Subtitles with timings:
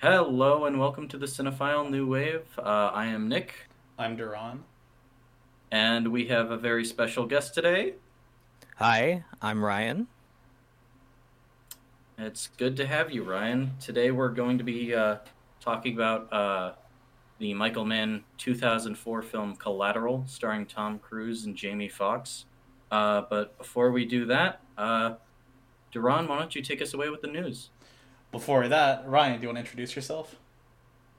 [0.00, 2.46] Hello and welcome to the Cinephile New Wave.
[2.56, 3.54] Uh, I am Nick,
[3.98, 4.62] I'm Duran.
[5.72, 7.94] and we have a very special guest today.
[8.76, 10.06] Hi, I'm Ryan.
[12.16, 13.72] It's good to have you, Ryan.
[13.80, 15.16] Today we're going to be uh,
[15.60, 16.72] talking about uh,
[17.38, 22.44] the Michael Mann 2004 film Collateral, starring Tom Cruise and Jamie Foxx.
[22.90, 25.14] Uh, but before we do that, uh,
[25.90, 27.70] Duran, why don't you take us away with the news?
[28.30, 30.36] Before that, Ryan, do you want to introduce yourself?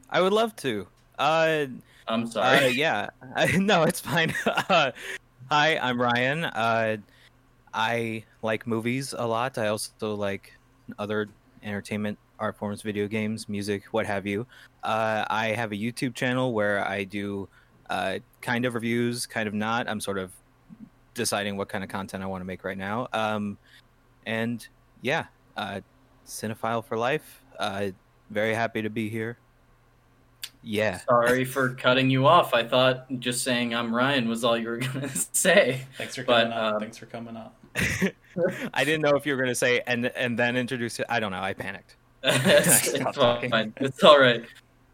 [0.09, 0.87] I would love to.
[1.17, 1.65] Uh,
[2.07, 2.65] I'm sorry.
[2.65, 3.09] uh yeah.
[3.57, 4.33] no, it's fine.
[4.45, 4.91] uh,
[5.49, 6.45] hi, I'm Ryan.
[6.45, 6.97] Uh,
[7.73, 9.57] I like movies a lot.
[9.57, 10.53] I also like
[10.97, 11.29] other
[11.63, 14.45] entertainment art forms, video games, music, what have you.
[14.83, 17.47] Uh, I have a YouTube channel where I do
[17.89, 19.89] uh, kind of reviews, kind of not.
[19.89, 20.31] I'm sort of
[21.15, 23.07] deciding what kind of content I want to make right now.
[23.13, 23.57] Um,
[24.25, 24.65] and
[25.01, 25.25] yeah,
[25.57, 25.81] uh,
[26.29, 27.43] cinephile for life.
[27.57, 27.89] Uh,
[28.29, 29.37] very happy to be here.
[30.61, 30.99] Yeah.
[30.99, 32.53] Sorry for cutting you off.
[32.53, 35.81] I thought just saying I'm Ryan was all you were going to say.
[35.97, 36.73] Thanks for But, coming up.
[36.75, 37.55] um, Thanks for coming up.
[38.73, 41.05] I didn't know if you were going to say and and then introduce it.
[41.09, 41.41] I don't know.
[41.41, 41.95] I panicked.
[42.23, 43.73] it's, it's fine.
[43.77, 44.43] It's all right.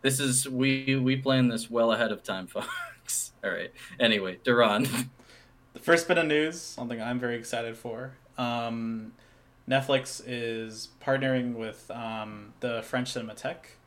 [0.02, 3.34] This is we we planned this well ahead of time, folks.
[3.44, 3.72] All right.
[4.00, 4.88] Anyway, Duran.
[5.74, 8.14] The first bit of news, something I'm very excited for.
[8.38, 9.12] Um,
[9.70, 13.78] Netflix is partnering with um, the French Cinematheque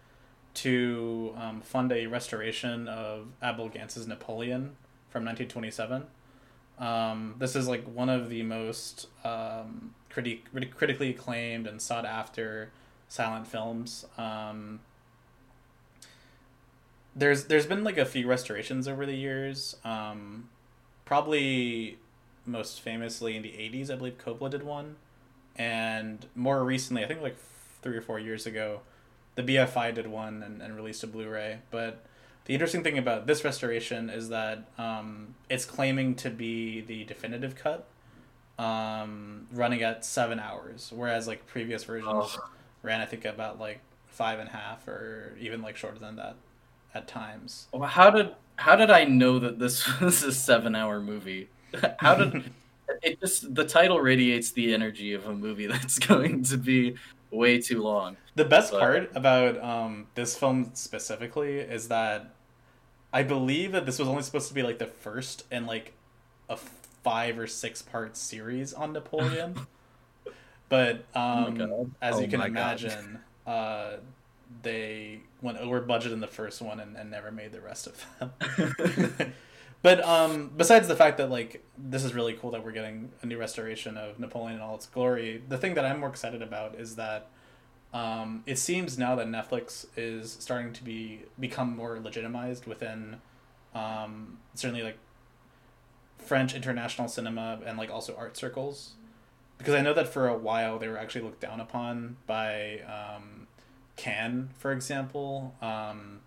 [0.55, 4.77] to um, fund a restoration of Abel Gance's Napoleon
[5.09, 6.05] from 1927.
[6.79, 12.05] Um, this is like one of the most um, criti- criti- critically acclaimed and sought
[12.05, 12.71] after
[13.09, 14.05] silent films.
[14.17, 14.81] Um,
[17.15, 19.77] there's there's been like a few restorations over the years.
[19.85, 20.49] Um,
[21.05, 21.99] probably
[22.47, 24.97] most famously in the 80s, I believe Coppola did one,
[25.59, 27.37] and more recently, I think like
[27.83, 28.81] three or four years ago,
[29.35, 31.59] the BFI did one and, and released a Blu-ray.
[31.71, 32.05] But
[32.47, 37.55] the interesting thing about this restoration is that um, it's claiming to be the definitive
[37.57, 37.87] cut,
[38.59, 42.09] um, running at seven hours, whereas like previous versions
[42.39, 42.49] Oh.
[42.83, 46.37] ran I think about like five and a half or even like shorter than that
[46.95, 47.69] at times.
[47.73, 51.49] Well, How did how did I know that this was a seven hour movie?
[52.01, 52.51] How did
[53.03, 56.97] it just the title radiates the energy of a movie that's going to be
[57.31, 58.17] way too long.
[58.35, 62.35] The best But- part about um, this film specifically is that
[63.13, 65.95] I believe that this was only supposed to be like the first in like
[66.49, 69.67] a five or six part series on Napoleon.
[70.69, 71.91] but um, God.
[72.03, 73.93] as Oh you can imagine, uh,
[74.63, 78.07] they went over budget in the first one and, and never made the rest of
[78.19, 79.35] them.
[79.83, 83.27] but um, besides the fact that like this is really cool that we're getting a
[83.27, 86.75] new restoration of Napoleon in all its glory, the thing that I'm more excited about
[86.75, 87.29] is that
[87.95, 93.17] um, it seems now that Netflix is starting to be become more legitimized within
[93.75, 94.99] um, certainly like
[96.19, 98.95] French international cinema and like also art circles,
[99.57, 103.47] because I know that for a while they were actually looked down upon by um,
[103.97, 106.21] Cannes, for example, um,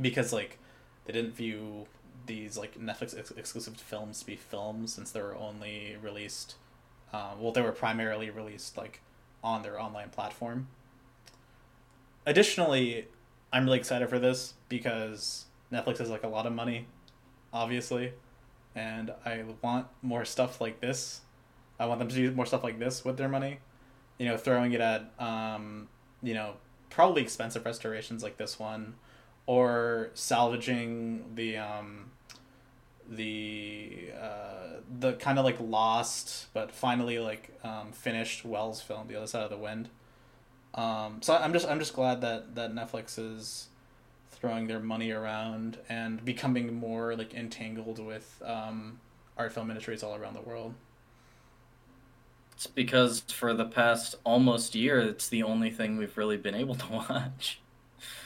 [0.00, 0.58] because like
[1.06, 1.86] they didn't view
[2.28, 6.54] these like Netflix ex- exclusive films to be films since they were only released,
[7.12, 9.00] uh, well, they were primarily released like
[9.42, 10.68] on their online platform.
[12.24, 13.08] Additionally,
[13.52, 16.86] I'm really excited for this because Netflix has like a lot of money,
[17.52, 18.12] obviously,
[18.74, 21.22] and I want more stuff like this.
[21.80, 23.58] I want them to do more stuff like this with their money.
[24.18, 25.88] You know, throwing it at um,
[26.22, 26.54] you know,
[26.90, 28.94] probably expensive restorations like this one,
[29.46, 32.10] or salvaging the um,
[33.08, 39.16] the uh, the kind of like lost but finally like um, finished Welles film, The
[39.16, 39.88] Other Side of the Wind.
[40.74, 43.68] Um, so I'm just I'm just glad that that Netflix is
[44.30, 49.00] throwing their money around and becoming more like entangled with um,
[49.38, 50.74] art film industries all around the world.
[52.52, 56.74] It's because for the past almost year, it's the only thing we've really been able
[56.74, 57.62] to watch.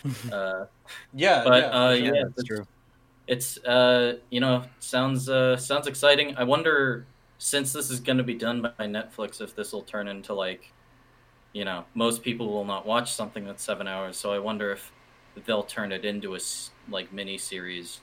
[0.32, 0.66] uh,
[1.12, 2.14] Yeah, But, yeah, uh, sure.
[2.14, 2.24] yeah.
[2.24, 2.66] that's true.
[3.26, 6.36] It's uh, you know sounds uh, sounds exciting.
[6.36, 7.06] I wonder
[7.38, 10.72] since this is going to be done by Netflix if this will turn into like,
[11.52, 14.16] you know, most people will not watch something that's seven hours.
[14.16, 14.92] So I wonder if
[15.44, 16.38] they'll turn it into a
[16.88, 18.00] like mini series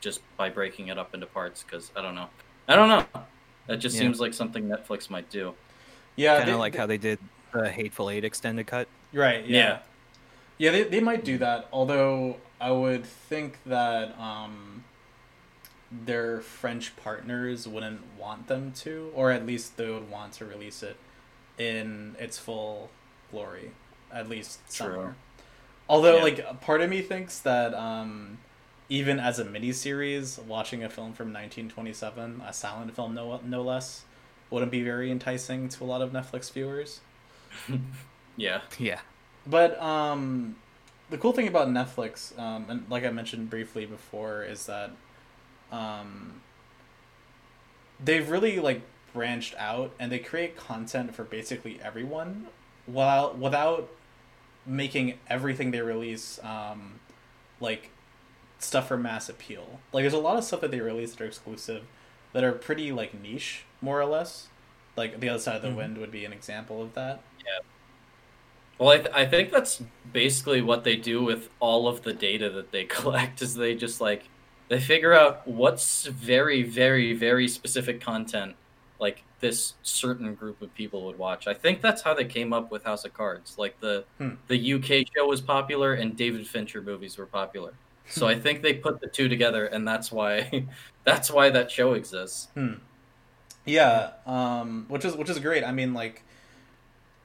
[0.00, 1.62] just by breaking it up into parts.
[1.64, 2.28] Because I don't know,
[2.68, 3.04] I don't know.
[3.66, 4.02] That just Yeah.
[4.02, 5.54] seems like something Netflix might do.
[6.16, 7.18] yeah, kind they- of like how they did
[7.52, 8.86] the Hateful Eight extended cut.
[9.12, 9.44] Right.
[9.46, 9.58] Yeah.
[9.58, 9.78] Yeah.
[10.58, 11.68] Yeah, they, they might do that.
[11.72, 14.84] Although I would think that um,
[15.90, 20.82] their French partners wouldn't want them to, or at least they would want to release
[20.82, 20.96] it
[21.58, 22.90] in its full
[23.30, 23.72] glory,
[24.12, 24.86] at least True.
[24.86, 25.16] somewhere.
[25.88, 26.22] Although, Yeah.
[26.22, 28.38] like, part of me thinks that um,
[28.88, 34.04] even as a miniseries, watching a film from 1927, a silent film no no less,
[34.50, 37.00] wouldn't be very enticing to a lot of Netflix viewers.
[38.36, 38.62] Yeah.
[38.78, 39.00] Yeah.
[39.46, 40.56] But um,
[41.12, 44.90] the cool thing about Netflix, um, and like I mentioned briefly before, is that
[45.70, 46.40] um,
[48.02, 48.80] they've really like
[49.12, 52.46] branched out and they create content for basically everyone,
[52.86, 53.88] while without
[54.64, 56.98] making everything they release um,
[57.60, 57.90] like
[58.58, 59.80] stuff for mass appeal.
[59.92, 61.84] Like there's a lot of stuff that they release that are exclusive,
[62.32, 64.48] that are pretty like niche, more or less.
[64.96, 65.76] Like the other side of the Mhm.
[65.76, 67.20] wind would be an example of that.
[68.82, 69.80] Well, I, th- I think that's
[70.12, 73.40] basically what they do with all of the data that they collect.
[73.40, 74.24] Is they just like
[74.68, 78.56] they figure out what's very, very, very specific content
[78.98, 81.46] like this certain group of people would watch.
[81.46, 83.56] I think that's how they came up with House of Cards.
[83.56, 84.30] Like the Hmm.
[84.48, 87.74] the UK show was popular and David Fincher movies were popular.
[88.08, 90.66] So I think they put the two together, and that's why
[91.04, 92.48] that's why that show exists.
[92.54, 92.74] Hmm.
[93.64, 95.62] Yeah, um, which is which is great.
[95.62, 96.24] I mean, like,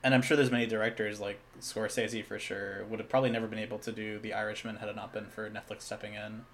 [0.04, 3.60] and I'm sure there's many directors like Scorsese for sure would have probably never been
[3.60, 6.46] able to do The Irishman had it not been for Netflix stepping in.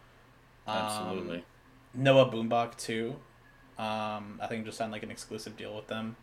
[0.65, 1.43] Um, Absolutely.
[1.93, 3.15] Noah Baumbach too.
[3.77, 6.15] Um, I think just signed like an exclusive deal with them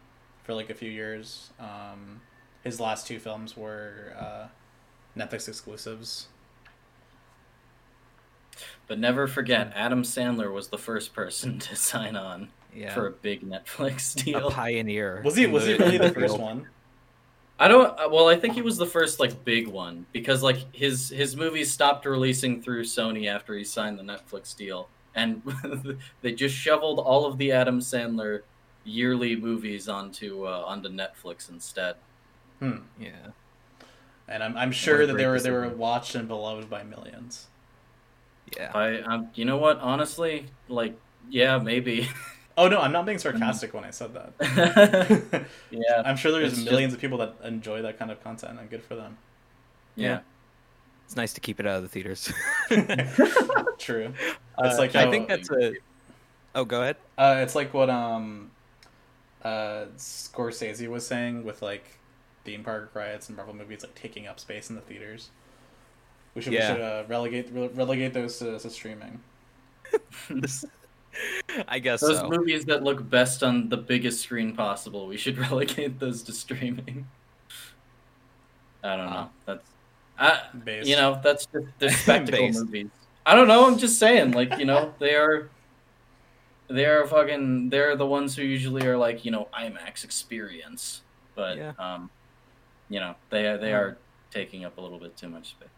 [0.44, 1.50] for like a few years.
[1.60, 2.20] Um,
[2.64, 4.46] his last two films were uh,
[5.18, 6.28] Netflix exclusives.
[8.86, 12.92] But never forget, Adam Sandler was the first person to sign on Yeah.
[12.94, 14.50] for a big Netflix a deal.
[14.50, 15.22] pioneer.
[15.24, 16.66] Was he was he really the first one?
[17.60, 17.98] I don't.
[18.00, 21.36] uh, Well, I think he was the first like big one because like his his
[21.36, 25.42] movies stopped releasing through Sony after he signed the Netflix deal, and
[26.22, 28.42] they just shoveled all of the Adam Sandler
[28.84, 31.96] yearly movies onto uh, onto Netflix instead.
[32.60, 32.78] Hmm.
[32.98, 33.28] Yeah.
[34.28, 37.48] And I'm I'm sure that they were they were watched and beloved by millions.
[38.56, 38.72] Yeah.
[38.74, 39.78] I, um, you know what?
[39.78, 40.96] Honestly, like,
[41.28, 42.08] yeah, maybe.
[42.58, 45.46] Oh no, I'm not being sarcastic when I said that.
[45.70, 48.58] yeah, I'm sure there's It's just- millions of people that enjoy that kind of content,
[48.58, 49.16] and good for them.
[49.96, 50.20] yeah.
[51.06, 52.32] It's nice to keep it out of the theaters.
[53.78, 54.14] True.
[54.56, 55.74] Uh, It's like I how- think that's a.
[56.54, 56.96] Oh, go ahead.
[57.18, 58.50] Uh, it's like what um,
[59.42, 61.98] uh, Scorsese was saying with like
[62.44, 65.30] theme park riots and Marvel movies like taking up space in the theaters.
[66.36, 66.70] We should Yeah.
[66.72, 69.20] we should uh, relegate re- relegate those to, to streaming.
[71.68, 72.28] I guess Those so.
[72.28, 77.06] movies that look best on the biggest screen possible, we should relegate those to streaming.
[78.82, 79.30] I don't know.
[79.46, 79.68] That's,
[80.18, 80.88] I, Based.
[80.88, 82.60] you know, that's just they're spectacle Based.
[82.64, 82.88] movies.
[83.26, 83.66] I don't know.
[83.66, 85.50] I'm just saying, like, you know, they are,
[86.68, 87.68] they are fucking.
[87.70, 91.02] They're the ones who usually are like, you know, IMAX experience,
[91.34, 91.72] but Yeah.
[91.78, 92.10] um,
[92.88, 93.98] you know, they are they are
[94.30, 95.68] taking up a little bit too much space.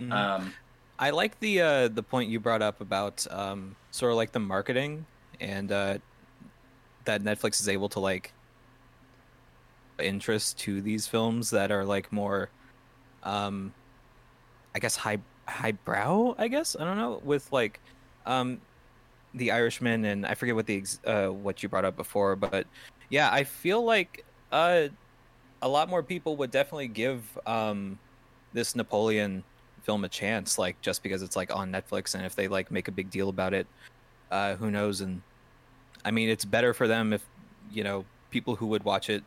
[0.00, 0.12] Mhm.
[0.12, 0.54] Um,
[1.02, 4.38] I like the uh, the point you brought up about um, sort of like the
[4.38, 5.04] marketing
[5.40, 5.98] and uh,
[7.06, 8.32] that Netflix is able to like
[9.98, 12.50] interest to these films that are like more,
[13.24, 13.74] um,
[14.76, 15.18] I guess high
[15.48, 16.36] highbrow.
[16.38, 17.80] I guess I don't know with like
[18.24, 18.60] um,
[19.34, 22.64] the Irishman and I forget what the ex- uh, what you brought up before, but
[23.10, 24.86] yeah, I feel like uh,
[25.62, 27.98] a lot more people would definitely give um,
[28.52, 29.42] this Napoleon
[29.82, 32.88] film a chance like just because it's like on netflix and if they like make
[32.88, 33.66] a big deal about it
[34.30, 35.00] uh who knows?
[35.00, 35.22] And
[36.04, 37.24] i mean it's better for them if
[37.70, 39.22] you know people who would watch it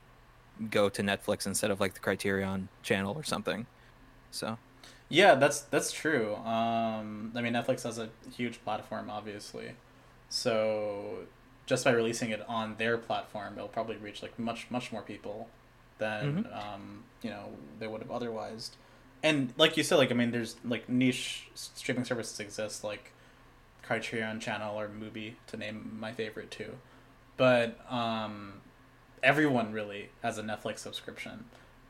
[0.70, 3.66] go to netflix instead of like the criterion channel or something.
[4.32, 4.58] So.
[5.08, 6.36] Yeah, that's that's true.
[6.38, 9.74] Um, I mean, Netflix has a huge platform, obviously,
[10.30, 11.20] so
[11.66, 15.48] just by releasing it on their platform, it'll probably reach like much much more people
[15.98, 18.72] than um, you know they would have otherwise.
[19.26, 23.12] And like you said, like I mean, there's like niche streaming services exist, like
[23.82, 26.74] Criterion Channel or Mubi, to name my favorite two.
[27.38, 28.62] But um,
[29.24, 31.46] everyone really has a Netflix subscription.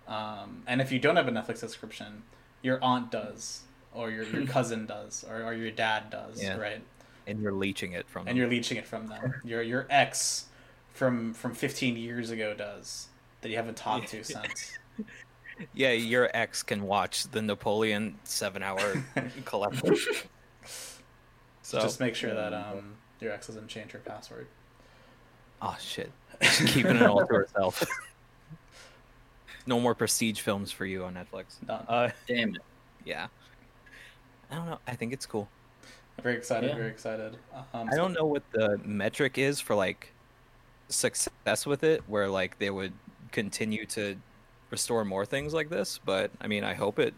[0.08, 2.24] Um, and if you don't have a Netflix subscription,
[2.62, 3.64] your aunt does,
[3.94, 6.58] or your, your cousin does, or, or your dad does, Yeah.
[6.58, 6.82] right?
[7.28, 8.38] and you're leeching it from And them.
[8.38, 9.34] you're leeching it from them.
[9.44, 10.46] Your your ex
[10.94, 13.08] from from 15 years ago does
[13.42, 14.78] that you haven't talked to since.
[15.74, 19.04] yeah your ex can watch the napoleon seven hour
[19.46, 19.96] collection
[21.62, 24.48] so Just make sure that um your ex doesn't change her password.
[25.62, 27.84] oh shit She's keeping it all to herself
[29.68, 31.86] no more prestige films for you on netflix Done.
[31.88, 32.62] uh damn it.
[33.06, 33.28] yeah
[34.52, 35.48] i don't know i think it's cool
[36.24, 36.70] very excited.
[36.70, 36.76] yeah.
[36.78, 37.36] Very excited.
[37.74, 40.14] Um, I don't know what the metric is for like
[40.88, 42.94] success with it, where like they would
[43.34, 44.16] continue to
[44.70, 46.00] restore more things like this.
[46.04, 47.14] But I mean, I hope it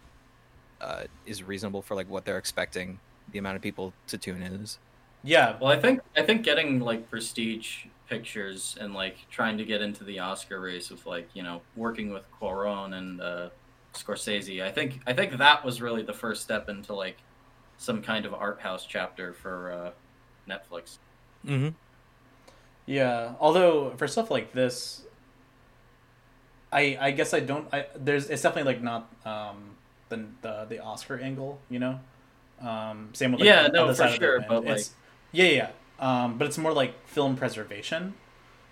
[0.82, 3.00] uh, is reasonable for like what they're expecting
[3.32, 4.80] the amount of people to tune in is.
[5.24, 9.82] Yeah, Well, I think I think getting like prestige pictures and like trying to get
[9.82, 13.50] into the Oscar race with like you know working with Cuarón and uh,
[13.94, 14.64] Scorsese.
[14.64, 17.18] I think I think that was really the first step into like
[17.78, 19.92] some kind of art house chapter for uh,
[20.50, 20.98] Netflix.
[21.46, 21.70] Mm-hmm.
[22.86, 25.04] Yeah, although for stuff like this,
[26.72, 27.72] I I guess I don't.
[27.74, 29.76] I there's it's definitely like not um
[30.10, 32.00] the the, the Oscar angle, you know.
[32.62, 34.46] Um, same with like, Yeah, the no, other for side of the sure, wind.
[34.50, 34.92] but, It's-
[35.32, 35.70] yeah, yeah.
[36.00, 38.14] Um, but it's more like film preservation,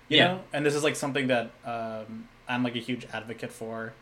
[0.09, 0.27] you Yeah.
[0.27, 0.41] know.
[0.53, 3.93] And this is like something that um I'm like a huge advocate for.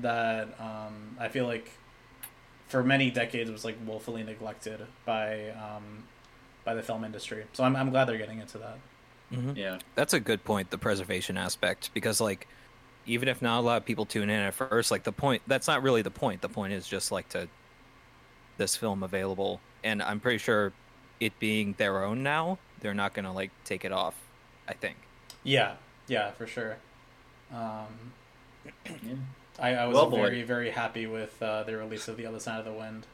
[0.00, 1.70] That um I feel like
[2.68, 6.04] for many decades was like woefully neglected by um
[6.64, 7.44] by the film industry.
[7.52, 8.78] So I'm I'm glad they're getting into that.
[9.32, 9.52] Mm-hmm.
[9.56, 12.48] Yeah, That's a good point, the preservation aspect, because like
[13.08, 15.66] even if not a lot of people tune in at first, like the point that's
[15.66, 16.42] not really the point.
[16.42, 17.48] The point is just like to
[18.56, 20.72] this film available, and I'm pretty sure
[21.20, 24.14] it being their own now, they're not gonna like take it off.
[24.68, 24.96] I think.
[25.42, 25.74] Yeah,
[26.08, 26.76] yeah, for sure.
[27.52, 28.12] Um,
[28.64, 29.14] yeah.
[29.60, 30.16] I, I was Well, boy.
[30.18, 33.06] very, very happy with uh, the release of The Other Side of the Wind.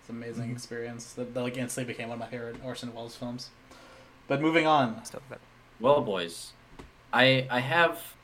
[0.00, 0.52] It's an amazing Mhm.
[0.52, 1.14] experience.
[1.14, 3.48] That, that like instantly became one of my favorite Orson Welles films.
[4.28, 5.46] But moving on, Stuff like that.
[5.80, 6.52] Well, boys,
[7.12, 8.14] I I have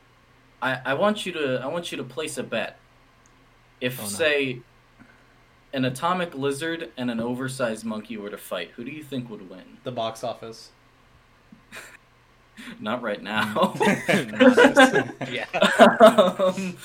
[0.63, 2.79] I I want you to I want you to place a bet.
[3.81, 4.09] If Oh, no.
[4.09, 4.61] say
[5.73, 9.49] an atomic lizard and an oversized monkey were to fight, who do you think would
[9.49, 9.79] win?
[9.85, 10.71] the box office.
[12.81, 13.75] Not right now.
[15.31, 15.47] yeah.
[16.01, 16.77] um,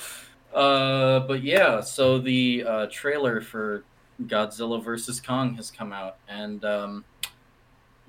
[0.54, 3.84] uh, but yeah, so the uh, trailer for
[4.22, 7.04] Godzilla vs Kong has come out, and um,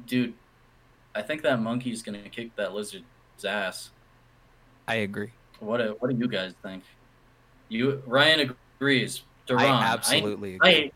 [0.05, 0.33] dude,
[1.13, 3.03] I think that monkey's gonna kick that lizard's
[3.45, 3.89] ass.
[4.88, 5.31] I agree.
[5.59, 6.83] What do, what do you guys think?
[7.69, 9.23] You Ryan agrees.
[9.45, 10.85] Duran, I absolutely I, agree.
[10.87, 10.91] I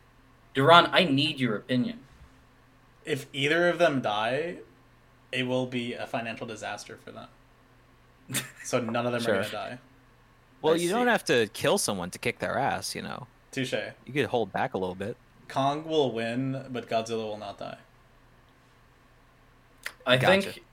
[0.54, 2.00] Duran, I need your opinion.
[3.06, 4.58] If either of them die,
[5.32, 7.28] it will be a financial disaster for them.
[8.64, 9.36] So none of them Sure.
[9.36, 9.78] are gonna die.
[10.62, 10.94] well, I you see.
[10.94, 12.94] don't have to kill someone to kick their ass.
[12.96, 13.74] You know, Touche.
[14.06, 15.18] you could hold back a little bit.
[15.50, 17.78] Kong will win, but Godzilla will not die.
[20.06, 20.52] I Gotcha.
[20.52, 20.64] think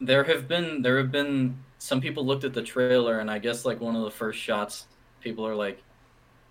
[0.00, 3.64] there have been there have been some people looked at the trailer and I guess
[3.64, 4.86] like one of the first shots
[5.20, 5.82] people are like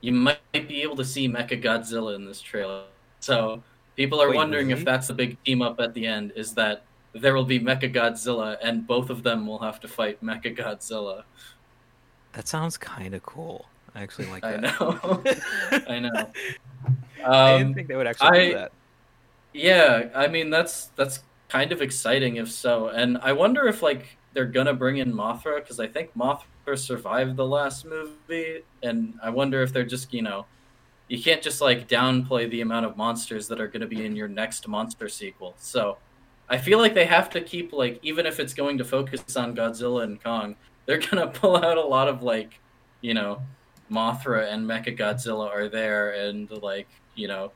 [0.01, 2.85] you might be able to see Mecha Godzilla in this trailer.
[3.21, 3.63] So
[3.95, 4.79] people are Wait, wondering really?
[4.79, 7.93] if that's the big team up at the end is that there will be Mecha
[7.93, 11.23] Godzilla and both of them will have to fight Mecha Godzilla.
[12.33, 13.71] That sounds kind of cool.
[13.95, 14.55] I actually like that.
[14.55, 15.23] I know.
[15.87, 16.33] I know.
[17.45, 18.73] I didn't Um, think they would actually do that.
[19.53, 21.19] Yeah, I mean that's that's
[21.49, 22.87] kind of exciting if so.
[22.87, 27.35] And I wonder if like they're gonna bring in Mothra because I think Mothra survived
[27.35, 30.45] the last movie, and I wonder if they're just you know,
[31.07, 34.27] you can't just like downplay the amount of monsters that are gonna be in your
[34.27, 35.53] next monster sequel.
[35.57, 35.97] So
[36.49, 39.55] I feel like they have to keep like even if it's going to focus on
[39.55, 42.59] Godzilla and Kong, they're gonna pull out a lot of like,
[43.01, 43.41] you know,
[43.91, 47.51] Mothra and Mecha Godzilla are there, and like you know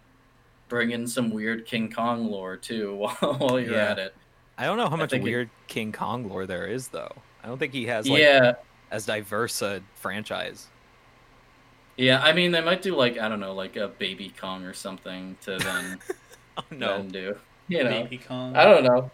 [0.68, 3.92] bring in some weird King Kong lore too while, while you're Yeah.
[3.92, 4.16] at it.
[4.58, 7.12] I don't know how much think it- weird King Kong lore there is, though.
[7.44, 8.54] I don't think he has like yeah,
[8.92, 10.68] as diverse a franchise.
[11.98, 12.22] yeah.
[12.24, 15.38] I mean, they might do like I don't know, like a baby Kong or something
[15.44, 16.00] to then
[16.58, 16.98] Oh no!
[16.98, 17.36] then do.
[17.68, 18.56] You know, Baby Kong.
[18.56, 19.12] I don't know.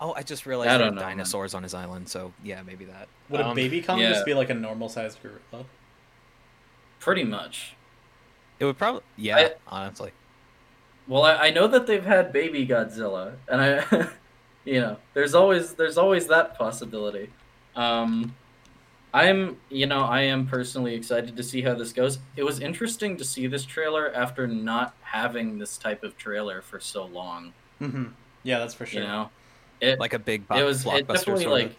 [0.00, 1.10] Oh, I just realized I there are don't know, man.
[1.16, 3.08] dinosaurs on his island, so yeah, maybe that.
[3.30, 4.10] Would a Um, baby Kong yeah.
[4.10, 5.64] just be like a normal sized gorilla?
[7.00, 7.74] Pretty much.
[8.60, 10.12] It would probably, yeah, I- honestly.
[11.06, 14.08] Well, I, I know that they've had baby Godzilla, and I,
[14.68, 17.30] you know, there's always there's always that possibility.
[17.76, 18.36] Um,
[19.14, 22.18] I'm, you know, I am personally excited to see how this goes.
[22.36, 26.80] It was interesting to see this trailer after not having this type of trailer for
[26.80, 27.54] so long.
[27.80, 28.06] Mm-hmm.
[28.42, 29.02] Yeah, that's for sure.
[29.02, 29.30] You know,
[29.80, 31.76] it Like a big it was blockbuster it definitely sort like of.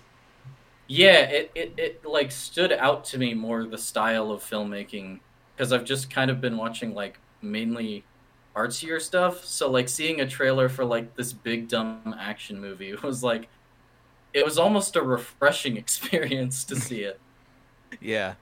[0.88, 5.20] yeah it, it it like stood out to me more the style of filmmaking
[5.56, 8.04] because i've just kind of been watching like mainly
[8.56, 13.24] artsier stuff so like seeing a trailer for like this big dumb action movie was
[13.24, 13.48] like
[14.34, 17.20] it was almost a refreshing experience to see it
[18.02, 18.34] Yeah.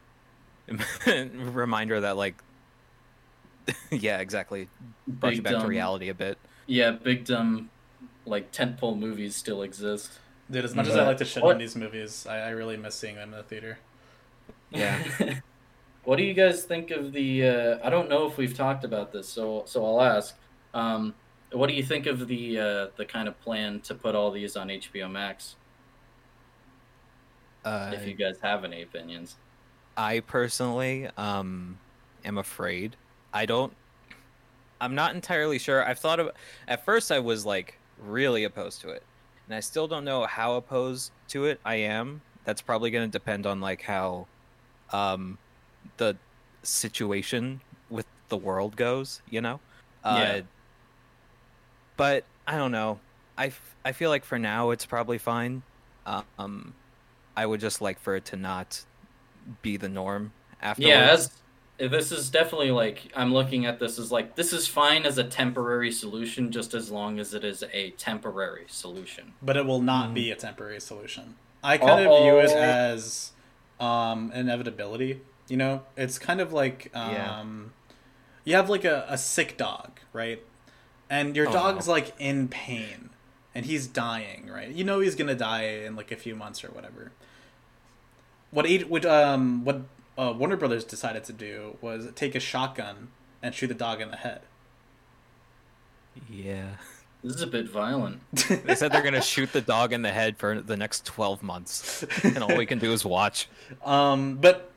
[1.07, 2.35] Reminder that like,
[3.91, 4.67] yeah, exactly.
[5.07, 6.37] Brought you big back to reality a bit.
[6.67, 7.69] yeah big dumb
[8.25, 10.11] like tentpole movies still exist
[10.51, 12.77] Dude, as much as I like to shit what- on these movies, I, I really
[12.77, 13.79] miss seeing them in the theater.
[14.71, 15.03] Yeah.
[16.07, 17.45] What do you guys think of the?
[17.45, 20.37] Uh, I don't know if we've talked about this, so so I'll ask.
[20.73, 21.13] Um,
[21.51, 24.55] what do you think of the uh, the kind of plan to put all these
[24.55, 25.57] on HBO Max?
[27.65, 29.35] Uh, if you guys have any opinions,
[29.97, 31.77] I personally um
[32.23, 32.95] am afraid.
[33.33, 33.73] I don't
[34.79, 35.85] I'm not entirely sure.
[35.85, 36.31] I've thought of
[36.69, 39.03] at first I was like really opposed to it.
[39.45, 42.21] And I still don't know how opposed to it I am.
[42.45, 44.27] That's probably going to depend on like how
[44.93, 45.37] um
[45.97, 46.17] the
[46.63, 49.59] situation with the world goes, you know?
[50.05, 50.11] Yeah.
[50.11, 50.41] Uh
[51.95, 52.99] but I don't know.
[53.37, 55.63] I, f- I feel like for now it's probably fine.
[56.05, 56.73] Um
[57.35, 58.83] I would just like for it to not
[59.61, 60.89] be the norm afterwards.
[60.89, 61.31] Yeah, as
[61.91, 65.23] this is definitely like I'm looking at this as like this is fine as a
[65.23, 69.33] temporary solution, just as long as it is a temporary solution.
[69.41, 70.13] but it will not Mm.
[70.15, 71.35] be a temporary solution.
[71.63, 72.57] I kind of view it Uh-oh.
[72.61, 73.31] as
[73.79, 75.21] um, inevitability.
[75.47, 77.43] You know, it's kind of like um, Yeah.
[78.43, 80.43] you have like a, a sick dog, right?
[81.09, 83.11] And your Oh, dog's like in pain
[83.55, 84.69] and he's dying, right?
[84.69, 87.11] You know he's gonna die in like a few months or whatever.
[88.51, 89.81] What eight, what um what
[90.17, 93.09] uh, Warner Brothers decided to do was take a shotgun
[93.41, 94.41] and shoot the dog in the head.
[96.29, 96.71] Yeah.
[97.23, 98.21] This is a bit violent.
[98.65, 102.03] They said they're gonna shoot the dog in the head for the next twelve months,
[102.23, 103.47] and all we can do is watch.
[103.85, 104.71] Um, but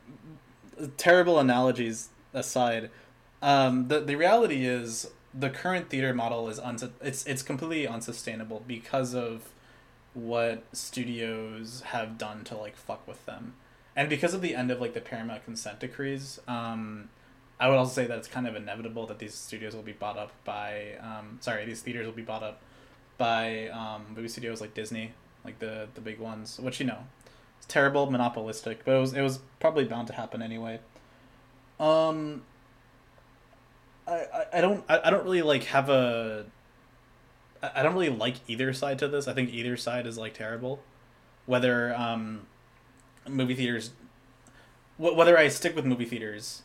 [0.97, 2.91] terrible analogies aside,
[3.43, 8.63] um, the the reality is the current theater model is uns- it's it's completely unsustainable
[8.67, 9.51] because of
[10.15, 13.55] what studios have done to like fuck with them,
[13.95, 16.41] and because of the end of like the Paramount consent decrees.
[16.49, 17.11] Um,
[17.61, 20.17] I would also say that it's kind of inevitable that these studios will be bought
[20.17, 22.61] up by um, sorry these theaters will be bought up
[23.19, 25.13] by um, movie studios like Disney,
[25.45, 27.05] like the the big ones, which you know
[27.59, 30.81] it's terrible, monopolistic, but it was it was probably bound to happen anyway.
[31.79, 32.43] Um,
[34.09, 34.25] I
[34.55, 36.47] I, don't I, I don't really like have a.
[37.63, 39.29] I don't really like either side to this.
[39.29, 40.81] I think either side is like terrible.
[41.45, 42.47] Whether um,
[43.29, 43.91] movie theaters,
[44.97, 46.63] wh- whether I stick with movie theaters,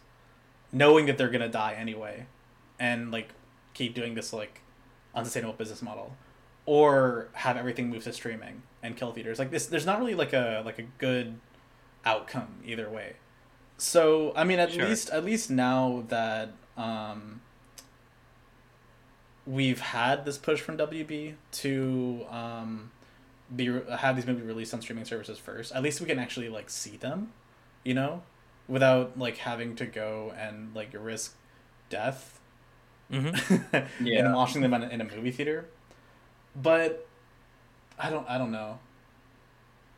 [0.72, 2.26] knowing that they're gonna die anyway,
[2.80, 3.30] and like
[3.74, 4.62] keep doing this like
[5.14, 6.16] unsustainable business model,
[6.66, 9.40] or have everything move to streaming and kill theaters.
[9.40, 11.40] Like this, there's not really like a like a good
[12.06, 13.14] outcome either way.
[13.78, 14.88] So I mean, at Sure.
[14.88, 17.42] least at least now that um,
[19.46, 22.92] we've had this push from WB to um,
[23.56, 23.66] be
[23.98, 25.72] have these movies released on streaming services first.
[25.74, 27.32] At least we can actually like see them,
[27.84, 28.24] you know,
[28.68, 31.36] without like having to go and like risk
[31.90, 32.40] death
[33.12, 33.30] hmm
[34.00, 34.20] Yeah.
[34.20, 35.70] and watching them in a, in a movie theater.
[36.56, 37.08] But
[38.00, 38.80] I don't I don't know.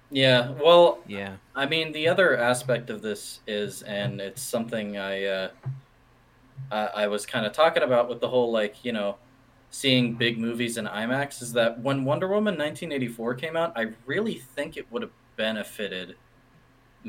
[0.10, 1.38] Yeah, well, Yeah.
[1.53, 5.49] I mean, the other aspect of this is, and it's something I uh,
[6.71, 9.17] I, I was kind of talking about with the whole like you know
[9.69, 14.36] seeing big movies in IMAX is that when Wonder Woman 1984 came out, I really
[14.36, 16.15] think it would have benefited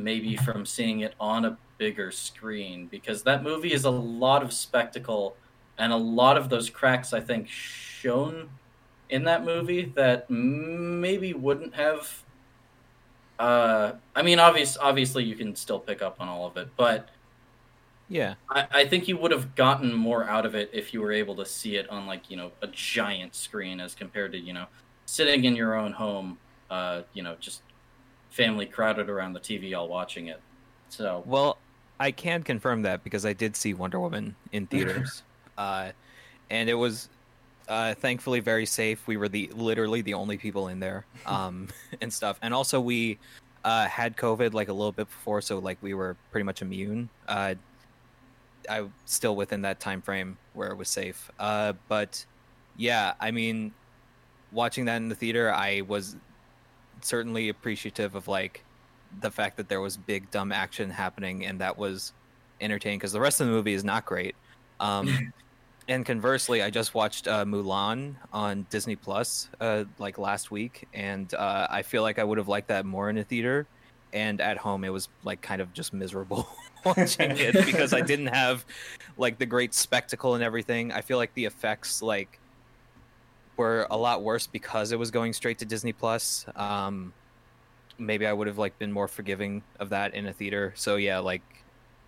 [0.05, 4.53] maybe from seeing it on a bigger screen because that movie is a lot of
[4.53, 5.39] spectacle
[5.79, 8.51] and a lot of those cracks I think shown
[9.09, 12.25] in that movie that maybe wouldn't have
[13.39, 17.11] uh, I mean, obvious, obviously, you can still pick up on all of it, but
[18.09, 18.37] Yeah.
[18.51, 21.37] I, I think you would have gotten more out of it if you were able
[21.37, 24.67] to see it on, like, you know, a giant screen as compared to, you know,
[25.07, 27.63] sitting in your own home, uh, you know, just
[28.31, 30.41] family crowded around the TV all watching it.
[30.88, 31.59] So, Well,
[32.01, 35.23] I can confirm that because I did see Wonder Woman in theaters,
[35.57, 35.91] uh,
[36.51, 37.09] and it was
[37.69, 39.07] uh, thankfully very safe.
[39.07, 41.69] We were the literally the only people in there, um,
[42.01, 42.38] and stuff.
[42.43, 43.19] And also, we
[43.64, 47.09] uh, had COVID like a little bit before, so like we were pretty much immune.
[47.27, 47.55] Uh,
[48.69, 51.31] I still within that time frame where it was safe.
[51.38, 52.25] Uh, but
[52.77, 53.73] yeah, I mean,
[54.53, 56.17] watching that in the theater, I was
[57.05, 58.65] certainly appreciative of like
[59.21, 62.13] the fact that there was big dumb action happening and that was
[62.61, 64.35] entertaining because the rest of the movie is not great.
[64.81, 65.33] Um,
[65.89, 71.33] and conversely, I just watched uh, Mulan on Disney Plus uh, like last week, and
[71.35, 73.67] uh, I feel like I would have liked that more in a theater.
[74.15, 76.49] And at home, it was like kind of just miserable
[76.85, 78.65] watching it because I didn't have
[79.19, 80.93] like the great spectacle and everything.
[80.93, 82.41] I feel like the effects like
[83.59, 86.47] were a lot worse because it was going straight to Disney Plus.
[86.57, 87.12] Um,
[87.99, 90.73] maybe I would have like been more forgiving of that in a theater.
[90.77, 91.42] So yeah, like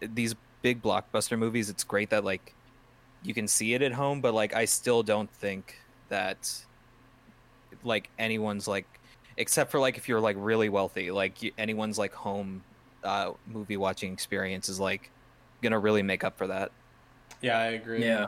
[0.01, 2.55] these big blockbuster movies, it's great that like
[3.23, 5.77] you can see it at home, but like I still don't think
[6.09, 6.51] that
[7.83, 8.87] like anyone's like
[9.37, 12.63] except for like if you're like really wealthy, like y- anyone's like home
[13.03, 15.11] uh movie watching experience is like
[15.63, 16.71] gonna really make up for that.
[17.43, 18.05] Yeah, I agree.
[18.05, 18.27] yeah.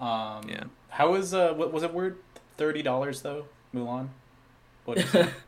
[0.00, 0.64] Um, Yeah.
[0.90, 2.18] How is uh what was it word
[2.56, 4.08] thirty dollars though Mulan?
[4.84, 5.28] What is it?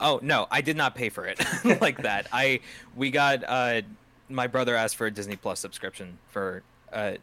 [0.00, 1.40] Oh no, I did not pay for it
[1.80, 2.28] like that.
[2.32, 2.60] I
[2.94, 3.82] we got uh
[4.28, 7.14] my brother asked for a Disney Plus subscription for uh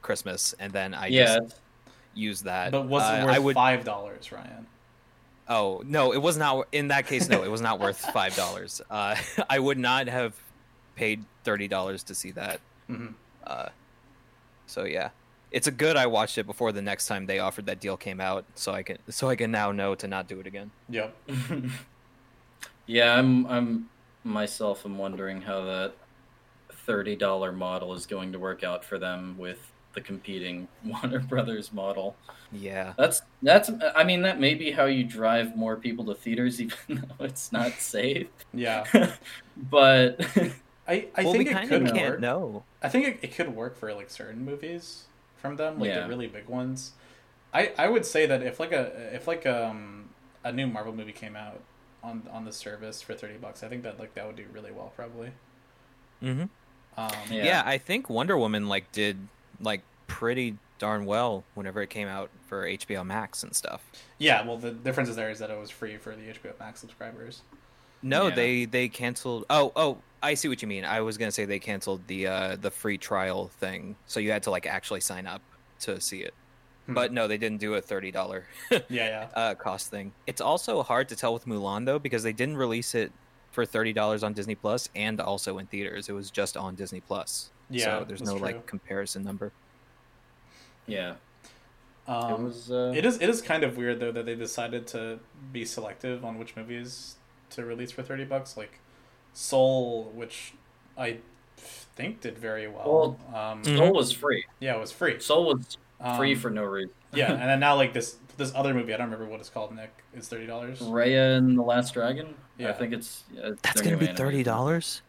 [0.00, 1.56] Christmas, and then I yeah, just
[2.14, 2.70] use that.
[2.70, 3.54] But what's Uh, worth I would.
[3.56, 4.64] five dollars, Ryan?
[5.48, 6.68] Oh no, it was not.
[6.70, 8.80] In that case, no, it was not worth five dollars.
[8.88, 9.16] Uh,
[9.48, 10.34] I would not have
[10.94, 12.60] paid thirty dollars to see that.
[12.88, 13.14] Mhm.
[13.44, 13.70] Uh,
[14.66, 15.10] so yeah,
[15.50, 15.96] it's a good.
[15.96, 18.82] I watched it before the next time they offered that deal came out, so I
[18.82, 20.70] can so I can now know to not do it again.
[20.88, 21.16] Yep.
[22.86, 23.18] yeah.
[23.18, 23.90] I'm I'm
[24.22, 25.94] myself am wondering how that
[26.72, 31.72] thirty dollar model is going to work out for them with the competing Warner Brothers
[31.72, 32.16] model.
[32.52, 33.70] Yeah, That's that's.
[33.94, 37.50] I mean, that may be how you drive more people to theaters, even though it's
[37.52, 38.28] not safe.
[38.52, 38.84] Yeah.
[39.56, 40.20] but
[40.86, 42.20] I, I well, we think it could can't work.
[42.20, 42.64] know.
[42.82, 45.04] I think it, it could work for like certain movies
[45.40, 46.00] from them, like Yeah.
[46.02, 46.92] the really big ones.
[47.52, 50.10] I, I would say that if like a if like um
[50.44, 51.60] a new Marvel movie came out
[52.02, 54.70] on on the service for thirty bucks, I think that like that would do really
[54.72, 55.32] well probably.
[56.20, 56.42] hmm
[56.96, 57.44] Um, Yeah.
[57.44, 57.62] Yeah.
[57.66, 59.16] I think Wonder Woman like did
[59.60, 63.82] like pretty darn well whenever it came out for HBO Max and stuff.
[64.18, 64.44] yeah.
[64.46, 67.42] Well, the difference is there is that it was free for the HBO Max subscribers.
[68.02, 68.34] No, Yeah.
[68.34, 69.44] they they canceled.
[69.50, 70.84] Oh, oh, I see what you mean.
[70.84, 74.42] I was gonna say they canceled the uh the free trial thing, so you had
[74.44, 75.42] to like actually sign up
[75.80, 76.34] to see it.
[76.86, 76.94] Hmm.
[76.94, 79.28] But no, they didn't do a thirty dollar Yeah, yeah.
[79.34, 80.12] uh, cost thing.
[80.26, 83.12] It's also hard to tell with Mulan though because they didn't release it
[83.50, 86.08] for thirty dollars on Disney Plus and also in theaters.
[86.08, 87.50] It was just on Disney Plus.
[87.70, 88.42] Yeah, so there's no true.
[88.46, 89.52] like comparison number.
[90.86, 91.14] yeah,
[92.06, 92.70] it Um, was.
[92.70, 95.20] Uh, It is it is kind of weird though that they decided to
[95.52, 97.16] be selective on which movies
[97.50, 98.56] to release for thirty bucks.
[98.56, 98.80] Like
[99.32, 100.54] Soul, which
[100.98, 101.18] I
[101.56, 103.18] think did very well.
[103.34, 103.76] um, Mhm.
[103.76, 104.44] Soul was free.
[104.60, 105.20] Yeah, it was free.
[105.20, 105.76] Soul was
[106.16, 106.94] free Um, for no reason.
[107.12, 109.74] yeah, and then now like this this other movie, I don't remember what it's called.
[109.74, 110.78] Nick, is thirty dollars.
[110.80, 112.34] Raya and the Last Dragon.
[112.58, 112.70] Yeah.
[112.70, 113.24] I think it's.
[113.34, 115.02] It's That's gonna be thirty dollars.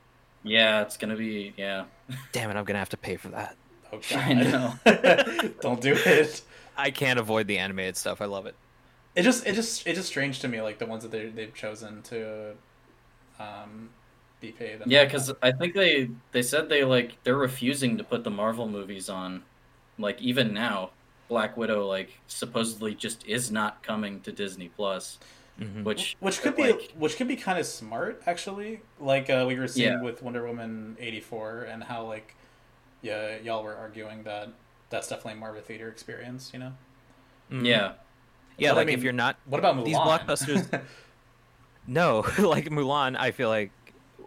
[0.43, 1.53] Yeah, it's gonna be.
[1.57, 1.85] Yeah.
[2.33, 2.57] Damn it!
[2.57, 3.55] I'm gonna have to pay for that.
[3.93, 4.73] Oh I know.
[5.61, 6.41] don't do it.
[6.77, 8.21] I can't avoid the animated stuff.
[8.21, 8.55] I love it.
[9.15, 11.53] It just it just it just strange to me like the ones that they they've
[11.53, 12.53] chosen to
[13.39, 13.89] um
[14.41, 14.81] be paid.
[14.85, 18.67] Yeah, because I think they they said they like they're refusing to put the Marvel
[18.67, 19.43] movies on,
[19.97, 20.89] like even now,
[21.29, 25.19] Black Widow like supposedly just is not coming to Disney Plus,
[25.59, 25.83] Mhm.
[25.83, 29.67] which which could be which could be kind of smart actually like uh, we were
[29.67, 30.01] seeing Yeah.
[30.01, 32.35] with wonder woman 84 and how like
[33.01, 34.49] yeah y'all were arguing that
[34.89, 36.71] that's definitely more of a theater experience you know
[37.51, 37.65] Mhm.
[37.65, 37.93] yeah
[38.57, 38.69] yeah.
[38.71, 39.85] But I Like if you're not what about Mulan?
[39.85, 40.81] These blockbusters-
[41.87, 43.71] No, like Mulan, I feel like.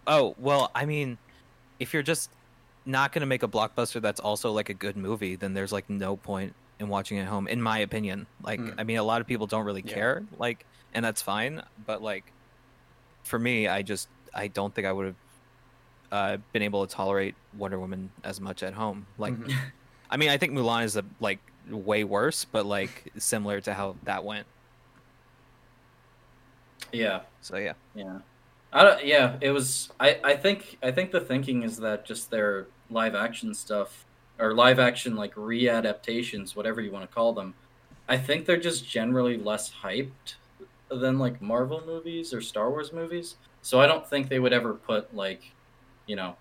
[0.06, 1.18] Oh well, I mean,
[1.78, 2.30] if you're just
[2.86, 6.16] not gonna make a blockbuster that's also like a good movie, then there's like no
[6.16, 8.26] point in watching it at home, in my opinion.
[8.42, 8.74] Like, Mm.
[8.78, 9.94] I mean, a lot of people don't really Yeah.
[9.94, 11.62] care, like, and that's fine.
[11.86, 12.24] But like,
[13.22, 15.14] for me, I just I don't think I would have
[16.12, 19.06] uh, been able to tolerate Wonder Woman as much at home.
[19.18, 19.52] Like, Mhm.
[20.10, 21.38] I mean, I think Mulan is a, like
[21.70, 24.46] way worse, but like similar to how that went.
[26.92, 27.72] yeah So yeah.
[27.94, 28.18] yeah.
[28.74, 29.90] I don't, yeah, it was.
[30.00, 34.04] I, I think I think the thinking is that just their live action stuff
[34.38, 37.54] or live action like readaptations, whatever you want to call them.
[38.08, 40.34] I think they're just generally less hyped
[40.90, 43.36] than like Marvel movies or Star Wars movies.
[43.62, 45.52] So I don't think they would ever put like,
[46.06, 46.36] you know,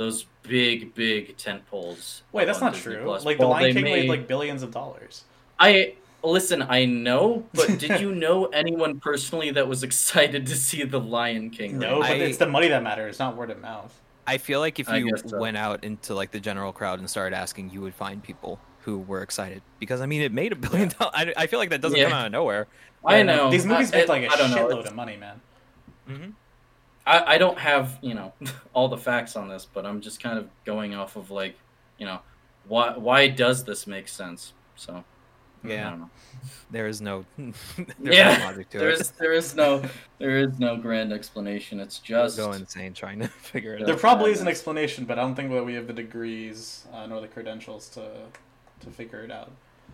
[0.00, 2.22] those big big tent poles.
[2.32, 3.24] wait that's not Disney true Plus.
[3.26, 5.24] like the lion king may- made like billions of dollars
[5.58, 6.62] I listen.
[6.62, 11.50] I know, but did you know anyone personally that was excited to see the Lion
[11.50, 11.78] King?
[11.78, 14.60] no but I- it's the money that matters It's not word of mouth I feel
[14.60, 15.38] like if you so.
[15.38, 18.98] went out into like the general crowd and started asking, you would find people who
[18.98, 21.12] were excited because I mean it made a billion dollars.
[21.14, 22.04] I, I feel like that doesn't Yeah.
[22.04, 22.66] come out of nowhere.
[23.04, 25.40] I Yeah, know these movies I, make like a I shitload of money man
[26.08, 26.30] Mm-hmm.
[27.06, 28.32] I, I don't have you know
[28.72, 31.56] all the facts on this, but I'm just kind of going off of like
[31.98, 32.20] you know
[32.68, 34.52] why why does this make sense?
[34.76, 35.02] So I
[35.62, 36.10] Yeah, don't know.
[36.70, 37.54] there is no, there's
[38.00, 39.00] Yeah, no logic to There it.
[39.00, 39.82] is there is no
[40.18, 41.80] there is no grand explanation.
[41.80, 43.86] It's just Go insane trying to figure it Yeah.
[43.86, 44.00] there out.
[44.00, 47.20] probably is an explanation but i don't think that we have the degrees uh, nor
[47.20, 48.10] the credentials to
[48.80, 49.50] to figure it out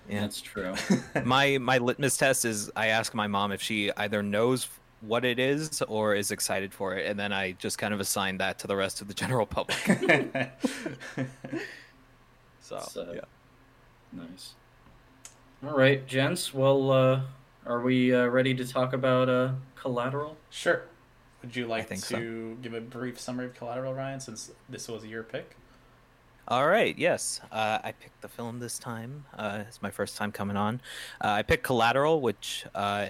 [0.09, 0.21] Yeah.
[0.21, 0.75] that's true.
[1.25, 4.69] My my litmus test is I ask my mom if she either knows
[5.01, 8.39] what it is or is excited for it, and then I just kind of assign
[8.39, 9.77] that to the rest of the general public.
[12.61, 13.21] So, So- yeah.
[14.13, 14.55] Nice.
[15.65, 16.53] All right, gents.
[16.53, 17.21] Well, uh,
[17.65, 20.37] are we uh, ready to talk about uh, Collateral?
[20.51, 20.83] Sure.
[21.41, 22.57] Would you like think to so.
[22.61, 25.57] give a brief summary of Collateral, Ryan, since this was your pick?
[26.49, 27.41] All right, yes.
[27.51, 29.25] Uh, I picked the film this time.
[29.37, 30.81] Uh, it's my first time coming on.
[31.23, 33.07] Uh, I picked Collateral, which uh,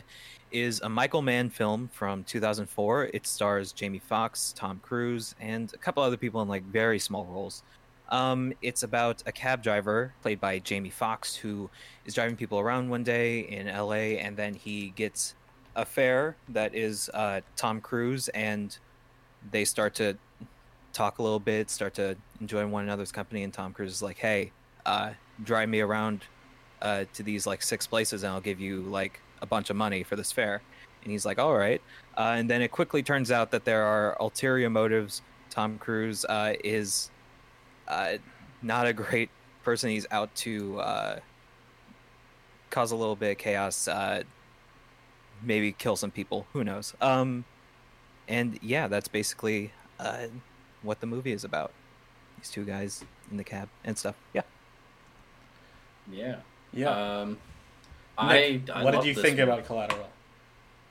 [0.53, 3.11] is a Michael Mann film from 2004.
[3.13, 7.25] It stars Jamie Foxx, Tom Cruise, and a couple other people in like very small
[7.25, 7.65] roles.
[8.09, 11.69] Um, it's about a cab driver played by Jamie Foxx who
[12.05, 15.35] is driving people around one day in LA, and then he gets
[15.75, 18.77] a fare that is uh, Tom Cruise, and
[19.51, 20.16] they start to
[20.92, 24.19] talk a little bit, start to enjoy one another's company, and Tom Cruise is like,
[24.19, 24.53] "Hey,
[24.87, 25.11] uh,
[25.42, 26.25] drive me around
[26.81, 30.03] uh, to these like six places, and I'll give you like a bunch of money
[30.03, 30.62] for this fare."
[31.03, 31.83] And he's like, "All right."
[32.16, 35.23] Uh, and then it quickly turns out that there are ulterior motives.
[35.51, 37.11] Tom Cruise uh, is
[37.88, 38.14] uh,
[38.62, 39.31] not a great
[39.62, 39.90] person.
[39.90, 41.18] He's out to uh,
[42.70, 44.22] cause a little bit of chaos, uh,
[45.42, 46.46] maybe kill some people.
[46.53, 46.94] Who knows?
[47.01, 47.44] Um,
[48.29, 50.27] and yeah, that's basically uh,
[50.83, 51.72] what the movie is about.
[52.38, 54.16] These two guys in the cab and stuff.
[54.33, 54.42] Yeah.
[56.11, 56.37] Yeah.
[56.72, 57.20] Yeah.
[57.20, 57.38] Um,
[58.29, 59.42] Nick, I, I what did you think movie.
[59.42, 60.09] about Collateral?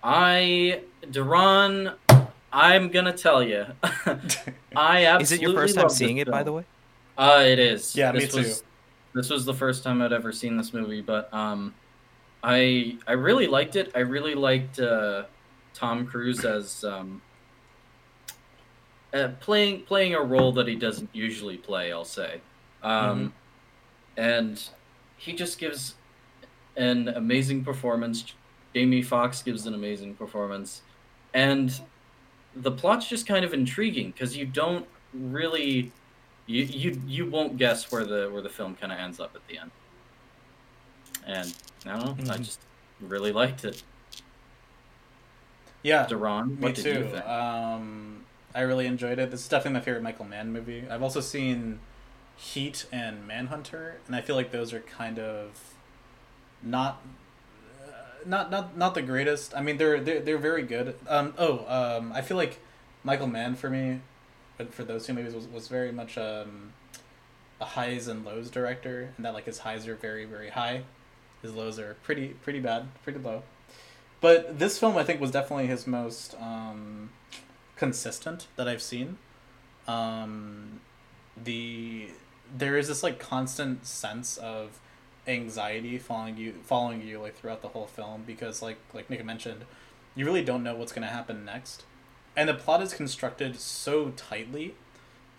[0.03, 1.93] I, Duran,
[2.53, 3.65] I'm gonna tell you,
[4.75, 6.65] I absolutely Is it your first time love this seeing it, by the way?
[7.17, 7.95] Uh, it is.
[7.95, 8.39] Yeah, me this too.
[8.39, 8.63] Was,
[9.13, 11.73] this was the first time I'd ever seen this movie, but um,
[12.43, 13.91] I I really liked it.
[13.95, 15.23] I really liked uh,
[15.73, 17.21] Tom Cruise as um,
[19.13, 21.91] uh, playing playing a role that he doesn't usually play.
[21.93, 22.41] I'll say,
[22.83, 23.33] um,
[24.17, 24.61] and
[25.17, 25.95] he just gives
[26.75, 28.33] an amazing performance.
[28.73, 30.81] Jamie Foxx gives an amazing performance,
[31.33, 31.79] and
[32.55, 35.91] the plot's just kind of intriguing because you don't really
[36.45, 39.45] you you you won't guess where the where the film kind of ends up at
[39.47, 39.71] the end.
[41.25, 41.53] And
[41.85, 42.37] I don't know, I Mhm.
[42.37, 42.59] just
[42.99, 43.83] really liked it.
[45.83, 47.05] Yeah, Duran, me what did you too.
[47.05, 47.25] think?
[47.25, 49.31] Um, I really enjoyed it.
[49.31, 50.85] This is definitely my favorite Michael Mann movie.
[50.89, 51.79] I've also seen
[52.35, 55.75] Heat and Manhunter, and I feel like those are kind of
[56.63, 57.01] not
[57.87, 57.91] uh,
[58.25, 59.55] not not not the greatest.
[59.55, 60.95] I mean, they're they're, they're very good.
[61.07, 62.59] Um, oh, um, I feel like
[63.03, 64.01] Michael Mann for me,
[64.57, 66.73] but for those two movies was was very much um,
[67.59, 70.83] a highs and lows director, and that like his highs are very very high,
[71.41, 73.43] his lows are pretty pretty bad, pretty low.
[74.21, 77.11] But this film, I think, was definitely his most um,
[77.75, 79.17] consistent that I've seen.
[79.87, 80.81] Um,
[81.41, 82.09] the
[82.55, 84.79] there is this like constant sense of
[85.27, 89.65] anxiety following you, following you like throughout the whole film because, like like Nick mentioned,
[90.15, 91.83] you really don't know what's to happen next,
[92.35, 94.75] and the plot is constructed so tightly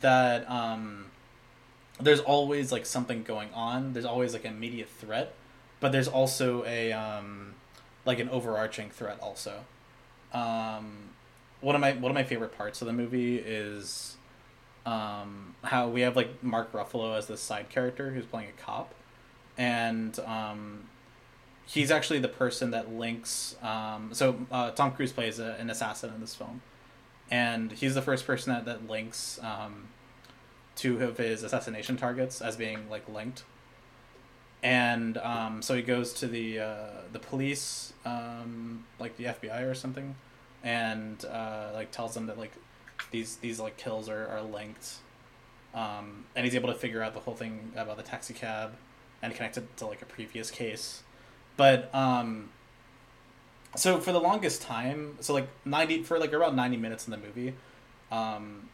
[0.01, 1.07] that um,
[2.01, 3.93] there's always like something going on.
[3.93, 5.35] There's always like immediate threat,
[5.81, 7.55] but there's also a um,
[8.05, 9.65] like an overarching threat also.
[10.33, 11.11] Um,
[11.61, 14.17] one of my one of my favorite parts of the movie is
[14.85, 18.95] um, how we have like Mark Ruffalo as this side character who's playing a cop,
[19.59, 20.85] and um,
[21.67, 23.57] he's actually the person that links.
[23.63, 26.63] Um, so uh, Tom Cruise plays a, an assassin in this film,
[27.31, 29.89] and he's the first person that that links um,
[30.75, 33.45] two of his assassination targets as being like linked.
[34.62, 39.75] And um, so he goes to the uh, the police, um, like the FBI or
[39.75, 40.15] something,
[40.62, 42.53] and uh, like tells them that like
[43.11, 44.97] these these like kills are, are linked,
[45.75, 48.73] um, and he's able to figure out the whole thing about the taxi cab
[49.23, 51.03] and connect it to like a previous case,
[51.57, 52.49] but um,
[53.77, 57.19] so for the longest time, so like ninety for like around ninety minutes in the
[57.19, 57.55] movie,
[58.11, 58.69] um,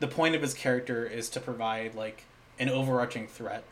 [0.00, 2.24] the point of his character is to provide like
[2.58, 3.64] an overarching threat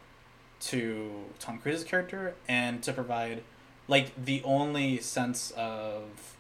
[0.59, 3.43] to Tom Cruise's character and to provide
[3.89, 6.37] like the only sense of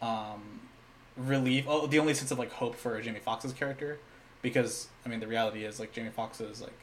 [0.00, 0.60] um
[1.16, 3.98] relief oh the only sense of like hope for Jamie Foxx's character
[4.42, 6.78] because I mean the reality is like Jamie Foxx is like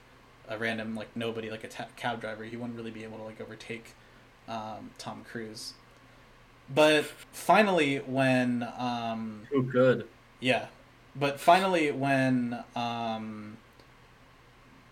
[0.49, 2.43] a random like nobody like a cab driver.
[2.43, 3.93] He wouldn't really be able to like overtake
[4.47, 5.73] um, Tom Cruise
[6.73, 10.07] but finally when um Who could?
[10.39, 10.67] yeah,
[11.15, 13.57] but finally, when um,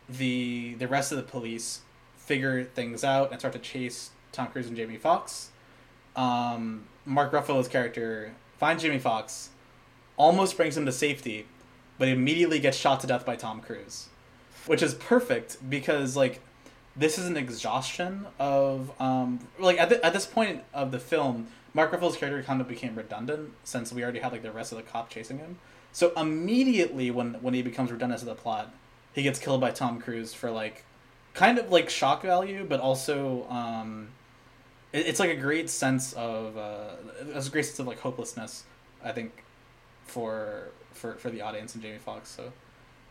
[0.07, 1.81] the the rest of the police
[2.17, 5.49] figure things out and start to chase Tom Cruise and Jamie Foxx,
[6.15, 9.49] um, Mark Ruffalo's character finds Jamie Foxx,
[10.15, 11.45] almost brings him to safety,
[11.97, 14.07] but immediately gets shot to death by Tom Cruise,
[14.65, 16.39] which is perfect because like
[16.95, 21.47] this is an exhaustion of um like at, the, at this point of the film
[21.73, 24.77] mark ruffalo's character kind of became redundant since we already had like the rest of
[24.77, 25.57] the cop chasing him
[25.91, 28.73] so immediately when when he becomes redundant to the plot
[29.13, 30.83] he gets killed by tom cruise for like
[31.33, 34.09] kind of like shock value but also um
[34.91, 36.91] it, it's like a great sense of uh
[37.36, 38.63] it's a great sense of like hopelessness
[39.03, 39.43] i think
[40.05, 42.51] for for for the audience and jamie foxx so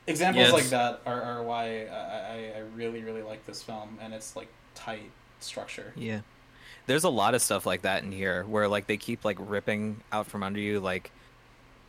[0.07, 0.53] examples Yes.
[0.53, 4.35] like that are, are why I, I, I really really like this film and it's
[4.37, 6.21] like tight structure Yeah.
[6.87, 10.03] There's a lot of stuff like that in here where like they keep like ripping
[10.13, 11.11] out from under you like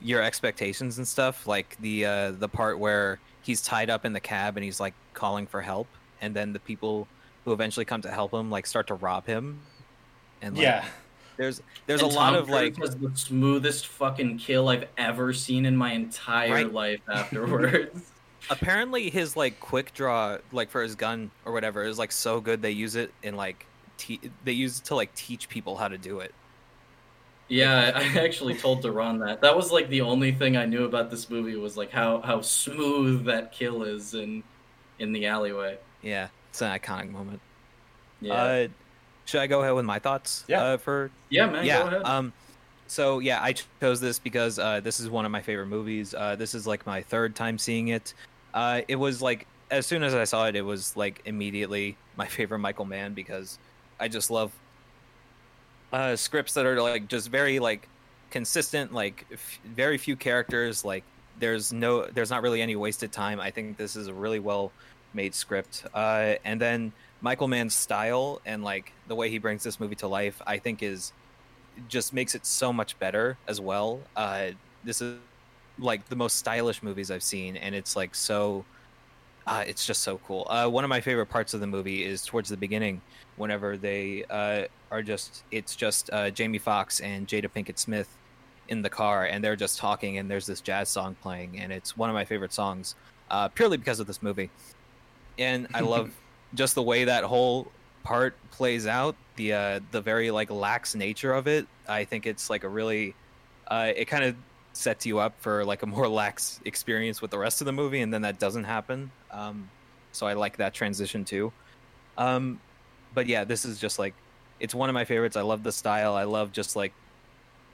[0.01, 4.19] your expectations and stuff like the uh the part where he's tied up in the
[4.19, 5.87] cab and he's like calling for help,
[6.21, 7.07] and then the people
[7.45, 9.67] who eventually come to help him like start to rob him.
[10.41, 10.85] And like, yeah.
[11.37, 15.33] there's there's And a lot Tom of like has the smoothest fucking kill I've ever
[15.33, 16.71] seen in my entire Right.
[16.71, 17.01] life.
[17.13, 18.11] Afterwards,
[18.49, 22.61] apparently his like quick draw like for his gun or whatever is like so good
[22.61, 23.65] they use it in like
[24.05, 26.33] te- they use it to like teach people how to do it.
[27.49, 29.41] yeah, I actually told Duran that.
[29.41, 32.41] That was like the only thing I knew about this movie was like how how
[32.41, 34.43] smooth that kill is in
[34.99, 35.77] in the alleyway.
[36.01, 37.41] Yeah, it's an iconic moment.
[38.21, 38.67] Yeah, Uh,
[39.25, 40.45] should I go ahead with my thoughts?
[40.47, 40.61] Yeah.
[40.63, 41.65] Uh, for yeah, man.
[41.65, 41.81] yeah.
[41.81, 42.03] Go ahead.
[42.03, 42.33] Um,
[42.87, 46.13] so yeah, I chose this because uh, this is one of my favorite movies.
[46.13, 48.13] Uh, this is like my third time seeing it.
[48.53, 52.27] Uh, it was like as soon as I saw it, it was like immediately my
[52.37, 53.57] favorite Michael Mann because
[53.99, 54.51] I just love
[55.91, 57.87] uh, scripts that are like just very like
[58.31, 60.83] consistent, like f- very few characters.
[60.83, 61.03] Like
[61.39, 63.39] there's no, there's not really any wasted time.
[63.39, 64.71] I think this is a really well
[65.13, 65.85] made script.
[65.93, 70.07] Uh, and then Michael Mann's style and like the way he brings this movie to
[70.07, 71.13] life, I think is
[71.87, 73.99] just makes it so much better as well.
[74.15, 74.49] Uh,
[74.83, 75.17] this is
[75.79, 78.65] like the most stylish movies I've seen, and it's like so.
[79.45, 80.47] Uh, it's just so cool.
[80.49, 83.01] Uh, one of my favorite parts of the movie is towards the beginning,
[83.35, 85.43] whenever they uh, are just.
[85.51, 88.07] It's just uh, Jamie Foxx and Jada Pinkett Smith
[88.69, 91.97] in the car, and they're just talking, and there's this jazz song playing, and it's
[91.97, 92.95] one of my favorite songs,
[93.29, 94.49] uh, purely because of this movie.
[95.37, 96.11] And I love
[96.53, 97.67] just the way that whole
[98.03, 102.49] part plays out the uh the very like lax nature of it i think it's
[102.49, 103.15] like a really
[103.67, 104.35] uh it kind of
[104.73, 108.01] sets you up for like a more lax experience with the rest of the movie
[108.01, 109.69] and then that doesn't happen um
[110.11, 111.51] so i like that transition too
[112.17, 112.59] um
[113.13, 114.13] but yeah this is just like
[114.59, 116.93] it's one of my favorites i love the style i love just like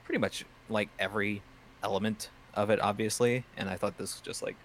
[0.04, 1.42] pretty much like every
[1.82, 4.56] element of it obviously and i thought this was just like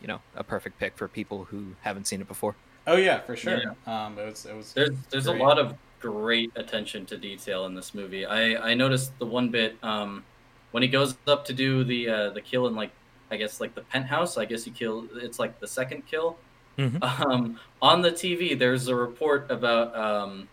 [0.00, 2.54] you know a perfect pick for people who haven't seen it before
[2.86, 3.76] Oh yeah, for sure.
[3.86, 4.72] Um, it was it was.
[4.72, 5.40] There's there's great.
[5.40, 8.24] a lot of great attention to detail in this movie.
[8.24, 10.24] I I noticed the one bit um
[10.72, 12.90] when he goes up to do the uh, the kill in like
[13.30, 14.36] I guess like the penthouse.
[14.38, 15.06] I guess he kill.
[15.16, 16.36] It's like the second kill.
[16.78, 17.02] Mhm.
[17.02, 20.48] Um, on the TV, there's a report about um,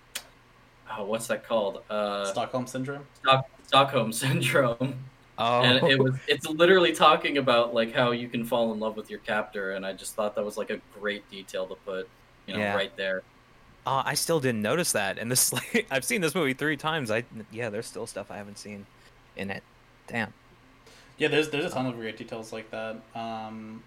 [0.98, 1.82] oh, what's that called?
[1.90, 3.06] Uh, Stockholm syndrome.
[3.24, 4.96] Stock- Stockholm syndrome.
[5.40, 8.98] oh and it was it's literally talking about like how you can fall in love
[8.98, 12.10] with your captor and i just thought that was like a great detail to put
[12.48, 12.74] you know Yeah.
[12.76, 13.22] right there
[13.86, 17.12] Uh, I still didn't notice that, and this like I've seen this movie three times.
[17.12, 18.88] I yeah, there's still stuff I haven't seen
[19.36, 19.62] in it.
[20.08, 20.34] Damn.
[21.18, 22.98] Yeah, there's there's a ton of great details like that.
[23.16, 23.84] Um,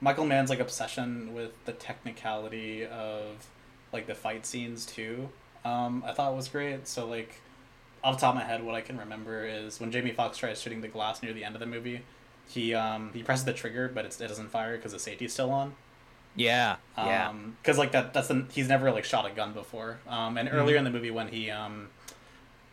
[0.00, 3.46] Michael Mann's like obsession with the technicality of
[3.92, 5.28] like the fight scenes too.
[5.64, 6.88] Um, I thought was great.
[6.88, 7.40] So like,
[8.02, 10.60] off the top of my head, what I can remember is when Jamie Foxx tries
[10.60, 12.00] shooting the glass near the end of the movie,
[12.48, 15.50] he um he presses the trigger, but it's, it doesn't fire because the safety's still
[15.50, 15.74] on.
[16.36, 19.98] Yeah, yeah, Um, because like that that's he's never like shot a gun before.
[20.08, 21.88] Um, and earlier in the movie when he um,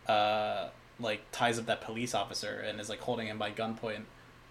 [0.06, 0.68] uh,
[1.00, 4.02] like ties up that police officer and is like holding him by gunpoint,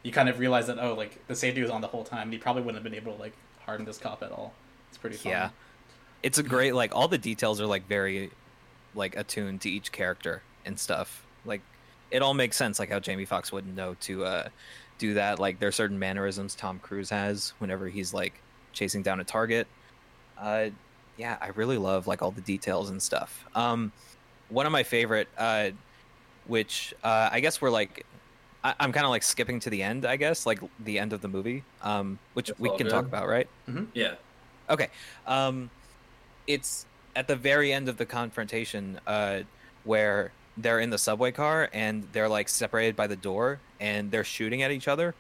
[0.04, 2.32] you kind of realize that oh like the safety was on the whole time.
[2.32, 3.34] He probably wouldn't have been able to like
[3.66, 4.54] harden this cop at all.
[4.90, 5.32] It's pretty fun.
[5.32, 5.50] yeah.
[6.24, 8.32] It's a great like all the details are like very
[8.96, 11.26] like attuned to each character and stuff.
[11.46, 11.62] Like
[12.12, 12.80] it all makes sense.
[12.80, 14.50] Like how Jamie Foxx wouldn't know to uh,
[14.98, 15.40] do that.
[15.40, 18.34] Like there are certain mannerisms Tom Cruise has whenever he's like
[18.74, 19.68] chasing down a target.
[20.38, 20.70] Uh,
[21.18, 23.46] yeah, I really love like all the details and stuff.
[23.56, 23.92] Um,
[24.50, 25.72] one of my favorite, uh,
[26.48, 28.06] which uh, I guess we're like,
[28.64, 30.06] I- I'm kind of like skipping to the end.
[30.06, 32.90] I guess like the end of the movie, um, which That's we can good.
[32.90, 33.48] talk about, right?
[33.94, 34.16] yeah
[34.70, 34.90] Okay.
[35.26, 35.70] Um,
[36.48, 39.40] it's at the very end of the confrontation uh,
[39.86, 44.24] where they're in the subway car and they're like separated by the door and they're
[44.24, 45.14] shooting at each other.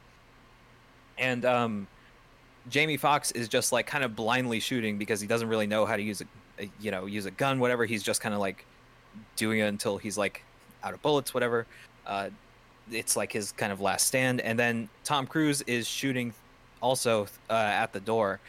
[1.17, 1.87] And um,
[2.69, 5.95] Jamie Foxx is just like kind of blindly shooting because he doesn't really know how
[5.95, 6.25] to use a,
[6.63, 7.85] a you know, use a gun, whatever.
[7.85, 8.65] He's just kind of like
[9.35, 10.43] doing it until he's like
[10.83, 11.65] out of bullets, whatever.
[12.05, 12.29] Uh,
[12.91, 14.41] it's like his kind of last stand.
[14.41, 16.33] And then Tom Cruise is shooting
[16.81, 18.39] also uh, at the door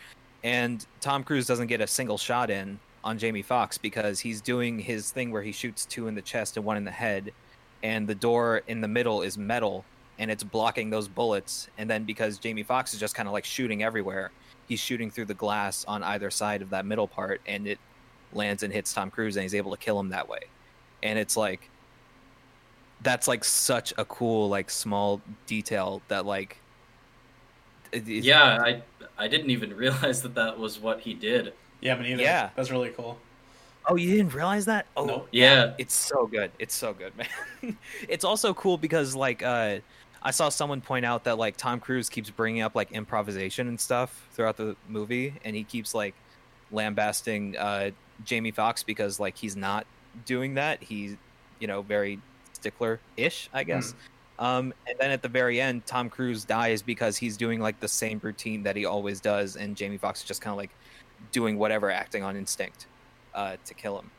[0.45, 4.79] and Tom Cruise doesn't get a single shot in on Jamie Foxx because he's doing
[4.79, 7.33] his thing where he shoots two in the chest and one in the head,
[7.83, 9.85] and the door in the middle is metal
[10.21, 11.69] and it's blocking those bullets.
[11.79, 14.33] And then because Jamie Foxx is just kind of like shooting everywhere,
[14.69, 17.79] he's shooting through the glass on either side of that middle part, and it
[18.33, 20.41] lands and hits Tom Cruise, and he's able to kill him that way.
[21.03, 21.71] And it's like
[23.03, 26.59] that's like such a cool like small detail that like
[27.93, 28.83] it- it- yeah i
[29.19, 32.23] i didn't even realize that that was what he did Yeah, but either.
[32.23, 32.51] Yeah.
[32.57, 33.17] That's really cool.
[33.87, 34.87] Oh, you didn't realize that?
[34.97, 35.29] Oh, Nope.
[35.33, 36.51] yeah it's so good.
[36.59, 37.77] It's so good, man.
[38.09, 39.79] it's also cool because like uh
[40.21, 43.79] I saw someone point out that like Tom Cruise keeps bringing up like improvisation and
[43.79, 46.15] stuff throughout the movie, and he keeps like
[46.73, 47.91] lambasting uh,
[48.25, 49.87] Jamie Foxx because like he's not
[50.27, 50.83] doing that.
[50.83, 51.17] He's
[51.61, 52.19] you know very
[52.59, 53.95] stickler ish, I guess.
[54.39, 57.89] Um, and then at the very end, Tom Cruise dies because he's doing like the
[57.89, 60.71] same routine that he always does, and Jamie Foxx is just kind of like
[61.33, 62.87] doing whatever, acting on instinct
[63.35, 64.11] uh, to kill him.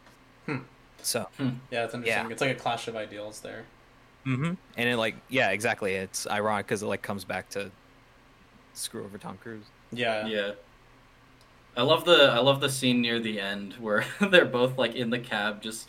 [0.45, 0.63] Hmm.
[1.01, 1.27] So,
[1.71, 2.31] Yeah, it's interesting.
[2.31, 3.63] It's like a clash of ideals there.
[4.25, 5.93] hmm and it like yeah, exactly.
[5.93, 7.71] It's ironic because it like comes back to
[8.73, 9.63] screw over Tom Cruise.
[9.93, 10.27] Yeah.
[10.27, 10.51] Yeah.
[11.77, 15.09] I love the I love the scene near the end where they're both like in
[15.09, 15.87] the cab just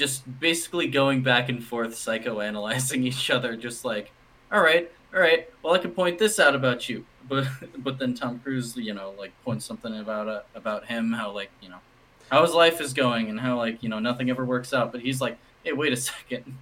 [0.00, 4.12] just basically going back and forth psychoanalyzing each other just like
[4.52, 7.46] all right all right well I could point this out about you but
[7.78, 11.52] but then Tom Cruise you know like points something about uh, about him how like
[11.60, 11.82] you know
[12.30, 15.00] how his life is going and how like you know nothing ever works out but
[15.02, 16.58] he's like hey wait a second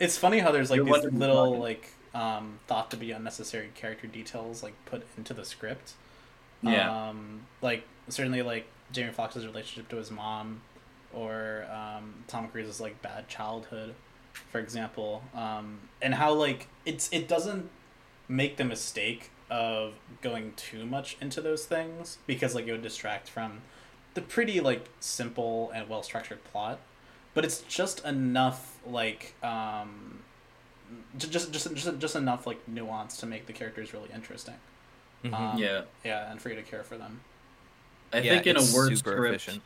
[0.00, 1.58] It's funny how there's like You're these little why.
[1.58, 5.94] like um, thought to be unnecessary character details like put into the script.
[6.62, 10.62] yeah Um, like certainly like Jamie Foxx's relationship to his mom,
[11.12, 13.94] or um, Tom Cruise's like bad childhood,
[14.50, 17.70] for example, um, and how like it's it doesn't
[18.28, 23.30] make the mistake of going too much into those things because like it would distract
[23.30, 23.62] from
[24.14, 26.80] the pretty like simple and well structured plot,
[27.34, 30.24] but it's just enough like um,
[31.16, 34.54] just just just just enough like nuance to make the characters really interesting.
[35.24, 35.32] Mhm.
[35.34, 37.20] Um, yeah yeah, and for you to care for them.
[38.12, 39.62] I Yeah, think in a it's worse script efficient.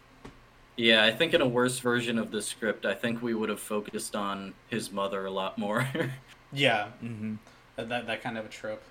[0.76, 3.60] Yeah, I think in a worse version of the script, I think we would have
[3.60, 5.86] focused on his mother a lot more.
[6.54, 7.36] Yeah, hmm
[7.76, 8.82] that that kind of a trope.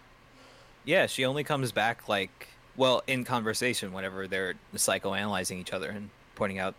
[0.84, 6.09] Yeah, she only comes back like well in conversation whenever they're psychoanalyzing each other and
[6.36, 6.73] pointing out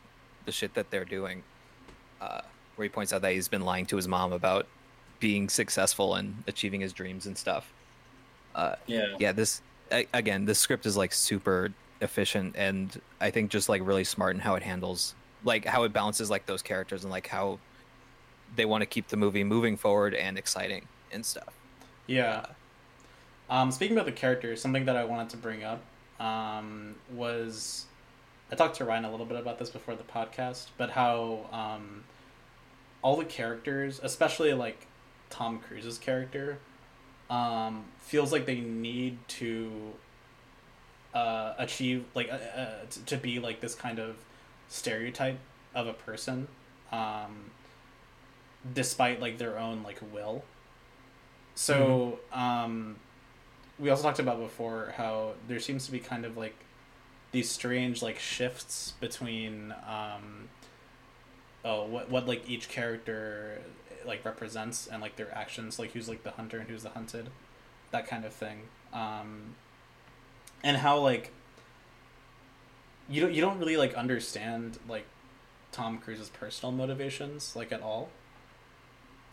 [0.44, 1.44] the shit that they're doing.
[2.20, 2.40] Uh,
[2.74, 4.66] where he points out that he's been lying to his mom about
[5.20, 7.72] being successful and achieving his dreams and stuff.
[8.56, 9.06] Uh, yeah.
[9.20, 11.70] yeah, this a- again, this script is like super
[12.02, 15.92] efficient and I think just like really smart in how it handles like how it
[15.92, 17.58] balances like those characters and like how
[18.56, 21.54] they want to keep the movie moving forward and exciting and stuff.
[22.06, 22.46] Yeah.
[23.48, 25.82] Um, speaking about the characters, something that I wanted to bring up
[26.20, 27.86] um, was
[28.50, 32.04] I talked to Ryan a little bit about this before the podcast, but how um,
[33.00, 34.86] all the characters, especially like
[35.30, 36.58] Tom Cruise's character,
[37.30, 39.92] um, feels like they need to
[41.14, 42.68] uh, achieve like uh, uh,
[43.06, 44.16] to be like this kind of
[44.68, 45.38] stereotype
[45.74, 46.48] of a person,
[46.90, 47.50] um,
[48.74, 50.44] despite like their own like will.
[51.54, 52.96] So, um,
[53.78, 56.56] we also talked about before how there seems to be kind of like
[57.32, 60.48] these strange like shifts between um,
[61.64, 63.60] oh what what like each character
[64.06, 67.30] like represents and like their actions, like who's like the hunter and who's the hunted,
[67.90, 68.62] that kind of thing.
[68.92, 69.54] Um,
[70.62, 71.32] and how like
[73.08, 75.06] you don't you don't really like understand like
[75.72, 78.10] Tom Cruise's personal motivations like at all.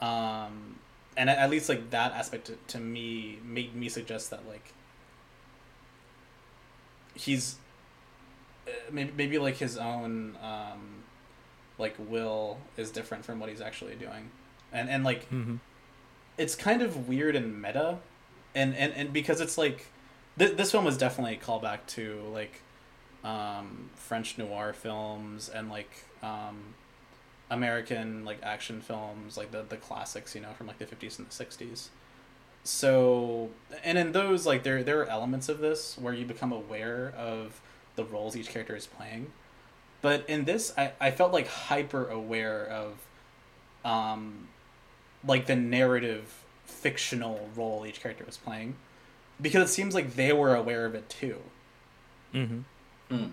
[0.01, 0.79] Um,
[1.17, 4.73] and at, least like that aspect to, to me made me suggest that like
[7.13, 7.57] he's
[8.67, 11.03] uh, maybe maybe like his own um
[11.77, 14.29] like will is different from what he's actually doing
[14.71, 15.55] and and like Mm-hmm.
[16.37, 17.97] it's kind of weird and meta
[18.55, 19.87] and and, and because it's like
[20.37, 22.61] th- this film was definitely a callback to like
[23.23, 26.57] um french noir films and like um
[27.49, 31.27] american like action films like the the classics you know from like the 50s and
[31.27, 31.89] the 60s
[32.63, 33.49] so
[33.83, 37.61] and in those like there there are elements of this where you become aware of
[37.95, 39.31] the roles each character is playing.
[40.01, 43.05] But in this i i felt like hyper aware of
[43.83, 44.47] um
[45.25, 48.75] like the narrative fictional role each character was playing
[49.41, 51.37] because it seems like they were aware of it too
[52.33, 52.59] Mm-hmm.
[53.15, 53.31] Hmm.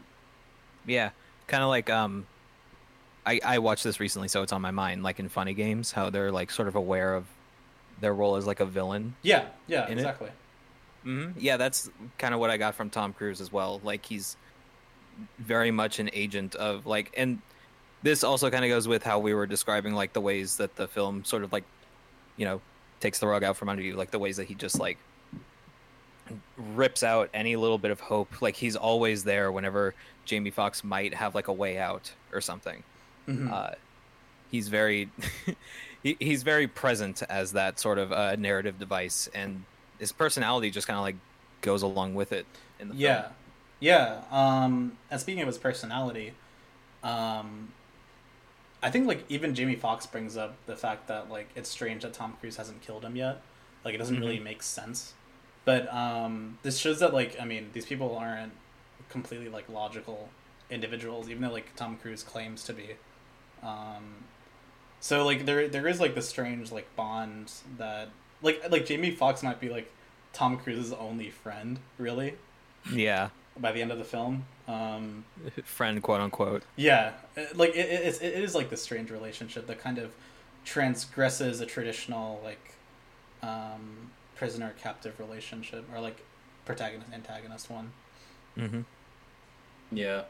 [0.86, 1.10] Yeah,
[1.48, 2.26] kind of like um,
[3.26, 5.02] I I watched this recently, so it's on my mind.
[5.02, 7.26] Like in funny games, how they're like sort of aware of
[8.00, 9.14] their role as like a villain.
[9.22, 10.30] yeah yeah exactly
[11.04, 11.38] Mm-hmm.
[11.38, 11.88] Yeah, that's
[12.18, 13.80] kind of what I got from Tom Cruise as well.
[13.84, 14.36] Like he's
[15.38, 17.40] very much an agent of like, and
[18.02, 20.88] this also kind of goes with how we were describing like the ways that the
[20.88, 21.64] film sort of like,
[22.36, 22.60] you know,
[23.00, 24.98] takes the rug out from under you, like the ways that he just like
[26.56, 28.40] rips out any little bit of hope.
[28.42, 32.84] Like he's always there whenever Jamie Foxx might have like a way out or something.
[33.28, 33.50] Mhm.
[33.52, 33.74] Uh,
[34.50, 35.10] he's very
[36.02, 39.64] he, he's very present as that sort of uh, narrative device, and
[39.98, 41.16] his personality just kind of like
[41.62, 42.46] goes along with it.
[42.78, 43.34] In the yeah film.
[43.80, 46.34] yeah um and speaking of his personality
[47.02, 47.72] um
[48.82, 52.12] i think like even jamie Foxx brings up the fact that like it's strange that
[52.12, 53.42] tom cruise hasn't killed him yet
[53.84, 55.14] Like it doesn't really make sense.
[55.66, 58.52] But um, this shows that like I mean these people aren't
[59.10, 60.30] completely like logical
[60.70, 62.90] individuals, even though like Tom Cruise claims to be.
[63.62, 64.24] Um,
[65.00, 68.08] so like there there is like the strange like bond that
[68.42, 69.92] like like Jamie Foxx might be like
[70.32, 72.34] Tom Cruise's only friend, really,
[72.92, 74.44] Yeah, by the end of the film.
[74.68, 75.24] Um,
[75.64, 76.62] friend, quote unquote.
[76.76, 80.12] yeah, uh, like it, it, it's- like this strange relationship that kind of
[80.64, 82.74] transgresses a traditional like
[83.42, 86.22] um, prisoner captive relationship or like
[86.64, 87.90] protagonist antagonist one.
[88.56, 88.80] Mm-hmm.
[89.92, 90.22] Yeah.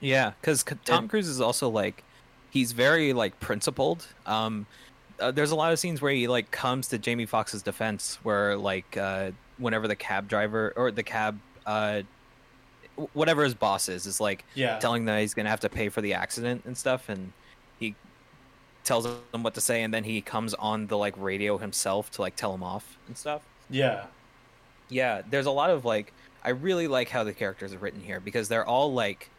[0.00, 2.04] Yeah, because Tom And- Cruise is also like,
[2.50, 4.06] he's very like principled.
[4.26, 4.66] Um,
[5.18, 8.56] uh, there's a lot of scenes where he like comes to Jamie Foxx's defense, where
[8.56, 12.02] like uh, whenever the cab driver or the cab, uh,
[13.14, 16.02] whatever his boss is, is like Yeah, telling that he's gonna have to pay for
[16.02, 17.32] the accident and stuff, and
[17.78, 17.94] he
[18.86, 22.22] tells him what to say, and then he comes on the like radio himself to
[22.22, 23.42] like tell him off and stuff.
[23.68, 24.06] yeah,
[24.88, 26.14] Yeah, there's a lot of like
[26.44, 29.30] I really like how the characters are written here because they're all like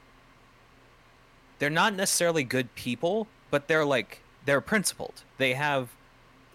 [1.60, 5.24] they're not necessarily good people, but they're like they're principled.
[5.38, 5.90] They have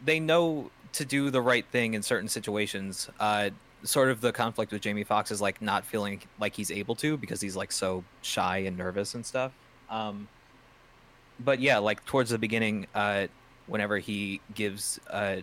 [0.05, 3.09] they know to do the right thing in certain situations.
[3.19, 3.51] Uh
[3.85, 7.17] sort of the conflict with Jamie Foxx is like not feeling like he's able to
[7.17, 9.53] because he's like so shy and nervous and stuff.
[9.91, 10.29] Um
[11.45, 13.27] but yeah, like towards the beginning uh
[13.67, 15.37] whenever he gives uh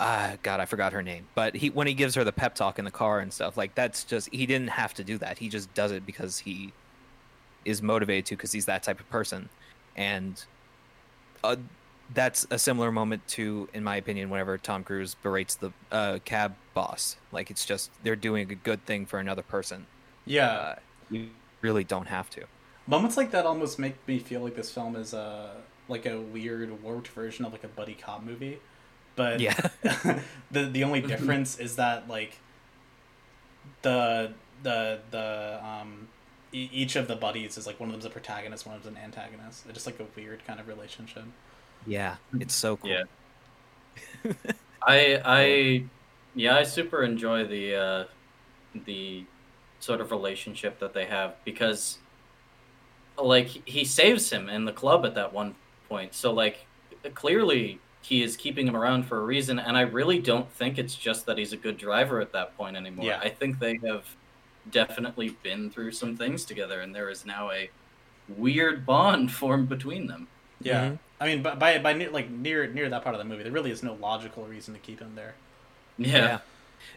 [0.00, 2.78] uh god i forgot her name but he when he gives her the pep talk
[2.78, 5.38] in the car and stuff like that's just he didn't have to do that.
[5.38, 6.72] He just does it because he
[7.64, 9.48] is motivated to because he's that type of person.
[9.96, 10.42] And
[11.44, 11.56] uh,
[12.14, 16.56] that's a similar moment to in my opinion whenever tom cruise berates the uh, cab
[16.74, 17.16] boss.
[17.32, 19.86] Like it's just they're doing a good thing for another person.
[20.24, 20.50] Yeah.
[20.50, 20.74] uh,
[21.10, 21.30] you
[21.62, 22.44] really don't have to
[22.86, 26.82] Moments like that almost make me feel like this film is a like a weird
[26.82, 28.60] warped version of like a buddy cop movie.
[29.16, 29.54] But yeah
[30.50, 32.42] the the only difference is that like
[33.82, 36.08] the the the um
[36.52, 38.96] e- each of the buddies is like one of them's a protagonist, one of them's
[38.96, 39.64] an antagonist.
[39.66, 41.24] It's just like a weird kind of relationship.
[41.84, 43.02] yeah it's so cool Yeah.
[44.86, 45.90] I I
[46.34, 48.04] yeah, I super enjoy the uh
[48.74, 49.26] the
[49.80, 52.01] sort of relationship that they have because
[53.18, 55.54] like he saves him in the club at that one
[55.88, 56.14] point.
[56.14, 56.66] So like
[57.14, 60.94] clearly he is keeping him around for a reason and I really don't think it's
[60.94, 63.06] just that he's a good driver at that point anymore.
[63.06, 63.20] Yeah.
[63.20, 64.04] I think they have
[64.70, 67.70] definitely been through some things together and there is now a
[68.36, 70.28] weird bond formed between them.
[70.60, 70.98] Yeah, Mhm.
[71.20, 73.52] I mean, by by, by near, like near near that part of the movie, there
[73.52, 75.34] really is no logical reason to keep him there.
[75.98, 76.38] Yeah.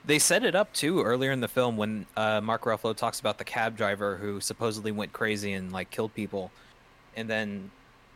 [0.06, 3.38] They set it up too earlier in the film when uh, Mark Ruffalo talks about
[3.38, 6.52] the cab driver who supposedly went crazy and like killed people,
[7.16, 7.72] and then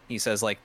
[0.08, 0.60] he says like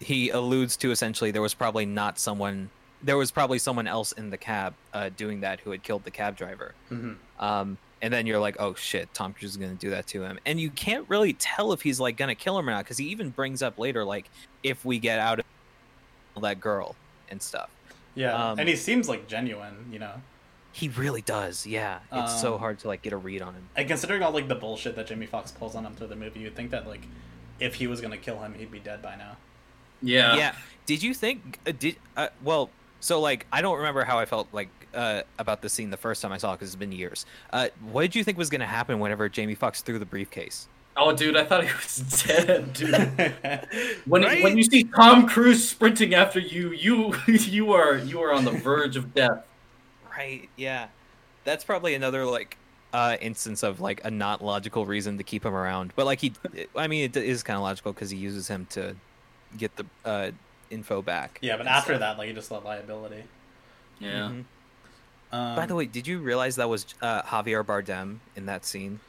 [0.00, 2.70] he alludes to essentially there was probably not someone
[3.02, 6.10] there was probably someone else in the cab uh, doing that who had killed the
[6.10, 6.74] cab driver.
[6.88, 10.22] hmm Um, and then you're like, oh shit, Tom Cruise is gonna do that to
[10.22, 12.98] him, and you can't really tell if he's like gonna kill him or not because
[12.98, 14.30] he even brings up later like
[14.62, 15.40] if we get out
[16.36, 16.94] of that girl
[17.30, 17.70] and stuff.
[18.14, 20.14] Yeah, Um, and he seems like genuine, you know.
[20.78, 21.98] He really does, yeah.
[22.12, 23.68] It's so Um, hard to like get a read on him.
[23.74, 26.38] And considering all like the bullshit that Jamie Foxx pulls on him through the movie,
[26.40, 27.02] you'd think that like
[27.58, 29.36] if he was gonna kill him, he'd be dead by now.
[30.02, 30.36] Yeah.
[30.36, 30.54] yeah.
[30.86, 31.58] Did you think?
[31.66, 32.70] Uh, did uh, well?
[33.00, 36.22] So like, I don't remember how I felt like uh, about the scene the first
[36.22, 37.26] time I saw it because it's been years.
[37.52, 40.68] Uh, what did you think was going to happen whenever Jamie Foxx threw the briefcase?
[40.96, 42.92] Oh, dude, I thought he was dead, dude.
[44.06, 44.42] When Right?
[44.42, 48.52] when you see Tom Cruise sprinting after you, you you are you are on the
[48.52, 49.44] verge of death.
[50.18, 50.48] Right.
[50.56, 50.88] Yeah.
[51.44, 52.56] That's probably another like
[52.92, 55.92] uh, instance of like a not logical reason to keep him around.
[55.96, 56.32] But like he,
[56.76, 58.96] I mean, it is kind of logical because he uses him to
[59.56, 60.30] get the uh,
[60.70, 61.38] info back.
[61.40, 62.00] yeah, but after stuff.
[62.00, 63.24] that, like he just let liability.
[64.00, 64.30] Yeah.
[64.30, 64.44] Mhm.
[65.30, 69.00] Um, By the way, did you realize that was uh, Javier Bardem in that scene?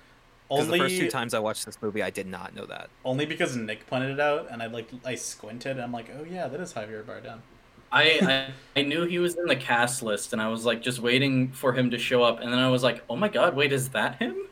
[0.50, 2.90] Because only the first two times I watched this movie, I did not know that.
[3.06, 6.24] only because Nick pointed it out, and I like I squinted, and I'm like, oh
[6.30, 7.40] yeah, that is Javier Bardem.
[7.92, 11.00] I, I I knew he was in the cast list, and I was like just
[11.00, 13.72] waiting for him to show up, and then I was like, oh my god, wait,
[13.74, 14.36] is that him?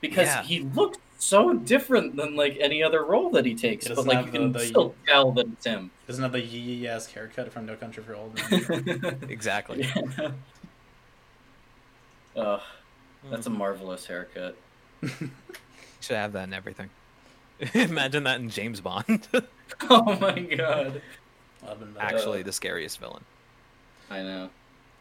[0.00, 0.42] Because Yeah.
[0.44, 4.18] he looked so different than like any other role that he takes, He but like
[4.18, 5.90] you have can the- the- still tell that it's him.
[6.06, 9.18] Doesn't have the yee yee esque haircut from No Country for Old Men.
[9.28, 9.82] Exactly.
[9.82, 10.30] Yeah.
[12.36, 12.60] Ugh,
[13.30, 13.58] that's a hmm.
[13.58, 14.56] marvelous haircut.
[16.00, 16.90] Should have that in everything.
[17.74, 19.26] Imagine that in James Bond.
[19.90, 21.02] Oh my god.
[21.66, 22.00] Love him, though.
[22.00, 23.24] Actually, the scariest villain.
[24.10, 24.50] I know.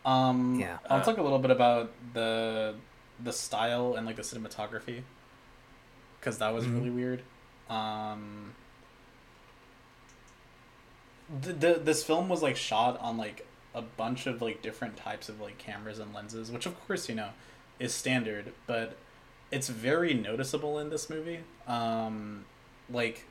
[0.06, 2.76] Um, Yeah, I'll uh, talk a little bit about the
[3.24, 5.02] the style and like the cinematography
[6.20, 6.74] because that was Mhm.
[6.76, 7.22] really weird.
[7.70, 8.54] Um,
[11.42, 13.46] the, the this film was like shot on like
[13.76, 17.16] a bunch of like different types of like cameras and lenses, which of course you
[17.16, 17.30] know
[17.80, 18.96] is standard, but
[19.52, 21.40] it's very noticeable in this movie.
[21.68, 22.46] Um,
[22.90, 23.26] like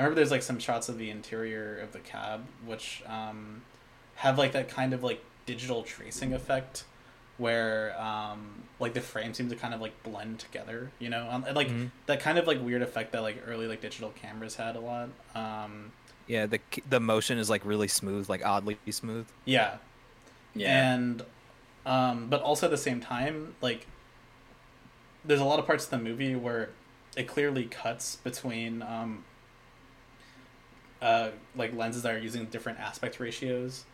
[0.00, 3.60] I remember there's like some shots of the interior of the cab, which um,
[4.14, 6.84] have like that kind of like digital tracing effect
[7.36, 11.42] where um like the frames seem to kind of like blend together you know um,
[11.44, 11.90] and, like Mhm.
[12.06, 15.08] that kind of like weird effect that like early like digital cameras had a lot
[15.34, 15.90] um
[16.28, 19.26] Yeah, the the motion is like really smooth, like oddly smooth.
[19.46, 19.78] yeah
[20.54, 20.92] Yeah.
[20.94, 21.22] and
[21.86, 23.86] um but also at the same time like
[25.24, 26.68] there's a lot of parts of the movie where
[27.16, 29.24] it clearly cuts between um
[31.02, 33.84] uh like lenses that are using different aspect ratios.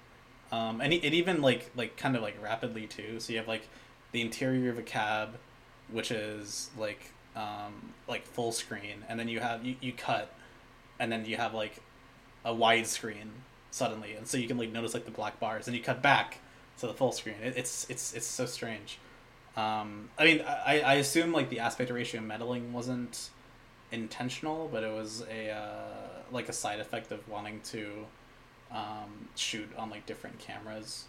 [0.53, 3.21] Um and it, it even like like kind of like rapidly too.
[3.21, 3.69] So you have like
[4.13, 5.37] the interior of a cab
[5.91, 10.33] which is like um like full screen and then you have you, you cut
[10.99, 11.81] and then you have like
[12.45, 13.31] a wide screen
[13.71, 14.15] suddenly.
[14.15, 16.39] And so you can like notice like the black bars and you cut back
[16.79, 17.37] to the full screen.
[17.43, 18.99] It, it's it's it's so strange.
[19.57, 23.31] Um i mean i i assume like the aspect ratio meddling wasn't
[23.97, 25.63] intentional but it was a uh
[26.31, 28.07] like a side effect of wanting to
[28.73, 31.05] um shoot on like different cameras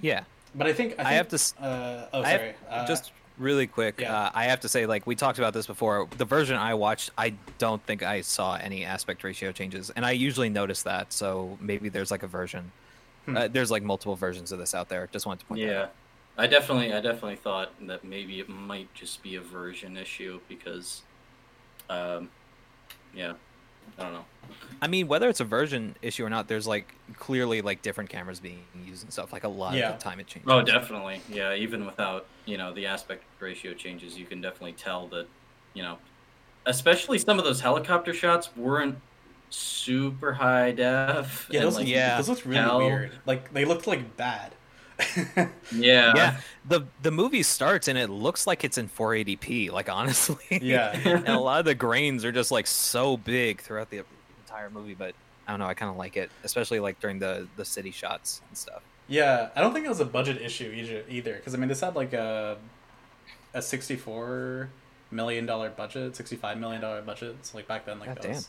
[0.00, 0.24] Yeah,
[0.54, 3.12] but i think i, think, I have to uh oh I have- sorry uh, just
[3.38, 3.98] really quick.
[3.98, 4.14] yeah.
[4.14, 6.06] Uh, I have to say, like we talked about this before.
[6.18, 10.10] The version I watched, I don't think I saw any aspect ratio changes, and I
[10.10, 11.10] usually notice that.
[11.14, 12.70] So maybe there's like a version.
[13.24, 13.36] Hmm.
[13.38, 15.08] Uh, there's like multiple versions of this out there.
[15.10, 15.92] Just wanted to point that Yeah, out.
[16.36, 21.00] I definitely, I definitely thought that maybe it might just be a version issue because,
[21.90, 22.30] um,
[23.14, 23.34] yeah,
[23.98, 24.24] I don't know.
[24.82, 28.40] I mean, whether it's a version issue or not, there's like clearly like different cameras
[28.40, 29.32] being used and stuff.
[29.32, 29.90] Like a lot Yeah.
[29.90, 30.50] of the time it changes.
[30.50, 31.54] Oh, definitely, yeah.
[31.54, 35.26] Even without you know the aspect ratio changes, you can definitely tell that,
[35.74, 35.98] you know,
[36.66, 38.96] especially some of those helicopter shots weren't
[39.50, 41.48] super high def.
[41.50, 42.16] yeah and, like, yeah.
[42.16, 42.78] those looked really hell.
[42.78, 44.52] weird like they looked like bad
[45.72, 49.70] yeah, yeah, the the movie starts and it looks like it's in 480p.
[49.70, 53.90] Like honestly, yeah and a lot of the grains are just like so big throughout
[53.90, 54.04] the
[54.44, 54.94] entire movie.
[54.94, 55.14] But
[55.46, 58.42] I don't know, I kind of like it, especially like during the the city shots
[58.48, 58.82] and stuff.
[59.08, 61.04] Yeah, I don't think it was a budget issue either.
[61.08, 62.56] Either because I mean, this had like a
[63.54, 64.70] a sixty four
[65.10, 67.36] million dollar budget, sixty five million dollar budget.
[67.42, 68.48] So like back then, like God that was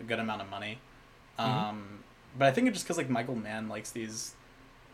[0.00, 0.78] a good amount of money.
[1.38, 2.00] Um,
[2.38, 4.34] but I think it's just because like Michael Mann likes these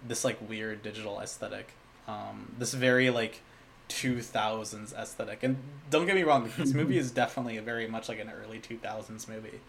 [0.06, 1.72] this like weird digital aesthetic,
[2.08, 3.40] um, this very like
[3.88, 5.42] two thousands aesthetic.
[5.42, 5.58] And
[5.90, 9.28] don't get me wrong, this movie is definitely very much like an early two thousands
[9.28, 9.60] movie.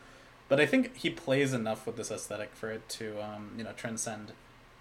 [0.49, 3.73] But I think he plays enough with this aesthetic for it to um, you know
[3.73, 4.31] transcend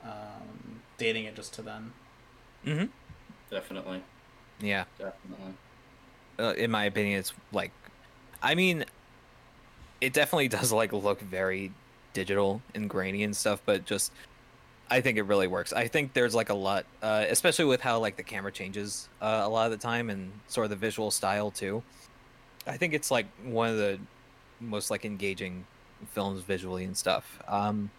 [0.04, 1.92] um, dating it just to then.
[2.64, 2.86] Mm-hmm.
[3.50, 4.02] definitely,
[4.60, 5.54] Yeah, definitely.
[6.38, 7.70] uh, in my opinion, it's like,
[8.42, 8.84] I mean,
[10.00, 11.72] it definitely does like look very
[12.12, 14.12] digital and grainy and stuff, but just
[14.88, 15.72] I think it really works.
[15.72, 19.42] I think there's like a lot, uh, especially with how like the camera changes uh,
[19.44, 21.82] a lot of the time and sort of the visual style too.
[22.66, 23.98] I think it's like one of the
[24.60, 25.64] most like engaging
[26.10, 27.40] films visually and stuff.
[27.48, 27.90] Um,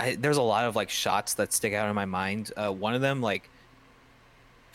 [0.00, 2.52] I, there's a lot of like shots that stick out in my mind.
[2.56, 3.48] Uh, one of them like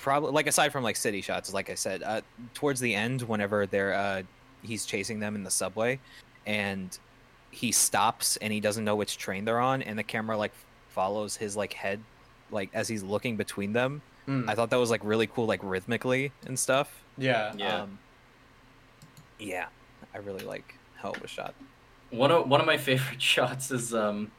[0.04, 2.20] probably like aside from like city shots like i said uh,
[2.54, 4.22] towards the end whenever they're uh
[4.62, 5.98] he's chasing them in the subway
[6.46, 7.00] and
[7.52, 10.52] he stops and he doesn't know which train they're on and the camera like
[10.94, 12.00] follows his like head
[12.52, 14.48] like as he's looking between them Mm.
[14.50, 17.52] i thought that was like really cool like rhythmically and stuff yeah.
[17.58, 17.82] Yeah.
[17.82, 18.00] um,
[19.38, 19.66] yeah
[20.14, 21.54] i really like how it was shot
[22.10, 24.32] One of one of my favorite shots is um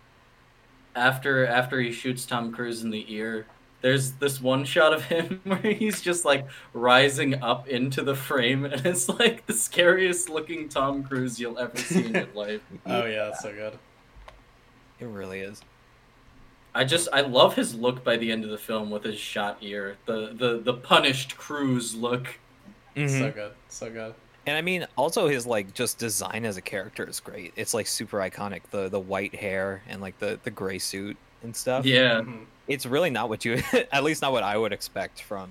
[0.97, 3.47] after after he shoots Tom Cruise in the ear.
[3.83, 8.65] There's this one shot of him where he's just like rising up into the frame,
[8.73, 12.63] and it's like the scariest looking Tom Cruise you'll ever see in your life.
[12.87, 13.77] Oh yeah, that's so good.
[15.01, 15.61] it really is
[16.75, 19.59] I just I love his look by the end of the film with his shot
[19.61, 22.39] ear, the the the punished Cruise look.
[22.97, 23.35] So Mhm.
[23.35, 23.53] good.
[23.69, 24.15] So good.
[24.47, 27.53] And I mean, also his like just design as a character is great.
[27.57, 28.63] It's like super iconic.
[28.71, 31.85] The the white hair and like the the gray suit and stuff.
[31.85, 32.45] Yeah, Mhm.
[32.69, 33.63] it's really not what you,
[33.93, 35.51] at least not what I would expect from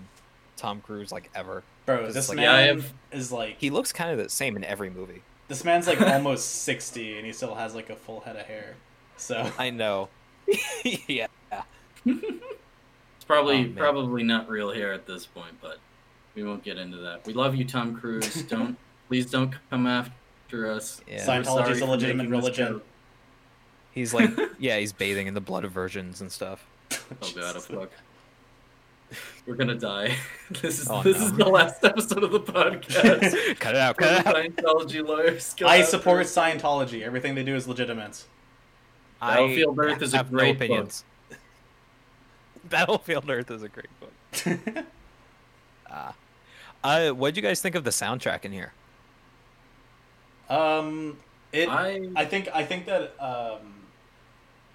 [0.58, 1.64] Tom Cruise like ever.
[1.86, 4.30] Bro, It's this like- man Yeah, I have- is like He looks kind of the
[4.30, 5.22] same in every movie.
[5.48, 8.76] this man's like almost sixty and he still has like a full head of hair.
[9.18, 10.10] So I know.
[11.08, 11.28] yeah.
[12.06, 15.80] it's probably Oh, probably not real hair at this point, but
[16.36, 17.26] we won't get into that.
[17.26, 18.44] We love you, Tom Cruise.
[18.50, 18.78] Don't
[19.08, 21.02] please don't come after us.
[21.08, 21.26] Yeah.
[21.26, 22.82] Scientology's We're sorry a for legitimate religion.
[23.92, 26.66] He's like, yeah, he's bathing in the blood of virgins and stuff.
[26.92, 27.92] Oh god, oh fuck.
[29.46, 30.16] We're gonna die.
[30.62, 31.26] This is Oh, this no.
[31.26, 33.60] is the last episode of the podcast.
[33.60, 34.36] cut it out, cut it out.
[34.36, 35.54] Scientology lawyers.
[35.54, 36.26] go I after support.
[36.26, 37.04] Scientology.
[37.04, 38.24] Everything they do is legitimate.
[39.28, 41.04] Battlefield Earth is a great no opinions.
[42.66, 44.86] Battlefield Earth is a great book.
[45.92, 46.12] Uh,
[46.84, 48.74] uh, what do you guys think of the soundtrack in here?
[50.50, 51.18] um,
[51.52, 51.70] it.
[51.70, 53.86] I I think I think that um,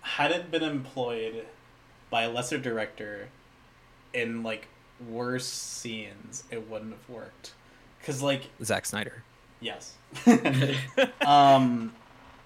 [0.01, 1.44] had it been employed
[2.11, 3.28] by a lesser director
[4.14, 4.68] in like
[5.09, 7.53] worse scenes, it wouldn't have worked.
[8.05, 9.24] Cause like Zack Snyder.
[9.61, 9.94] yes,
[11.26, 11.92] um,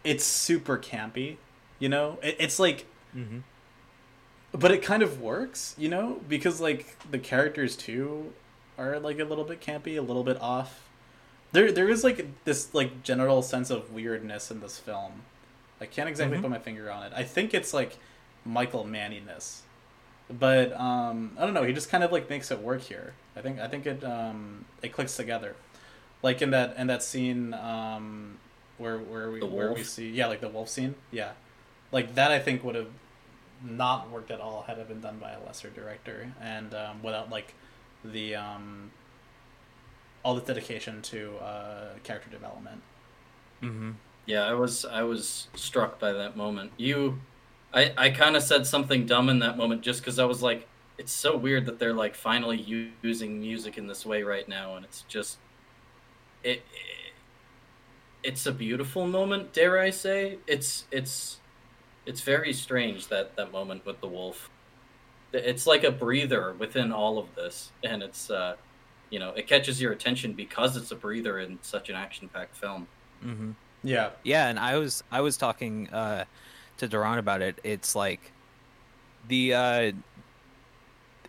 [0.02, 1.36] it's super campy.
[1.82, 3.38] You know, it, it's like, Mm-hmm.
[4.52, 5.74] but it kind of works.
[5.76, 8.32] You know, because like the characters too
[8.78, 10.88] are like a little bit campy, a little bit off.
[11.52, 15.22] There, there is like this like general sense of weirdness in this film.
[15.80, 16.42] I can't exactly Mhm.
[16.42, 17.12] put my finger on it.
[17.16, 17.98] I think it's like
[18.44, 19.62] Michael Manniness,
[20.30, 21.64] but um, I don't know.
[21.64, 23.12] He just kind of like makes it work here.
[23.36, 25.56] I think I think it um, it clicks together,
[26.22, 28.38] like in that in that scene um,
[28.78, 31.32] where where we where we see yeah like the wolf scene yeah,
[31.92, 32.90] like that I think would have
[33.64, 37.30] not worked at all had it been done by a lesser director and um, without
[37.30, 37.54] like
[38.04, 38.90] the um,
[40.24, 42.82] all the dedication to uh, character development.
[43.62, 43.92] Mm-hmm.
[44.26, 46.72] Yeah, I was I was struck by that moment.
[46.76, 47.20] You,
[47.72, 50.68] I I kind of said something dumb in that moment just because I was like,
[50.98, 54.76] it's so weird that they're like finally u- using music in this way right now,
[54.76, 55.38] and it's just,
[56.42, 57.14] it, it
[58.22, 59.52] it's a beautiful moment.
[59.52, 60.38] Dare I say?
[60.46, 61.38] It's it's
[62.06, 64.50] it's very strange that that moment with the wolf.
[65.32, 68.56] It's like a breather within all of this, and it's uh,
[69.10, 72.86] you know, it catches your attention because it's a breather in such an action-packed film.
[73.24, 73.50] Mm-hmm.
[73.84, 76.24] Yeah, Yeah, and I was I was talking uh,
[76.78, 77.58] to Duran about it.
[77.64, 78.32] It's like
[79.28, 79.92] the uh,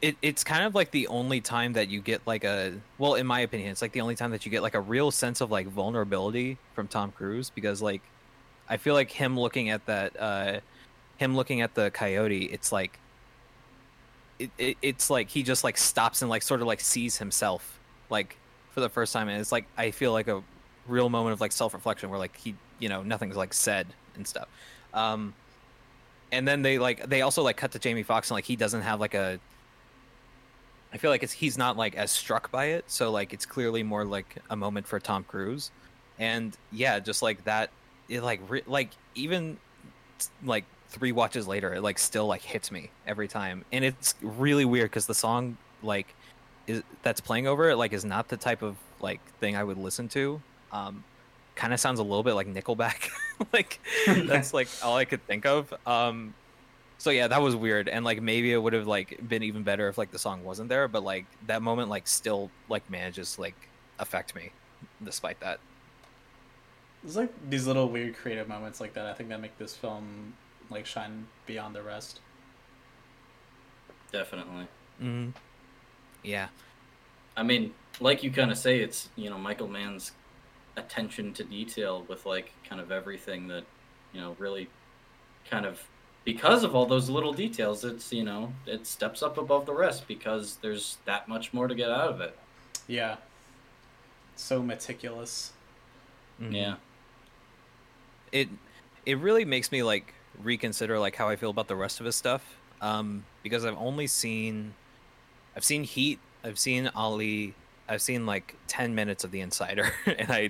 [0.01, 3.25] it it's kind of like the only time that you get like a well, in
[3.25, 5.49] my opinion, it's like the only time that you get like a real sense of
[5.49, 8.01] like vulnerability from Tom Cruise because like
[8.73, 10.59] I feel like him looking at that uh,
[11.17, 12.99] him looking at the coyote, it's like
[14.39, 17.79] it, it it's like he just like stops and like sort of like sees himself
[18.09, 18.35] like
[18.71, 19.29] for the first time.
[19.29, 20.41] And it's like I feel like a
[20.87, 24.47] real moment of like self-reflection where like he you know nothing's like said and stuff.
[24.91, 25.35] Um
[26.31, 28.81] and then they like they also like cut to jamie Foxx and like he doesn't
[28.81, 29.39] have like a
[30.91, 32.85] i feel like it's he's not like as struck by it.
[32.87, 35.69] So like it's clearly more like a moment for tom cruise.
[36.17, 37.69] And yeah just like that
[38.09, 39.57] it like re- like even
[40.43, 43.65] like three watches later it like still like hits me every time.
[43.71, 46.13] And it's really weird because the song like
[46.67, 49.77] is that's playing over it like is not the type of like thing i would
[49.77, 50.41] listen to.
[50.71, 51.03] Um
[51.55, 53.09] kind of sounds a little bit like nickelback.
[53.51, 55.73] Like that's like all i could think of.
[55.87, 56.33] Um
[56.97, 57.89] so yeah that was weird.
[57.89, 60.69] And like maybe it would have like been even better if like the song wasn't
[60.69, 63.55] there but like that moment like still like manages like
[63.99, 64.51] affect me
[65.03, 65.59] despite that
[67.03, 69.05] There's like these little weird creative moments like that.
[69.05, 70.33] I think that make this film
[70.69, 72.21] like shine beyond the rest.
[74.11, 74.67] Definitely.
[75.01, 75.31] mm-hmm.
[76.23, 76.49] yeah
[77.35, 80.11] I mean, like you kind of say, it's you know Michael Mann's
[80.77, 83.63] attention to detail with like kind of everything that
[84.13, 84.69] you know really
[85.49, 85.81] kind of
[86.25, 87.83] because of all those little details.
[87.83, 91.75] It's you know it steps up above the rest because there's that much more to
[91.75, 92.37] get out of it.
[92.87, 93.17] Yeah,
[94.35, 95.53] so meticulous.
[96.39, 96.53] Mhm.
[96.53, 96.75] Yeah.
[98.33, 98.49] It
[99.05, 102.17] it really makes me like reconsider like how I feel about the rest of his
[102.17, 102.57] stuff.
[102.81, 104.73] Um, because I've only seen
[105.55, 107.53] I've seen Heat, I've seen Ali,
[107.87, 110.49] I've seen like ten minutes of The Insider, and I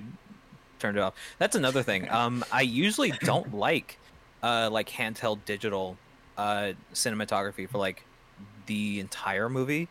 [0.80, 1.14] turned it off.
[1.38, 2.10] That's another thing.
[2.10, 4.00] Um, I usually don't like
[4.42, 5.98] uh like handheld digital
[6.38, 8.04] uh cinematography for like
[8.66, 9.90] the entire movie.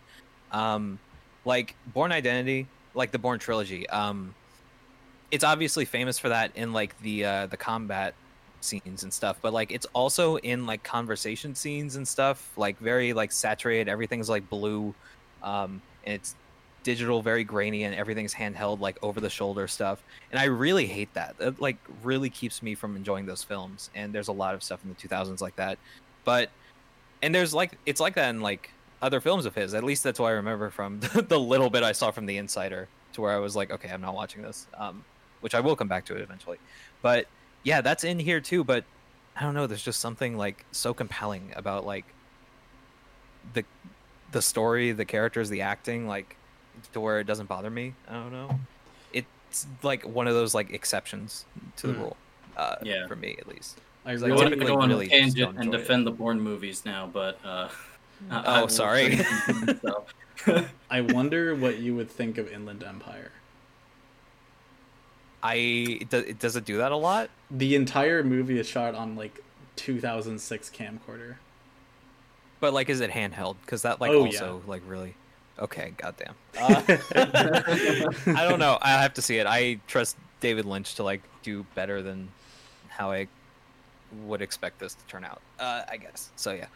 [0.51, 0.99] Um,
[1.45, 3.89] like Bourne Identity, like the Bourne trilogy.
[3.89, 4.35] Um,
[5.33, 8.15] it's obviously famous for that in like the uh the combat
[8.61, 13.13] scenes and stuff but like it's also in like conversation scenes and stuff like very
[13.13, 13.89] like saturated.
[13.89, 14.95] Everything's like blue
[15.43, 16.37] um and it's
[16.85, 20.03] digital very grainy and everything's handheld like over the shoulder stuff
[20.33, 21.35] and i really hate that.
[21.41, 24.81] It like really keeps me from enjoying those films and there's a lot of stuff
[24.85, 25.79] in the 2000s like that
[26.25, 26.51] but
[27.23, 28.71] and there's like it's like that in like
[29.01, 29.75] other films of his.
[29.75, 32.89] At least that's what i remember from the little bit i saw from the insider
[33.15, 34.67] to where i was like okay i'm not watching this.
[34.77, 35.05] Um
[35.43, 36.59] which I will come back to it eventually.
[37.03, 37.27] But
[37.65, 38.65] yeah, that's in here too.
[38.65, 38.85] But
[39.37, 39.67] I don't know.
[39.67, 42.07] There's just something like so compelling about like
[43.55, 43.65] the
[44.33, 46.37] the story, the characters, the acting, like
[46.95, 47.95] to where it doesn't bother me.
[48.09, 48.59] I don't know.
[49.13, 51.45] It's like one of those like exceptions
[51.77, 52.01] to the Hmm.
[52.01, 52.17] rule.
[52.57, 53.07] Uh, Yeah.
[53.07, 53.79] for me at least.
[54.07, 55.75] I It's I like really, wanted to typically go on really a tangent and enjoy
[55.75, 55.79] it.
[55.79, 57.69] defend the Bourne movies now, but uh,
[58.31, 59.21] I- I Oh, sorry.
[60.91, 63.31] I wonder what you would think of Inland Empire.
[65.43, 65.55] I
[66.11, 67.31] it does it do that a lot?
[67.51, 69.43] The entire movie is shot on like
[69.77, 71.37] 2006 camcorder.
[72.61, 73.57] But like, is it handheld?
[73.63, 75.15] Because that like Oh, also like really.
[75.59, 76.35] Okay, goddamn.
[76.59, 76.83] Uh,
[77.15, 78.79] I don't know.
[78.81, 79.47] I have to see it.
[79.47, 82.29] I trust David Lynch to like do better than
[82.89, 83.27] how I
[84.25, 85.41] would expect this to turn out.
[85.59, 86.31] Uh, I guess.
[86.37, 86.67] So yeah.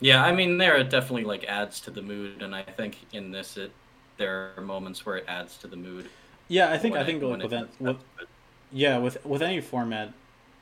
[0.00, 3.30] Yeah, I mean, there it definitely like adds to the mood, and I think in
[3.30, 3.72] this, it
[4.16, 6.10] there are moments where it adds to the mood.
[6.48, 8.26] Yeah, I think I think it- like with, it an- with that.
[8.72, 10.12] yeah with with any format,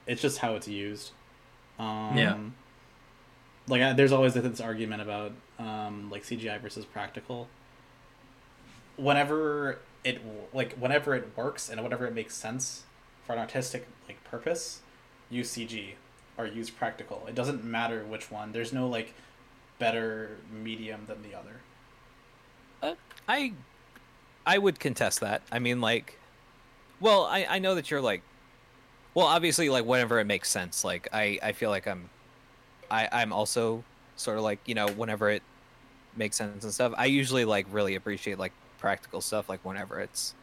[0.07, 1.11] it's just how it's used.
[1.79, 2.39] Um, Yeah.
[3.69, 7.49] Like I, there's always this argument about um, like CGI versus practical.
[8.97, 10.21] Whenever it
[10.53, 12.83] like whenever it works and whenever it makes sense
[13.25, 14.81] for an artistic like purpose,
[15.31, 15.93] use CG
[16.37, 17.25] or use practical.
[17.29, 18.53] It doesn't matter which one.
[18.53, 19.15] There's no like
[19.79, 21.61] better medium than the other.
[23.29, 23.53] I
[24.47, 25.43] I would contest that.
[25.51, 26.19] I mean like
[27.01, 28.23] well, I I know that you're like
[29.15, 30.85] well, obviously like whenever it makes sense.
[30.85, 32.09] Like I I feel like I'm
[32.91, 33.85] I I'm also
[34.17, 35.43] sort of like, you know, whenever it
[36.17, 36.93] makes sense and stuff.
[36.97, 40.35] I usually like really appreciate like practical stuff like whenever it's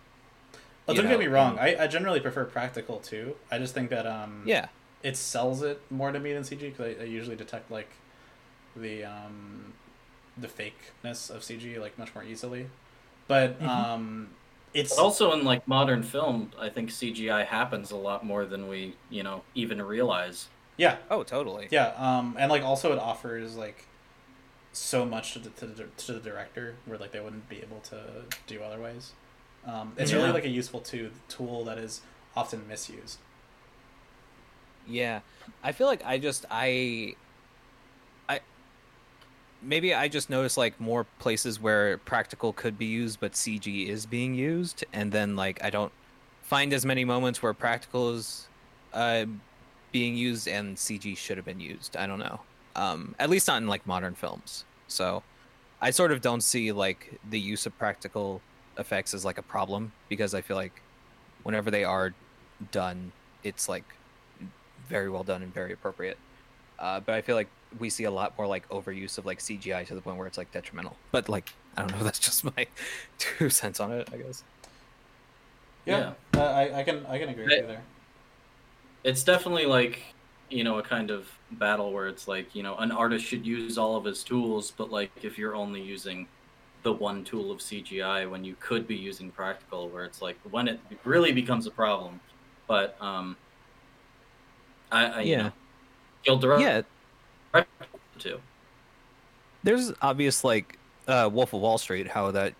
[0.87, 1.53] you don't get me wrong.
[1.53, 3.35] um, I, I generally prefer practical too.
[3.51, 4.67] I just think that um yeah.
[5.03, 7.89] it sells it more to me than CG because I, I usually detect like
[8.75, 9.73] the um
[10.37, 12.67] the fakeness of CG like much more easily.
[13.29, 13.69] But Mhm.
[13.69, 14.29] um
[14.73, 18.67] it's But also in like modern film, I think CGI happens a lot more than
[18.67, 20.47] we, you know, even realize.
[20.77, 21.67] yeah Oh, totally.
[21.71, 23.85] yeah um and like also it offers like
[24.73, 27.79] so much to the, to the, to the director where like they wouldn't be able
[27.91, 29.13] to do otherwise.
[29.65, 32.01] Um, it's really like a useful to, tool that is
[32.35, 33.19] often misused.
[34.87, 35.19] Yeah,
[35.63, 37.15] I feel like I just I I
[39.61, 44.05] maybe I just noticed like more places where practical could be used, but CG is
[44.05, 45.91] being used, and then like I don't
[46.43, 48.47] find as many moments where practical is
[48.93, 49.25] uh,
[49.91, 51.95] being used and CG should have been used.
[51.95, 52.39] I don't know.
[52.75, 54.65] Um, at least not in like modern films.
[54.87, 55.23] So
[55.81, 58.41] I sort of don't see like the use of practical
[58.77, 60.81] effects as like a problem because I feel like
[61.43, 62.13] whenever they are
[62.71, 63.11] done,
[63.43, 63.85] it's like
[64.87, 66.17] very well done and very appropriate.
[66.77, 69.83] Uh, but I feel like we see a lot more like overuse of like CGI
[69.85, 71.01] to the point where it's like detrimental.
[71.11, 72.67] But like I don't know, that's just my
[73.19, 74.43] two cents on it, I guess.
[75.85, 77.89] Yeah, Uh, I, I can I can agree with you there.
[79.03, 80.15] It's definitely like,
[80.49, 83.77] you know, a kind of battle where it's like, you know, an artist should use
[83.77, 86.29] all of his tools, but like if you're only using
[86.83, 90.67] the one tool of CGI when you could be using practical, where it's like when
[90.67, 92.21] it really becomes a problem.
[92.67, 93.39] But um,
[94.91, 95.43] I, I you Yeah.
[95.43, 95.51] know,
[96.23, 96.83] he'll direct Yeah,
[98.19, 98.39] too.
[99.63, 100.77] there's obvious like
[101.07, 102.53] uh, Wolf of Wall Street how that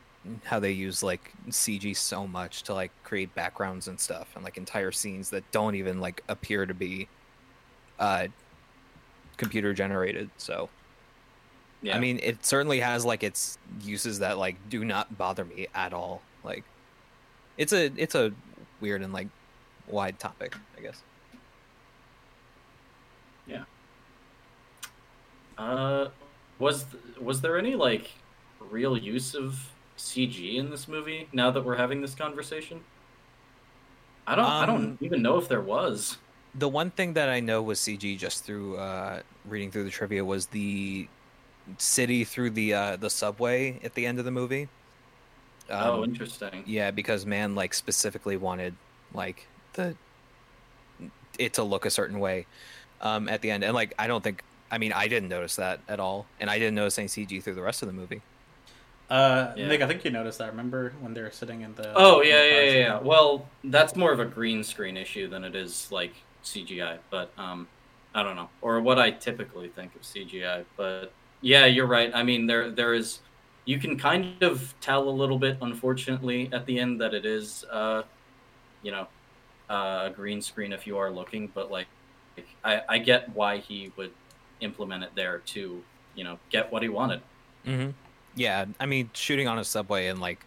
[0.44, 4.58] how they use like CG so much to like create backgrounds and stuff and like
[4.58, 7.08] entire scenes that don't even like appear to be
[8.00, 8.28] uh
[9.38, 10.30] computer generated.
[10.38, 10.70] So
[11.82, 11.96] Yeah.
[11.96, 15.94] I mean, it certainly has like its uses that like do not bother me at
[15.94, 16.22] all.
[16.44, 16.64] Like,
[17.58, 18.34] it's a it's a
[18.82, 19.28] weird and like
[19.88, 21.02] wide topic, I guess.
[25.60, 26.10] Uh,
[26.60, 26.88] was
[27.20, 28.12] was there any like
[28.60, 31.30] real use of CG in this movie?
[31.34, 32.88] Now that we're having this conversation,
[34.28, 34.55] I don't.
[34.57, 36.20] I Um, don't even know if there was.
[36.55, 40.26] The one thing that I know was CG just through uh, reading through the trivia
[40.26, 41.12] was the
[41.80, 44.70] city through the uh, the subway at the end of the movie.
[45.80, 46.66] oh, Um, interesting.
[46.66, 48.80] Yeah, because Mann, like specifically wanted
[49.14, 49.97] like the
[51.38, 52.47] it to look a certain way
[53.01, 55.82] um, at the end, and like I don't think I mean I didn't notice that
[55.88, 58.22] at all, and I didn't notice any CG through the rest of the movie.
[59.09, 59.67] Uh, Yeah.
[59.67, 60.51] Nick, I think you noticed that.
[60.51, 61.91] Remember when they were sitting in the?
[61.95, 62.99] Oh yeah, the yeah, yeah, yeah.
[62.99, 66.13] Well, that's more of a green screen issue than it is like
[66.43, 66.99] CGI.
[67.09, 67.67] But um,
[68.13, 70.65] I don't know, or what I typically think of CGI.
[70.78, 71.11] But
[71.41, 72.11] yeah, you're right.
[72.13, 73.20] I mean, there there is.
[73.65, 77.65] You can kind of tell a little bit, unfortunately, at the end that it is,
[77.72, 78.01] uh,
[78.82, 79.07] you know,
[79.70, 81.47] uh, a green screen if you are looking.
[81.53, 81.88] But like,
[82.63, 84.11] I I get why he would
[84.62, 85.82] implement it there to,
[86.16, 87.22] you know, get what he wanted.
[87.66, 87.91] Mm-hmm.
[88.36, 90.45] Yeah, I mean, shooting on a subway and like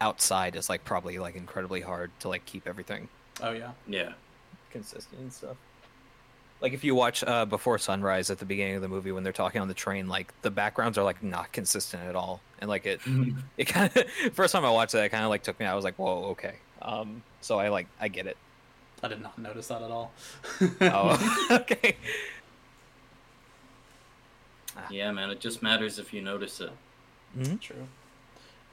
[0.00, 3.08] outside is like probably like incredibly hard to like keep everything
[3.42, 3.70] Oh yeah.
[3.86, 4.12] Yeah.
[4.70, 5.56] consistent and stuff.
[6.60, 9.32] Like if you watch uh, Before Sunrise at the beginning of the movie when they're
[9.32, 12.86] talking on the train, like the backgrounds are like not consistent at all, and like
[12.86, 13.00] it,
[13.58, 15.66] it kind of first time I watched that, it kind of like took me.
[15.66, 16.54] I was like, whoa, okay.
[16.80, 18.38] Um, so I like I get it.
[19.02, 20.12] I did not notice that at all.
[20.80, 21.96] Oh, okay.
[24.90, 25.30] Yeah, man.
[25.30, 26.70] It just matters if you notice it.
[27.34, 27.86] hmm True.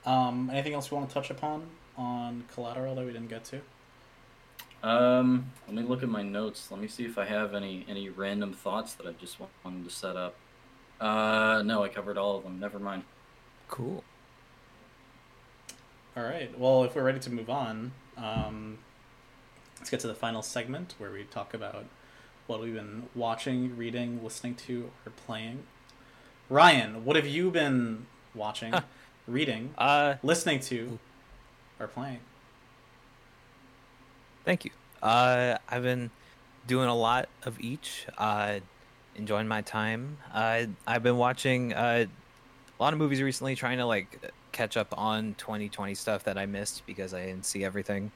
[0.05, 3.61] Um, anything else you want to touch upon on Collateral that we didn't get to?
[4.83, 6.69] Um, let me look at my notes.
[6.69, 9.89] Let me see if I have any any random thoughts that I just wanted to
[9.89, 10.35] set up.
[10.99, 12.59] Uh, no, I covered all of them.
[12.59, 13.03] Never mind.
[13.69, 14.03] Cool.
[16.15, 16.57] All right.
[16.57, 18.77] Well, if we're ready to move on, um,
[19.79, 21.85] let's get to the final segment where we talk about
[22.47, 25.63] what we've been watching, reading, listening to, or playing.
[26.49, 28.73] Ryan, what have you been watching,
[29.27, 30.99] reading, Uh, listening to,
[31.79, 32.19] or playing?
[34.45, 34.71] Thank you.
[35.01, 36.11] Uh, I've been
[36.67, 38.07] doing a lot of each.
[38.17, 38.59] Uh,
[39.15, 40.17] enjoying my time.
[40.33, 42.05] Uh, I've been watching uh,
[42.79, 46.45] a lot of movies recently, trying to like catch up on 2020 stuff that I
[46.45, 48.11] missed because I didn't see everything.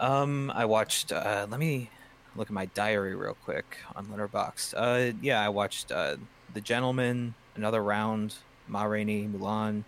[0.00, 1.12] Um, I watched.
[1.12, 1.90] Uh, let me
[2.36, 4.74] look at my diary real quick on Letterboxd.
[4.76, 6.16] Uh, yeah, I watched uh,
[6.54, 8.34] The Gentleman, Another Round,
[8.68, 9.84] Ma Rainey, Mulan,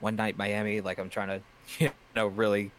[0.00, 0.80] One Night Miami.
[0.80, 1.40] Like I'm trying to,
[1.84, 2.70] you know, really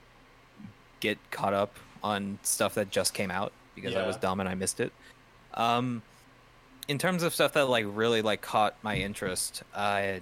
[0.99, 4.55] get caught up on stuff that just came out because I was dumb and I
[4.55, 4.91] missed it.
[5.53, 6.01] Um,
[6.87, 10.21] in terms of stuff that like really like caught my interest, I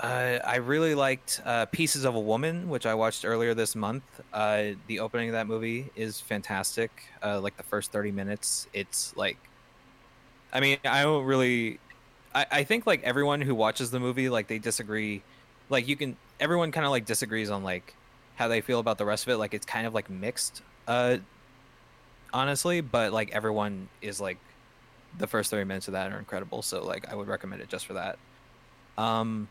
[0.00, 4.02] uh, I really liked uh, Pieces of a Woman, which I watched earlier this month.
[4.32, 6.90] Uh, the opening of that movie is fantastic.
[7.22, 9.38] Uh, like the first thirty minutes, it's like,
[10.54, 11.80] I mean, I don't really.
[12.34, 15.22] I, I think like everyone who watches the movie, like they disagree.
[15.68, 17.94] Like you can, everyone kind of like disagrees on like
[18.36, 19.36] how they feel about the rest of it.
[19.36, 21.18] Like it's kind of like mixed, uh,
[22.32, 22.80] honestly.
[22.80, 24.38] But like everyone is like,
[25.16, 26.60] the first thirty minutes of that are incredible.
[26.62, 28.18] So like I would recommend it just for that.
[28.98, 29.48] Um,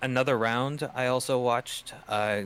[0.00, 1.94] another round I also watched.
[2.08, 2.44] Uh,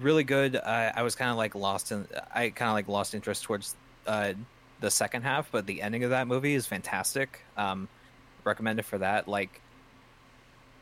[0.00, 0.56] really good.
[0.56, 2.06] I, I was kind of like lost in.
[2.32, 3.74] I kind of like lost interest towards
[4.06, 4.34] uh,
[4.80, 7.44] the second half, but the ending of that movie is fantastic.
[7.56, 7.88] Um,
[8.44, 9.28] recommend it for that.
[9.28, 9.60] Like,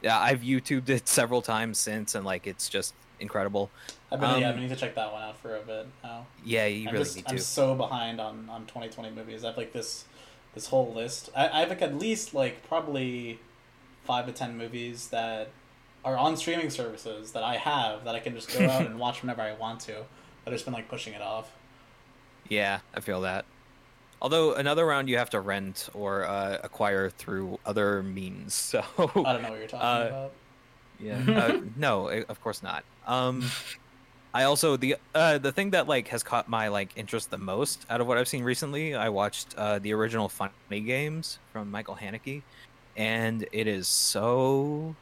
[0.03, 3.71] yeah, I've YouTubed it several times since, and like it's just incredible.
[4.11, 6.27] I've been, yeah, Um, I need to check that one out for a bit now.
[6.45, 7.43] Yeah, you I'm, really just, need I'm to.
[7.43, 9.45] so behind on, on 2020 movies.
[9.45, 10.05] I have like this
[10.55, 11.31] this whole list.
[11.37, 13.39] I, I have like at least like probably
[14.05, 15.51] five to ten movies that
[16.05, 19.23] are on streaming services that I have that I can just go out and watch
[19.23, 20.05] whenever I want to.
[20.47, 21.51] I've just been like pushing it off.
[22.49, 23.45] Yeah, I feel that.
[24.21, 28.55] Although another round you have to rent or uh, acquire through other means.
[28.73, 30.33] So I don't know what you're talking Uh, about.
[31.01, 31.25] Yeah.
[31.55, 32.83] uh, no, of course not.
[33.07, 33.45] Um,
[34.35, 37.87] I also the uh, the thing that like has caught my like interest the most
[37.89, 38.95] out of what I've seen recently.
[38.95, 40.51] I watched uh, the original Funny
[40.81, 42.43] Games from Michael Haneke,
[42.97, 44.95] and it is so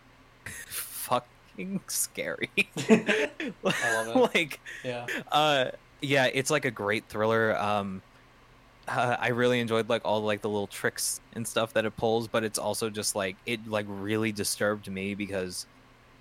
[0.67, 2.51] fucking scary.
[2.89, 3.31] I
[3.65, 4.35] love it.
[4.35, 5.07] like, Yeah.
[5.33, 7.57] uh, yeah, it's like a great thriller.
[7.59, 8.03] Um,
[8.89, 12.29] uh, I really enjoyed like all like the little tricks and stuff that it pulls,
[12.29, 15.67] but it's also just like it like really disturbed me because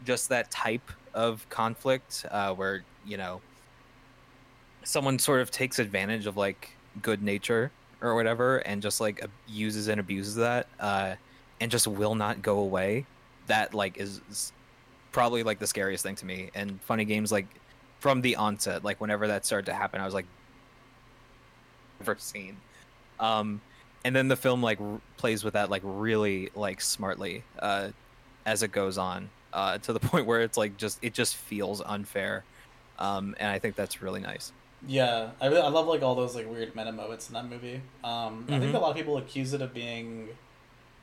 [0.05, 3.41] just that type of conflict uh, where you know
[4.83, 9.87] someone sort of takes advantage of like good nature or whatever and just like uses
[9.87, 11.15] and abuses that uh,
[11.59, 13.05] and just will not go away.
[13.47, 14.51] That like is, is
[15.11, 16.49] probably like the scariest thing to me.
[16.55, 17.47] And funny games like
[17.99, 20.25] from the onset, like whenever that started to happen, I was like,
[22.05, 22.57] never seen.
[23.19, 23.61] Um,
[24.03, 27.89] and then the film like r- plays with that like really like smartly uh,
[28.45, 31.81] as it goes on uh, to the point where it's like just it just feels
[31.81, 32.43] unfair,
[32.99, 34.51] um, and I think that's really nice.
[34.87, 37.81] Yeah, I really, I love like all those like weird meta moments in that movie.
[38.03, 38.75] Um, I think Mhm.
[38.75, 40.29] a lot of people accuse it of being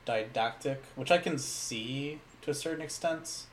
[0.04, 3.46] didactic, which I can see to a certain extent,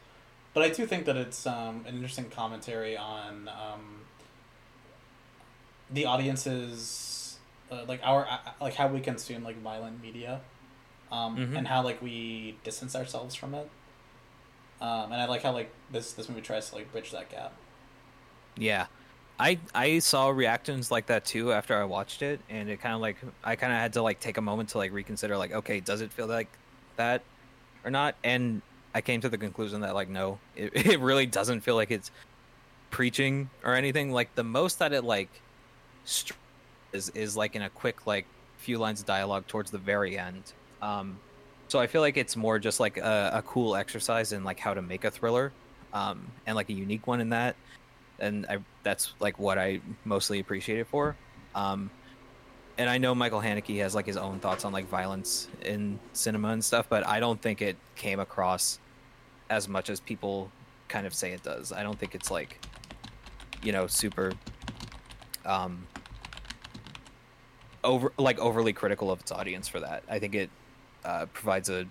[0.54, 4.02] but I do think that it's um, an interesting commentary on um,
[5.90, 7.29] the audience's
[7.72, 10.42] uh, like our uh, like how we consume like violent media,
[11.12, 11.58] um, Mhm.
[11.58, 13.70] and how like we distance ourselves from it.
[14.82, 17.54] Um, and I like how like this this movie tries to like bridge that gap.
[18.58, 18.88] Yeah.
[19.40, 23.00] I I saw reactions like that too after I watched it and it kind of
[23.02, 25.80] like I kind of had to like take a moment to like reconsider like okay,
[25.80, 26.50] does it feel like
[26.98, 27.24] that
[27.86, 28.16] or not?
[28.24, 28.62] And
[28.94, 32.12] I came to the conclusion that like no, it it really doesn't feel like it's
[32.90, 35.30] preaching or anything like the most that it like
[36.94, 38.26] is is like in a quick like
[38.58, 40.54] few lines of dialogue towards the very end.
[40.82, 41.20] Um
[41.68, 44.74] so I feel like it's more just like a, a cool exercise in like how
[44.74, 45.52] to make a thriller
[45.94, 47.56] um and like a unique one in that
[48.20, 51.16] and I, that's like what I mostly appreciate it for.
[51.56, 51.90] Um,
[52.78, 56.50] and I know Michael Haneke has like his own thoughts on like violence in cinema
[56.50, 58.80] and stuff, but I don't think it came across
[59.50, 60.52] as much as people
[60.88, 61.72] kind of say it does.
[61.74, 62.64] I don't think it's like,
[63.62, 64.32] you know, super,
[65.46, 65.86] um,
[67.84, 70.04] over like overly critical of its audience for that.
[70.10, 70.50] I think it
[71.06, 71.86] uh, provides a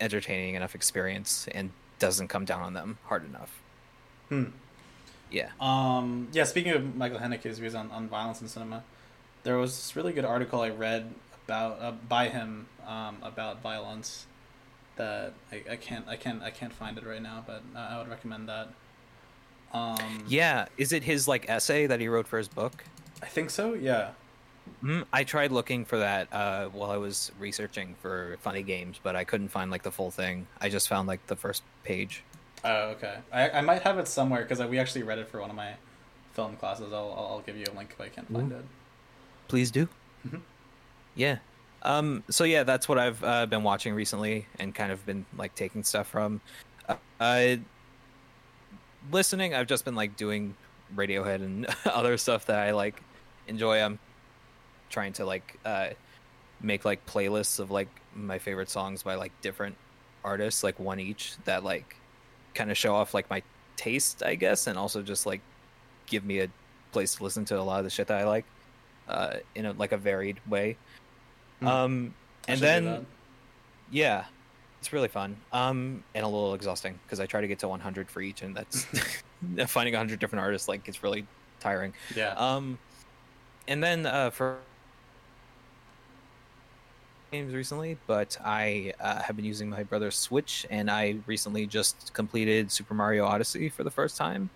[0.00, 3.60] entertaining enough experience and doesn't come down on them hard enough.
[4.28, 4.44] Hmm.
[5.30, 5.50] Yeah.
[5.60, 8.84] Um, yeah, speaking of Michael Haneke's views on, on violence in cinema,
[9.42, 11.12] there was this really good article I read
[11.46, 14.26] about uh, by him um, about violence
[14.96, 18.08] that I, I can't I can't I can't find it right now, but I would
[18.08, 18.68] recommend that.
[19.72, 22.84] Um, yeah, is it his like essay that he wrote for his book?
[23.22, 23.74] I think so.
[23.74, 24.10] Yeah.
[24.82, 29.16] Mm, I tried looking for that uh, while I was researching for funny games, but
[29.16, 30.46] I couldn't find like the full thing.
[30.60, 32.22] I just found like the first page.
[32.64, 33.18] Oh, okay.
[33.32, 35.74] I, I might have it somewhere because we actually read it for one of my
[36.34, 36.92] film classes.
[36.92, 38.56] I'll I'll give you a link if I can't find Ooh.
[38.56, 38.64] it.
[39.48, 39.88] Please do.
[40.26, 40.38] Mm-hmm.
[41.14, 41.38] Yeah.
[41.82, 42.24] Um.
[42.30, 45.82] So yeah, that's what I've uh, been watching recently, and kind of been like taking
[45.84, 46.40] stuff from.
[47.18, 47.56] Uh,
[49.10, 50.54] listening, I've just been like doing
[50.94, 53.02] Radiohead and other stuff that I like
[53.48, 53.80] enjoy.
[53.80, 53.98] I'm
[54.90, 55.88] trying to like uh,
[56.60, 59.76] make like playlists of like my favorite songs by like different
[60.24, 61.96] artists, like one each that like
[62.54, 63.42] kind of show off like my
[63.76, 65.40] taste, I guess, and also just like
[66.06, 66.48] give me a
[66.92, 68.44] place to listen to a lot of the shit that I like
[69.08, 70.76] uh, in a, like a varied way.
[71.62, 71.66] Mm.
[71.66, 72.14] Um,
[72.48, 73.06] and then
[73.90, 74.24] yeah,
[74.80, 78.10] it's really fun um, and a little exhausting because I try to get to 100
[78.10, 78.84] for each, and that's
[79.66, 81.26] finding 100 different artists like it's really
[81.60, 81.92] tiring.
[82.14, 82.34] Yeah.
[82.36, 82.78] Um,
[83.68, 84.58] and then uh, for
[87.30, 92.12] games recently, but I uh, have been using my brother's Switch, and I recently just
[92.14, 94.50] completed Super Mario Odyssey for the first time,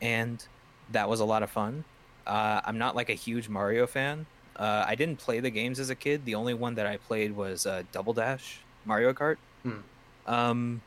[0.00, 0.44] and
[0.90, 1.84] that was a lot of fun.
[2.26, 4.26] Uh, I'm not like a huge Mario fan.
[4.56, 6.24] Uh, I didn't play the games as a kid.
[6.24, 9.36] The only one that I played was uh, Double Dash Mario Kart.
[9.62, 9.78] Hmm.
[10.26, 10.82] Um,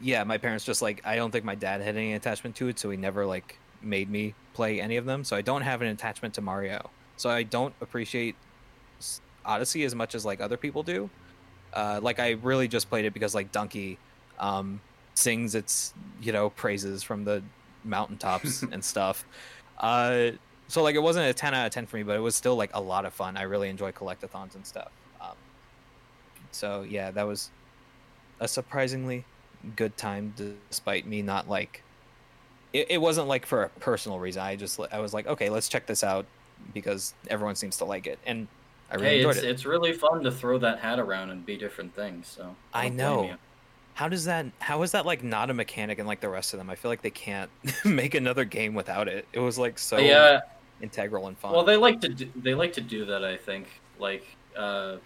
[0.00, 2.78] yeah, my parents just like I don't think my dad had any attachment to it,
[2.78, 5.24] so he never like made me play any of them.
[5.24, 6.90] So I don't have an attachment to Mario.
[7.16, 8.34] So I don't appreciate
[9.44, 11.10] Odyssey as much as like other people do.
[11.72, 13.98] Uh, like I really just played it because like Donkey
[14.38, 14.80] um,
[15.14, 15.92] sings its
[16.22, 17.42] you know praises from the
[17.84, 19.24] mountaintops and stuff.
[19.78, 20.30] Uh,
[20.68, 22.56] so like it wasn't a ten out of ten for me, but it was still
[22.56, 23.36] like a lot of fun.
[23.36, 24.90] I really enjoy collectathons and stuff.
[25.20, 25.36] Um,
[26.52, 27.50] so yeah, that was
[28.40, 29.24] a surprisingly
[29.76, 31.82] good time, despite me not like.
[32.72, 34.42] It, it wasn't like for a personal reason.
[34.42, 36.26] I just I was like, okay, let's check this out
[36.72, 38.48] because everyone seems to like it, and
[38.94, 39.50] I really hey, enjoyed it's, it.
[39.50, 42.28] It's really fun to throw that hat around and be different things.
[42.28, 43.34] So I, I know.
[43.94, 44.46] How does that?
[44.60, 46.70] How is that like not a mechanic in like the rest of them?
[46.70, 47.50] I feel like they can't
[47.84, 49.26] make another game without it.
[49.32, 50.40] It was like so yeah.
[50.80, 51.52] integral and fun.
[51.52, 53.24] Well, they like to do, they like to do that.
[53.24, 53.68] I think
[53.98, 54.24] like
[54.56, 54.96] uh,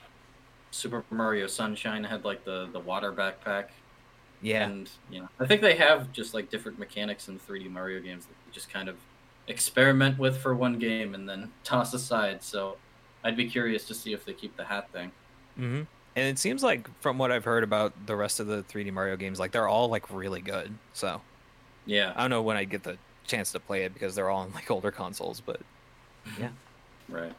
[0.70, 3.66] Super Mario Sunshine had like the the water backpack.
[4.42, 8.00] Yeah, and you know I think they have just like different mechanics in 3D Mario
[8.00, 8.96] games that you just kind of
[9.48, 12.42] experiment with for one game and then toss aside.
[12.42, 12.76] So
[13.24, 15.12] I'd be curious to see if they keep the hat thing.
[15.58, 15.82] Mm-hmm.
[16.16, 19.16] And it seems like from what I've heard about the rest of the 3D Mario
[19.16, 20.72] games, like they're all like really good.
[20.92, 21.20] So
[21.86, 24.40] yeah, I don't know when I get the chance to play it because they're all
[24.40, 25.60] on like older consoles, but
[26.38, 26.50] yeah,
[27.08, 27.32] right.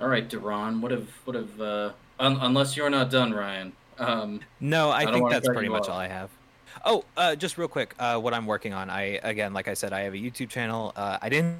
[0.00, 3.72] All right, Duran, what have what have uh, un- unless you're not done, Ryan.
[3.98, 5.90] Um, no, I, I think that's pretty much off.
[5.90, 6.30] all I have.
[6.84, 8.90] Oh, uh, just real quick, uh, what I'm working on.
[8.90, 10.92] I again, like I said, I have a YouTube channel.
[10.94, 11.58] Uh, I didn't.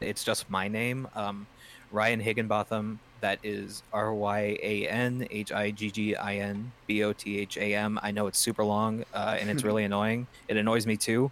[0.00, 1.08] It's just my name.
[1.14, 1.46] Um,
[1.90, 3.00] Ryan Higginbotham.
[3.20, 7.38] That is R Y A N H I G G I N B O T
[7.38, 7.98] H A M.
[8.02, 10.26] I know it's super long uh, and it's really annoying.
[10.48, 11.30] It annoys me too.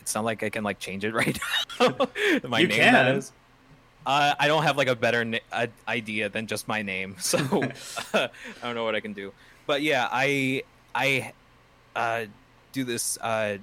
[0.00, 1.38] It's not like I can like change it right
[1.80, 1.96] now.
[2.48, 2.92] my you name can.
[2.92, 3.32] that is.
[4.06, 5.38] Uh, I don't have like a better na-
[5.88, 7.38] idea than just my name, so
[8.12, 8.28] I
[8.62, 9.32] don't know what I can do.
[9.66, 10.62] But yeah, I
[10.94, 11.32] I
[11.96, 12.26] uh,
[12.72, 13.56] do this uh,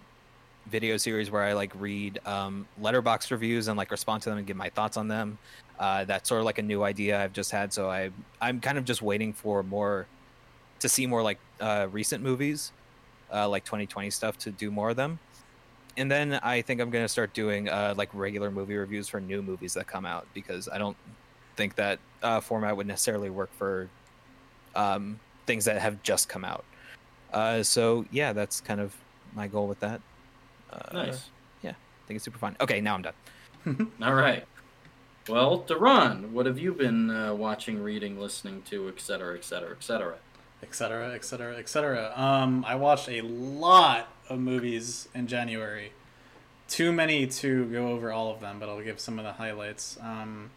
[0.68, 4.48] video series where I like read um, Letterboxd reviews and like respond to them and
[4.48, 5.38] give my thoughts on them.
[5.82, 7.74] Uh, that's sort of like a new idea I've just had.
[7.74, 10.06] So I I'm kind of just waiting for more
[10.80, 12.72] to see more like uh, recent movies,
[13.34, 15.18] uh, like 2020 stuff to do more of them.
[15.98, 19.42] And then I think I'm gonna start doing uh, like regular movie reviews for new
[19.42, 20.96] movies that come out because I don't
[21.56, 23.90] think that uh, format would necessarily work for
[24.76, 26.64] um, things that have just come out.
[27.34, 28.96] Uh, so yeah, that's kind of
[29.34, 30.00] my goal with that.
[30.94, 31.32] nice.
[31.64, 32.56] Yeah, I think it's super fun.
[32.62, 33.92] Okay, now I'm done.
[34.04, 34.46] All right.
[35.30, 40.16] Well, Duran, what have you been uh, watching, reading, listening to, etc., etc., etc.?
[40.64, 42.14] Etc., etc., etc.
[42.18, 45.92] I watched a lot of movies in January.
[46.68, 49.98] Too many to go over all of them, but I'll give some of the highlights.
[50.02, 50.50] Um,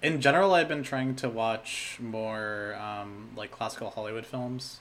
[0.00, 4.80] in general, I've been trying to watch more um, like classical Hollywood films.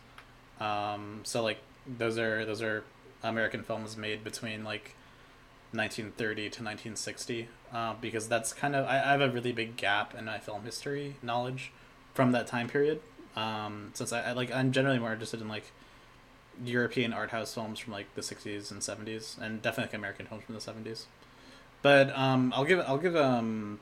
[0.62, 2.84] Um, so like those are those are
[3.22, 4.96] American films made between like
[5.74, 10.14] 1930 to 1960 uh, because that's kind of I, I, have a really big gap
[10.16, 11.72] in my film history knowledge
[12.14, 13.02] from that time period
[13.36, 15.72] um, since I, I, like i'm generally more interested in like
[16.64, 20.44] european art house films from like the 60s and 70s and definitely like american films
[20.44, 21.06] from the 70s
[21.82, 23.80] but um, i'll give i'll give um,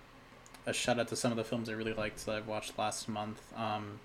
[0.65, 3.09] a shout out to some of the films I really liked that I've watched last
[3.09, 3.41] month.
[3.57, 3.99] Um,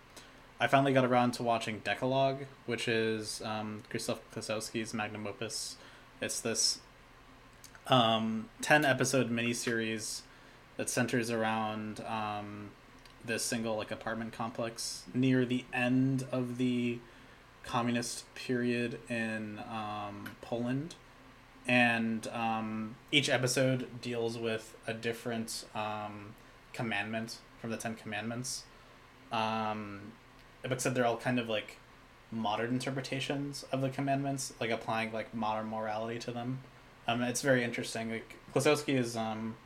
[0.59, 5.77] I finally got around to watching Decalogue, which is um, Krzysztof Kieślowski's magnum opus.
[6.21, 6.81] It's this
[7.89, 10.23] um, 10 episode miniseries
[10.77, 12.71] that centers around um,
[13.25, 16.99] this single like apartment complex near the end of the
[17.65, 20.95] communist period in um, Poland.
[21.69, 26.35] And um, each episode deals with a different um,
[26.73, 28.63] commandment from the Ten Commandments.
[29.33, 30.13] Um,
[30.63, 31.79] except they're all kind of like
[32.31, 36.61] modern interpretations of the commandments, like applying like modern morality to them.
[37.09, 38.11] Um, it's very interesting.
[38.11, 39.57] Like Kieślowski is um,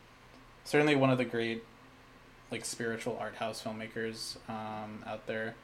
[0.64, 1.64] certainly one of the great
[2.50, 5.54] like spiritual art house filmmakers um, out there.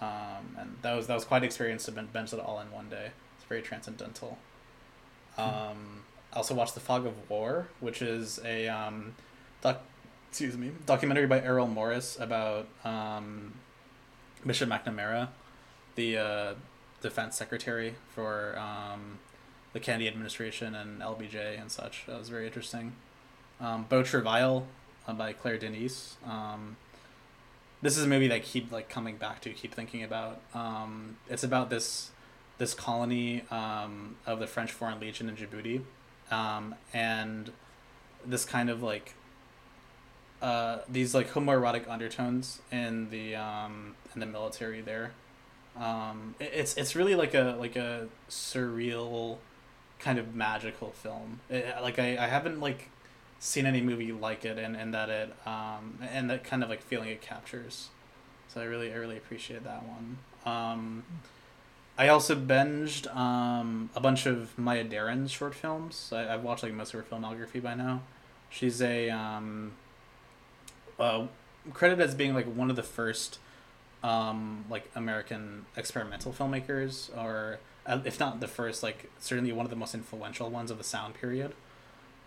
[0.00, 2.88] Um, and that was that was quite an experience to bench it all in one
[2.88, 3.10] day.
[3.36, 4.38] It's very transcendental.
[5.36, 9.14] Um, I also watched The Fog of War, which is a um,
[9.62, 9.80] doc,
[10.28, 13.54] excuse me documentary by Errol Morris about um,
[14.46, 15.28] Bishop McNamara,
[15.94, 16.54] the uh,
[17.00, 19.18] defense secretary for um,
[19.78, 22.04] the Kennedy administration and LBJ and such.
[22.06, 22.92] That was very interesting.
[23.60, 24.66] Um, Beau Travail
[25.06, 26.16] uh, by Claire Denis.
[26.26, 26.76] Um,
[27.80, 30.40] this is a movie that I keep like coming back to, keep thinking about.
[30.52, 32.10] Um, it's about this
[32.58, 35.82] this colony um, of the French Foreign Legion in Djibouti,
[36.32, 37.52] um, and
[38.26, 39.14] this kind of like
[40.42, 45.12] uh, these like homoerotic undertones in the um, in the military there.
[45.76, 49.38] Um, it, it's it's really like a like a surreal
[49.98, 51.40] kind of magical film.
[51.50, 52.90] It, like I, I haven't like
[53.40, 56.82] seen any movie like it and, and that it um and that kind of like
[56.82, 57.88] feeling it captures.
[58.48, 60.18] So I really I really appreciate that one.
[60.44, 61.04] Um
[61.96, 66.12] I also binged um a bunch of Maya Deren's short films.
[66.12, 68.02] I, I've watched like most of her filmography by now.
[68.50, 69.72] She's a um
[70.98, 71.26] uh
[71.72, 73.38] credited as being like one of the first
[74.02, 77.58] um like American experimental filmmakers or
[77.88, 81.14] if not the first like certainly one of the most influential ones of the sound
[81.14, 81.54] period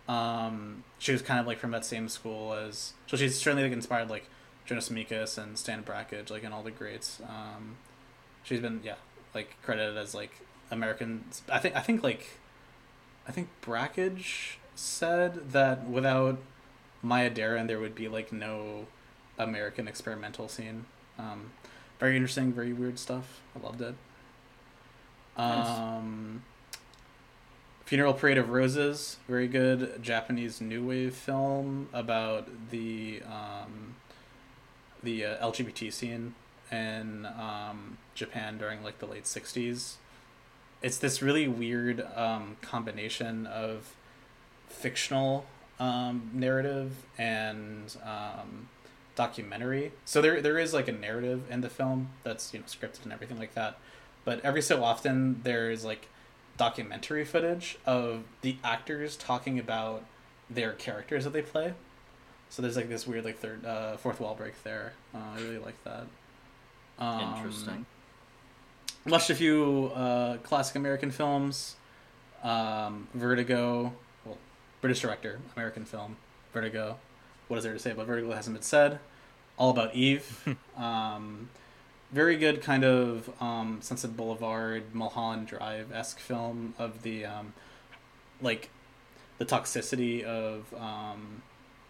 [0.07, 3.71] um, she was kind of like from that same school as so she's certainly like
[3.71, 4.25] inspired like
[4.65, 7.21] Jonas Mekas and Stan Brakhage like and all the greats.
[7.27, 7.77] Um,
[8.43, 8.95] she's been yeah
[9.33, 10.31] like credited as like
[10.69, 11.25] American.
[11.51, 12.39] I think I think like
[13.27, 16.39] I think Brakhage said that without
[17.01, 18.87] Maya Deren there would be like no
[19.37, 20.85] American experimental scene.
[21.17, 21.51] Um,
[21.99, 23.41] very interesting, very weird stuff.
[23.55, 23.95] I loved it.
[25.37, 25.67] Nice.
[25.67, 26.43] Um,
[27.85, 33.95] Funeral Parade of Roses, very good Japanese new wave film about the um,
[35.03, 36.35] the uh, LGBT scene
[36.71, 39.95] in um, Japan during like the late '60s.
[40.81, 43.93] It's this really weird um, combination of
[44.69, 45.45] fictional
[45.79, 48.69] um, narrative and um,
[49.15, 49.91] documentary.
[50.05, 53.11] So there there is like a narrative in the film that's you know scripted and
[53.11, 53.77] everything like that,
[54.25, 56.07] but every so often there's like
[56.57, 60.03] documentary footage of the actors talking about
[60.49, 61.73] their characters that they play.
[62.49, 64.93] So there's like this weird like third uh, fourth wall break there.
[65.15, 66.05] Uh, I really like that.
[66.99, 67.85] Um, Interesting.
[69.07, 71.75] Watched a few uh, classic American films.
[72.43, 73.93] Um, Vertigo,
[74.25, 74.37] well,
[74.81, 76.17] British director, American film.
[76.53, 76.97] Vertigo.
[77.47, 78.99] What is there to say about Vertigo that hasn't been said?
[79.57, 80.57] All About Eve.
[80.77, 81.49] um,
[82.11, 87.53] very good kind of um, Sunset Boulevard, Mulholland Drive esque film of the um,
[88.41, 88.69] like
[89.37, 91.41] the toxicity of um,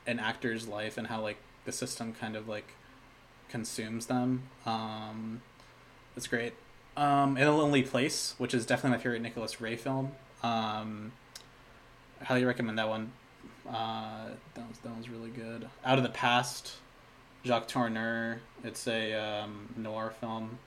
[0.06, 2.74] an actor's life and how like the system kind of like
[3.50, 4.44] consumes them.
[4.66, 5.42] Um,
[6.16, 6.54] it's great.
[6.98, 10.12] Um, In a Lonely Place, which is definitely my favorite Nicholas Ray film.
[10.44, 11.14] Um,
[12.20, 13.12] I highly recommend that one.
[13.68, 15.68] Uh, that was that was really good.
[15.86, 16.74] Out of the Past,
[17.46, 18.40] Jacques Tourneur.
[18.64, 20.60] It's a um, noir film.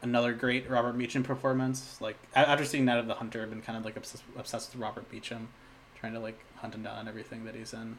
[0.00, 2.00] Another great Robert Mitchum performance.
[2.00, 4.82] Like after seeing Night of the Hunter, I've been kind of like obsessed, obsessed with
[4.82, 5.46] Robert Mitchum,
[5.98, 7.98] trying to like hunt him down and everything that he's in.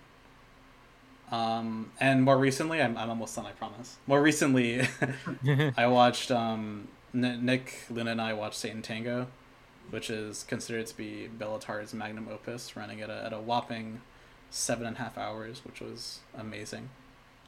[1.31, 3.45] Um, and more recently, I'm, I'm almost done.
[3.45, 3.97] I promise.
[4.07, 4.87] More recently,
[5.77, 9.27] I watched um, N- Nick Luna and I watched Satan Tango,
[9.89, 14.01] which is considered to be Béla Tarr's magnum opus, running at a at a whopping
[14.49, 16.89] seven and a half hours, which was amazing.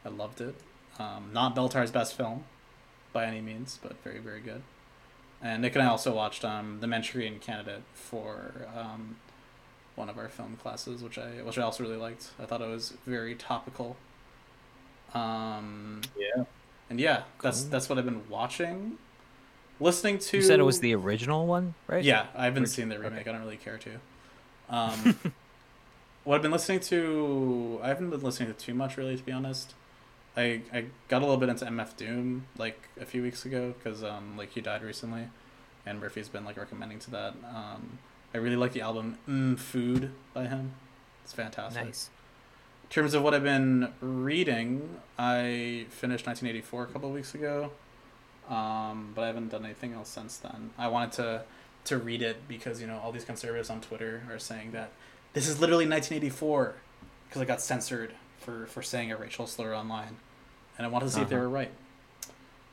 [0.05, 0.55] I loved it.
[0.99, 2.43] Um, not Béla Tarr's best film,
[3.11, 4.61] by any means, but very very good.
[5.41, 9.17] And Nick and I also watched um, The Manchurian Candidate for um,
[9.95, 12.29] one of our film classes, which I which I also really liked.
[12.41, 13.97] I thought it was very topical.
[15.13, 16.43] Um, Yeah.
[16.89, 17.69] and yeah, that's Cool.
[17.71, 18.97] that's what I've been watching.
[19.79, 22.03] Listening to You said it was the original one, right?
[22.03, 23.21] yeah, I haven't Which- seen the remake.
[23.21, 23.29] okay.
[23.29, 23.99] I don't really care to.
[24.69, 25.19] Um,
[26.23, 29.31] what I've been listening to, I haven't been listening to too much really, to be
[29.33, 29.73] honest.
[30.37, 34.03] I I got a little bit into MF Doom like a few weeks ago because
[34.03, 35.29] um like he died recently,
[35.85, 37.33] and Murphy's been like recommending to that.
[37.43, 37.99] Um,
[38.33, 40.73] I really like the album mm, Food by him.
[41.23, 41.85] It's fantastic.
[41.85, 42.09] Nice.
[42.83, 47.71] In terms of what I've been reading, I finished 1984 a couple of weeks ago,
[48.47, 50.71] um, but I haven't done anything else since then.
[50.77, 51.43] I wanted to
[51.85, 54.91] to read it because you know all these conservatives on Twitter are saying that
[55.33, 56.75] this is literally 1984
[57.27, 58.13] because it got censored
[58.45, 60.17] for for saying a racial slur online,
[60.77, 61.43] and I wanted to see if they Uh-huh.
[61.45, 61.71] were right,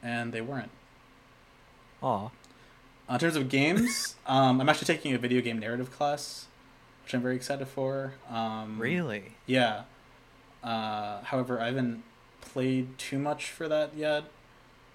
[0.02, 0.70] and they weren't.
[2.02, 2.26] Aw.
[2.26, 6.46] Uh, in terms of games, um, I'm actually taking a video game narrative class,
[7.04, 8.14] which I'm very excited for.
[8.28, 9.32] Um, Really?
[9.46, 9.84] Yeah.
[10.62, 12.04] Uh, however, I haven't
[12.40, 14.24] played too much for that yet.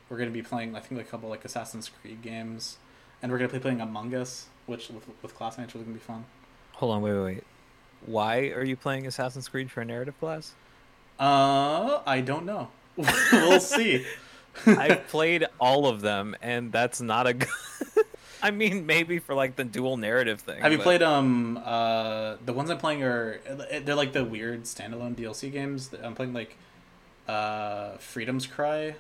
[0.10, 2.78] We're gonna be playing, I think, a couple like Assassin's Creed games,
[3.22, 6.26] and we're gonna be playing Among Us, which with with classmates is gonna be fun.
[6.76, 7.44] Hold on, wait, wait, wait.
[8.06, 10.54] Why are you playing Assassin's Creed for a narrative class?
[11.20, 12.70] Uh, I don't know.
[13.32, 14.06] we'll see.
[14.66, 17.50] I've played all of them, and that's not a good.
[18.42, 20.62] I mean, maybe for like the dual narrative thing.
[20.62, 23.40] Have you but- played um uh the ones I'm playing are
[23.84, 25.90] they're like the weird standalone DLC games.
[26.04, 26.56] I'm playing like
[27.28, 28.96] uh Freedom's Cry.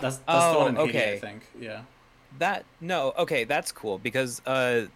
[0.00, 1.42] That's that's the Oh, one in Haiti, I think.
[1.58, 1.82] Yeah.
[2.38, 2.64] that?
[2.80, 4.86] No, okay, that's cool because uh,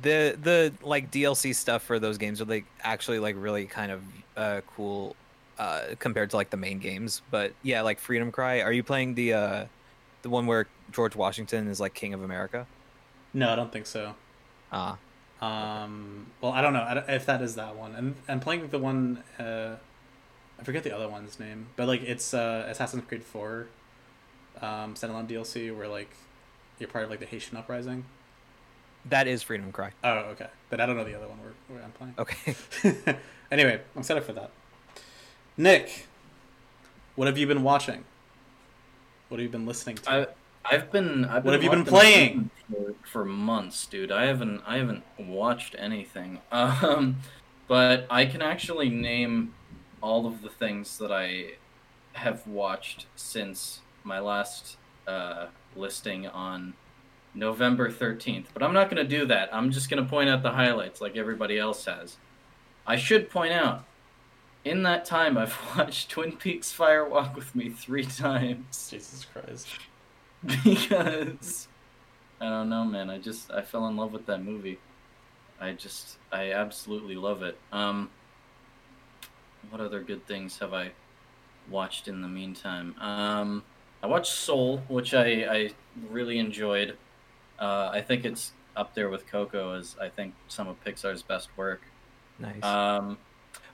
[0.00, 4.04] the the like DLC stuff for those games are like actually like really kind of
[4.36, 5.16] uh cool
[5.58, 7.22] uh compared to like the main games.
[7.30, 8.62] But yeah, like Freedom Cry.
[8.62, 9.66] Are you playing the uh
[10.22, 12.68] the one where George Washington is like King of America?
[13.32, 14.16] No, I don't think so.
[14.70, 14.98] Ah,
[15.40, 17.94] Um, well, I don't know if that is that one.
[17.94, 19.22] And I'm playing the one.
[19.38, 19.76] Uh,
[20.58, 23.68] I forget the other one's name, but like it's uh, Assassin's Creed Four,
[24.60, 26.10] um, standalone DLC where like
[26.78, 28.06] you're part of like the Haitian uprising.
[29.06, 29.92] That is Freedom Cry.
[30.04, 30.48] Oh, okay.
[30.70, 32.14] But I don't know the other one where, where I'm playing.
[32.18, 33.18] Okay.
[33.50, 34.50] anyway, I'm excited for that.
[35.56, 36.06] Nick,
[37.16, 38.04] what have you been watching?
[39.28, 40.10] What have you been listening to?
[40.10, 40.26] I
[40.70, 42.50] I've been I've What have you been playing?
[42.70, 44.12] for, for months, dude.
[44.12, 46.40] I haven't I haven't watched anything.
[46.52, 47.16] Um,
[47.66, 49.52] but I can actually name
[50.00, 51.52] all of the things that I
[52.14, 55.46] have watched since my last uh,
[55.76, 56.72] listing on
[57.38, 58.46] November 13th.
[58.52, 59.48] But I'm not going to do that.
[59.54, 62.16] I'm just going to point out the highlights like everybody else has.
[62.86, 63.84] I should point out
[64.64, 69.68] in that time I've watched Twin Peaks Fire Walk with Me 3 times Jesus Christ.
[70.64, 71.68] because
[72.40, 73.10] I don't know, man.
[73.10, 74.78] I just I fell in love with that movie.
[75.60, 77.58] I just I absolutely love it.
[77.72, 78.10] Um,
[79.70, 80.92] what other good things have I
[81.68, 82.94] watched in the meantime?
[83.00, 83.64] Um,
[84.02, 85.70] I watched Soul, which I I
[86.10, 86.96] really enjoyed.
[87.58, 91.48] Uh, I think it's up there with Coco as I think some of Pixar's best
[91.56, 91.82] work.
[92.38, 92.62] Nice.
[92.62, 93.18] Um,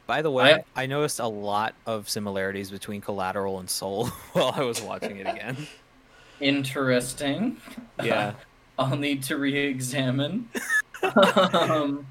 [0.07, 4.53] By the way, I- I, noticed a lot of similarities between Collateral and Soul while
[4.55, 5.57] I was watching it again.
[6.41, 7.57] interesting.
[8.03, 8.35] Yeah.
[8.77, 10.49] I'll need to re-examine.
[11.03, 12.05] um,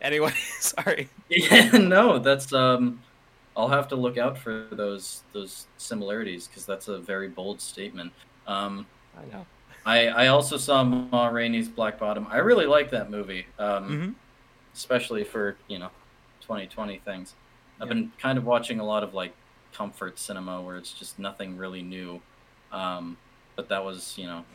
[0.00, 1.10] anyway, sorry.
[1.28, 3.00] yeah, no, that's um,
[3.54, 8.10] I'll have to look out for those those similarities because that's a very bold statement.
[8.46, 8.86] Um,
[9.18, 9.44] I know.
[9.84, 12.26] I I also saw Ma Rainey's Black Bottom.
[12.30, 14.20] I really like that movie, um, hmm
[14.76, 15.90] especially for you know,
[16.42, 17.36] 2020 things.
[17.80, 17.90] I've Yeah.
[17.90, 19.36] been kind of watching a lot of like
[19.72, 22.24] comfort cinema where it's just nothing really new.
[22.72, 23.18] Um,
[23.56, 24.46] but that was you know,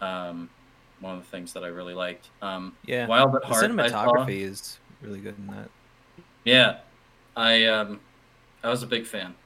[0.00, 0.50] um,
[0.98, 2.30] one of the things that I really liked.
[2.40, 3.06] Um, Yeah.
[3.06, 3.76] Wild at The Heart.
[3.78, 5.70] I cinematography is really good in that.
[6.44, 6.80] Yeah,
[7.36, 8.02] I um,
[8.62, 9.36] I was a big fan.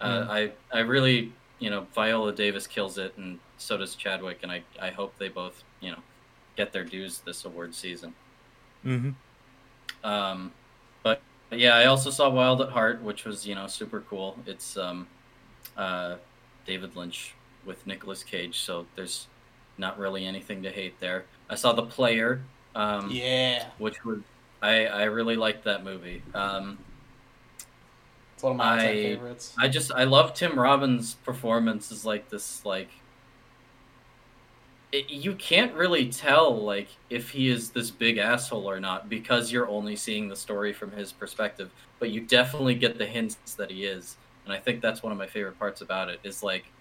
[0.00, 0.28] Uh, Mm.
[0.28, 4.62] I I really you know Viola Davis kills it, and so does Chadwick, and I
[4.80, 5.98] I hope they both you know
[6.56, 8.14] get their dues this award season.
[8.84, 9.10] Mm-hmm.
[10.04, 10.52] Um,
[11.02, 14.36] but, but yeah, I also saw Wild at Heart, which was you know super cool.
[14.46, 15.06] It's um,
[15.76, 16.16] uh,
[16.66, 17.34] David Lynch
[17.64, 19.28] with Nicolas Cage, so there's
[19.78, 21.24] not really anything to hate there.
[21.48, 22.42] I saw The Player,
[22.74, 23.66] um, Yeah.
[23.78, 24.18] which was
[24.60, 26.22] I I really liked that movie.
[26.34, 26.78] Um,
[28.34, 29.54] It's one of my all-time I- favorites.
[29.58, 32.90] I just I love Tim Robbins' performance as like this like
[34.92, 39.50] it, you can't really tell like if he is this big asshole or not because
[39.52, 43.70] you're only seeing the story from his perspective, but you definitely get the hints that
[43.70, 44.18] he is.
[44.44, 46.72] And I think that's one of my favorite parts about it is like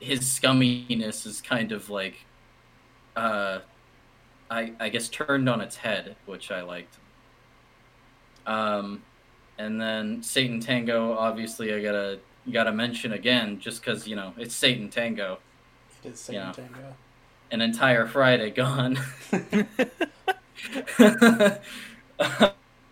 [0.00, 2.26] his scumminess is kind of like
[3.16, 3.60] uh
[4.50, 7.00] I I guess turned on its head, which I liked.
[8.46, 9.04] Um
[9.58, 12.22] and then Satan Tango, obviously, I gotta
[12.52, 15.40] gotta mention again, just because you know it's Satan Tango,
[16.02, 16.52] It is Satan yeah.
[16.52, 16.98] Tango.
[17.50, 18.98] An entire Friday gone.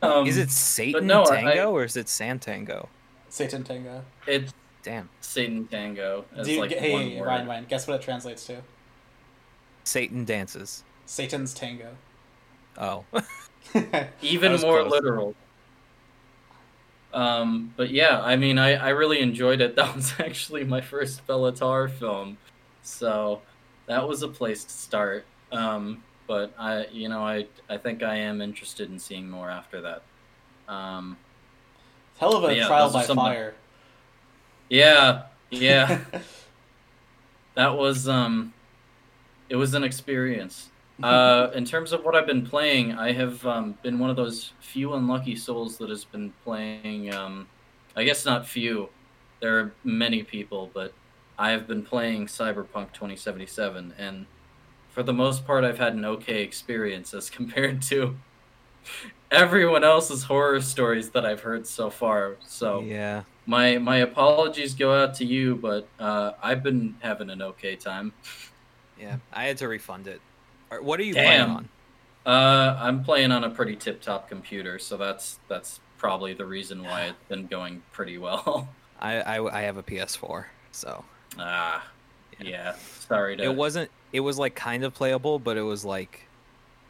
[0.02, 2.88] um, is it Satan no, I- Tango or is it Santango?
[3.28, 4.02] Satan Tango.
[4.26, 4.52] It's
[4.82, 6.24] Damn, Satan Tango.
[6.36, 7.26] It's Do you, like hey, one.
[7.26, 8.62] Ryan, Ryan, guess what it translates to?
[9.82, 10.84] Satan dances.
[11.06, 11.96] Satan's Tango.
[12.78, 13.04] Oh,
[14.22, 14.90] even more close.
[14.92, 15.34] literal.
[17.12, 19.74] Um, but yeah, I mean, I, I really enjoyed it.
[19.76, 22.38] That was actually my first Béla Tarr film,
[22.82, 23.42] so
[23.86, 25.24] that was a place to start.
[25.52, 29.80] Um, but I, you know, I I think I am interested in seeing more after
[29.82, 30.02] that.
[30.68, 31.16] Um,
[32.18, 33.54] Hell of a yeah, trial by some fire.
[34.68, 36.00] yeah, yeah,
[37.54, 38.52] that was um,
[39.48, 40.70] it was an experience.
[41.02, 44.54] Uh, in terms of what I've been playing, I have um, been one of those
[44.60, 47.12] few unlucky souls that has been playing.
[47.12, 47.46] Um,
[47.94, 48.88] I guess not few.
[49.40, 50.94] There are many people, but
[51.38, 54.26] I have been playing Cyberpunk 2077, and
[54.88, 58.16] for the most part, I've had an okay experience as compared to
[59.30, 62.36] everyone else's horror stories that I've heard so far.
[62.46, 63.22] So yeah.
[63.44, 68.12] my my apologies go out to you, but uh, I've been having an okay time.
[68.98, 70.20] Yeah, I had to refund it.
[70.80, 71.24] What are you Damn.
[71.24, 71.68] playing on?
[72.26, 76.82] Uh, I'm playing on a pretty tip top computer, so that's that's probably the reason
[76.82, 78.68] why it's been going pretty well.
[79.00, 81.04] I, I I have a PS4, so
[81.38, 81.86] ah,
[82.40, 82.48] Yeah.
[82.48, 82.74] yeah.
[83.00, 83.44] Sorry to.
[83.44, 83.90] it wasn't.
[84.12, 86.26] It was like kind of playable, but it was like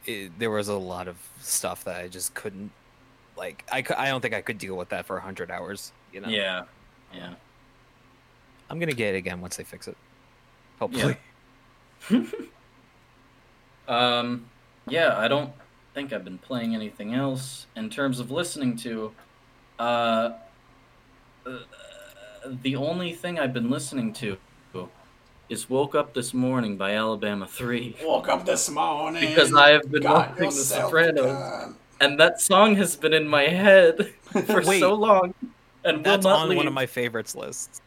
[0.04, 2.70] it, there was a lot of stuff that I just couldn't.
[3.36, 5.92] Like I, I don't think I could deal with that for hundred hours.
[6.12, 6.28] You know.
[6.28, 6.64] Yeah,
[7.14, 7.34] yeah.
[8.70, 9.96] I'm gonna get it again once they fix it.
[10.78, 11.16] Hopefully.
[13.88, 14.46] Um,
[14.88, 15.52] yeah, I don't
[15.94, 19.12] think I've been playing anything else in terms of listening to.
[19.78, 20.30] Uh,
[21.46, 21.58] uh,
[22.62, 24.36] the only thing I've been listening to
[25.48, 27.94] is "Woke Up This Morning" by Alabama Three.
[28.02, 29.28] Woke up this morning.
[29.28, 31.24] Because I have been got watching The yourself Sopranos.
[31.24, 31.76] done.
[32.00, 34.12] and that song has been in my head
[34.46, 34.80] for Wait.
[34.80, 35.34] so long
[35.84, 36.56] and will That's not on leave.
[36.58, 37.80] one of my favorites lists.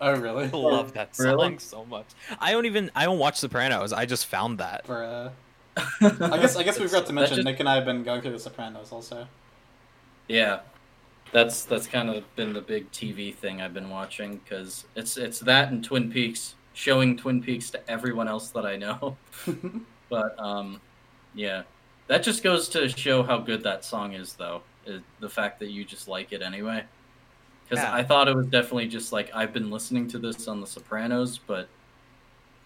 [0.00, 0.44] Oh really?
[0.52, 1.58] I love that song Really?
[1.58, 2.06] so much.
[2.38, 2.90] I don't even.
[2.94, 3.92] I don't watch The Sopranos.
[3.94, 4.86] I just found that.
[4.86, 5.30] For uh,
[6.02, 8.20] I guess I guess we forgot to mention just- Nick and I have been going
[8.20, 9.26] through The Sopranos also.
[10.28, 10.60] yeah,
[11.32, 15.40] that's that's kind of been the big TV thing I've been watching because it's it's
[15.40, 19.18] that and Twin Peaks, showing Twin Peaks to everyone else that I know.
[20.10, 20.82] but um,
[21.34, 21.64] yeah,
[22.08, 24.64] that just goes to show how good that song is, though.
[24.84, 26.84] Is the fact that you just like it anyway.
[27.68, 27.94] Because Yeah.
[27.94, 31.38] I thought it was definitely just like I've been listening to this on The Sopranos,
[31.38, 31.68] but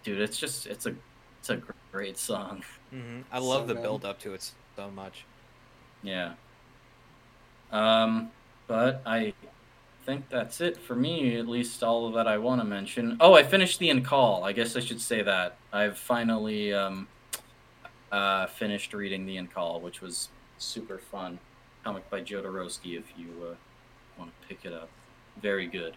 [0.03, 0.95] dude, it's just it's a
[1.39, 1.61] it's a
[1.91, 2.63] great song.
[2.91, 3.81] hmm I So love the good.
[3.81, 5.27] build up to it so much.
[6.01, 6.37] Yeah.
[7.71, 8.33] Um,
[8.67, 9.33] but I
[10.05, 13.17] think that's it for me, at least all that I want to mention.
[13.19, 14.43] Oh, I finished the Incal.
[14.43, 15.57] I guess I should say that.
[15.73, 17.07] I've finally um,
[18.11, 21.39] uh, finished reading the Incal, which was super fun.
[21.83, 23.55] Comic by Jodorowsky, if you uh,
[24.17, 24.89] want to pick it up.
[25.41, 25.95] Very good.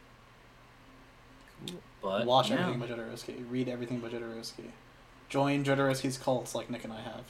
[1.66, 1.80] Cool.
[2.02, 2.60] But Watch yeah.
[2.60, 3.44] everything by Jodorowsky.
[3.50, 4.70] Read everything by Jodorowsky.
[5.28, 7.24] Join Jodorowsky's cults like Nick and I have.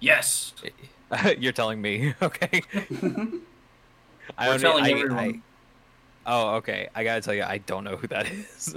[0.00, 0.52] Yes.
[1.38, 2.62] You're telling me, okay?
[4.38, 5.42] I We're don't- telling I- everyone.
[6.26, 6.88] I- oh, okay.
[6.94, 8.74] I gotta tell you, I don't know who that is.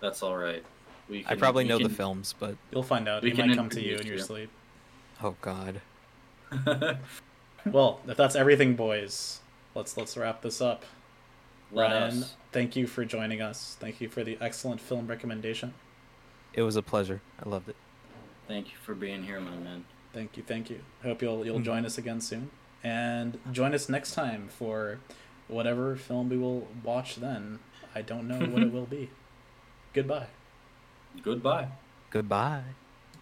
[0.00, 0.62] That's all right.
[1.08, 3.22] We I probably we know the films, but You'll find out.
[3.22, 4.22] We he can might come to you in your you.
[4.22, 4.50] sleep.
[5.22, 5.80] oh god.
[7.66, 9.40] Well, if that's everything, boys,
[9.74, 10.84] let's let's wrap this up.
[11.72, 12.34] Let Ryan, us.
[12.52, 13.76] thank you for joining us.
[13.80, 15.72] Thank you for the excellent film recommendation.
[16.52, 17.22] It was a pleasure.
[17.44, 17.76] I loved it.
[18.46, 19.86] Thank you for being here, my man.
[20.12, 20.80] Thank you, thank you.
[21.02, 21.64] Hope you'll you'll Mhm.
[21.64, 22.50] join us again soon,
[22.84, 25.00] and join us next time for
[25.48, 27.16] whatever film we will watch.
[27.16, 27.58] Then
[27.94, 29.10] I don't know what it will be.
[29.92, 30.26] Goodbye.
[31.22, 31.68] Goodbye.
[32.10, 32.62] Goodbye.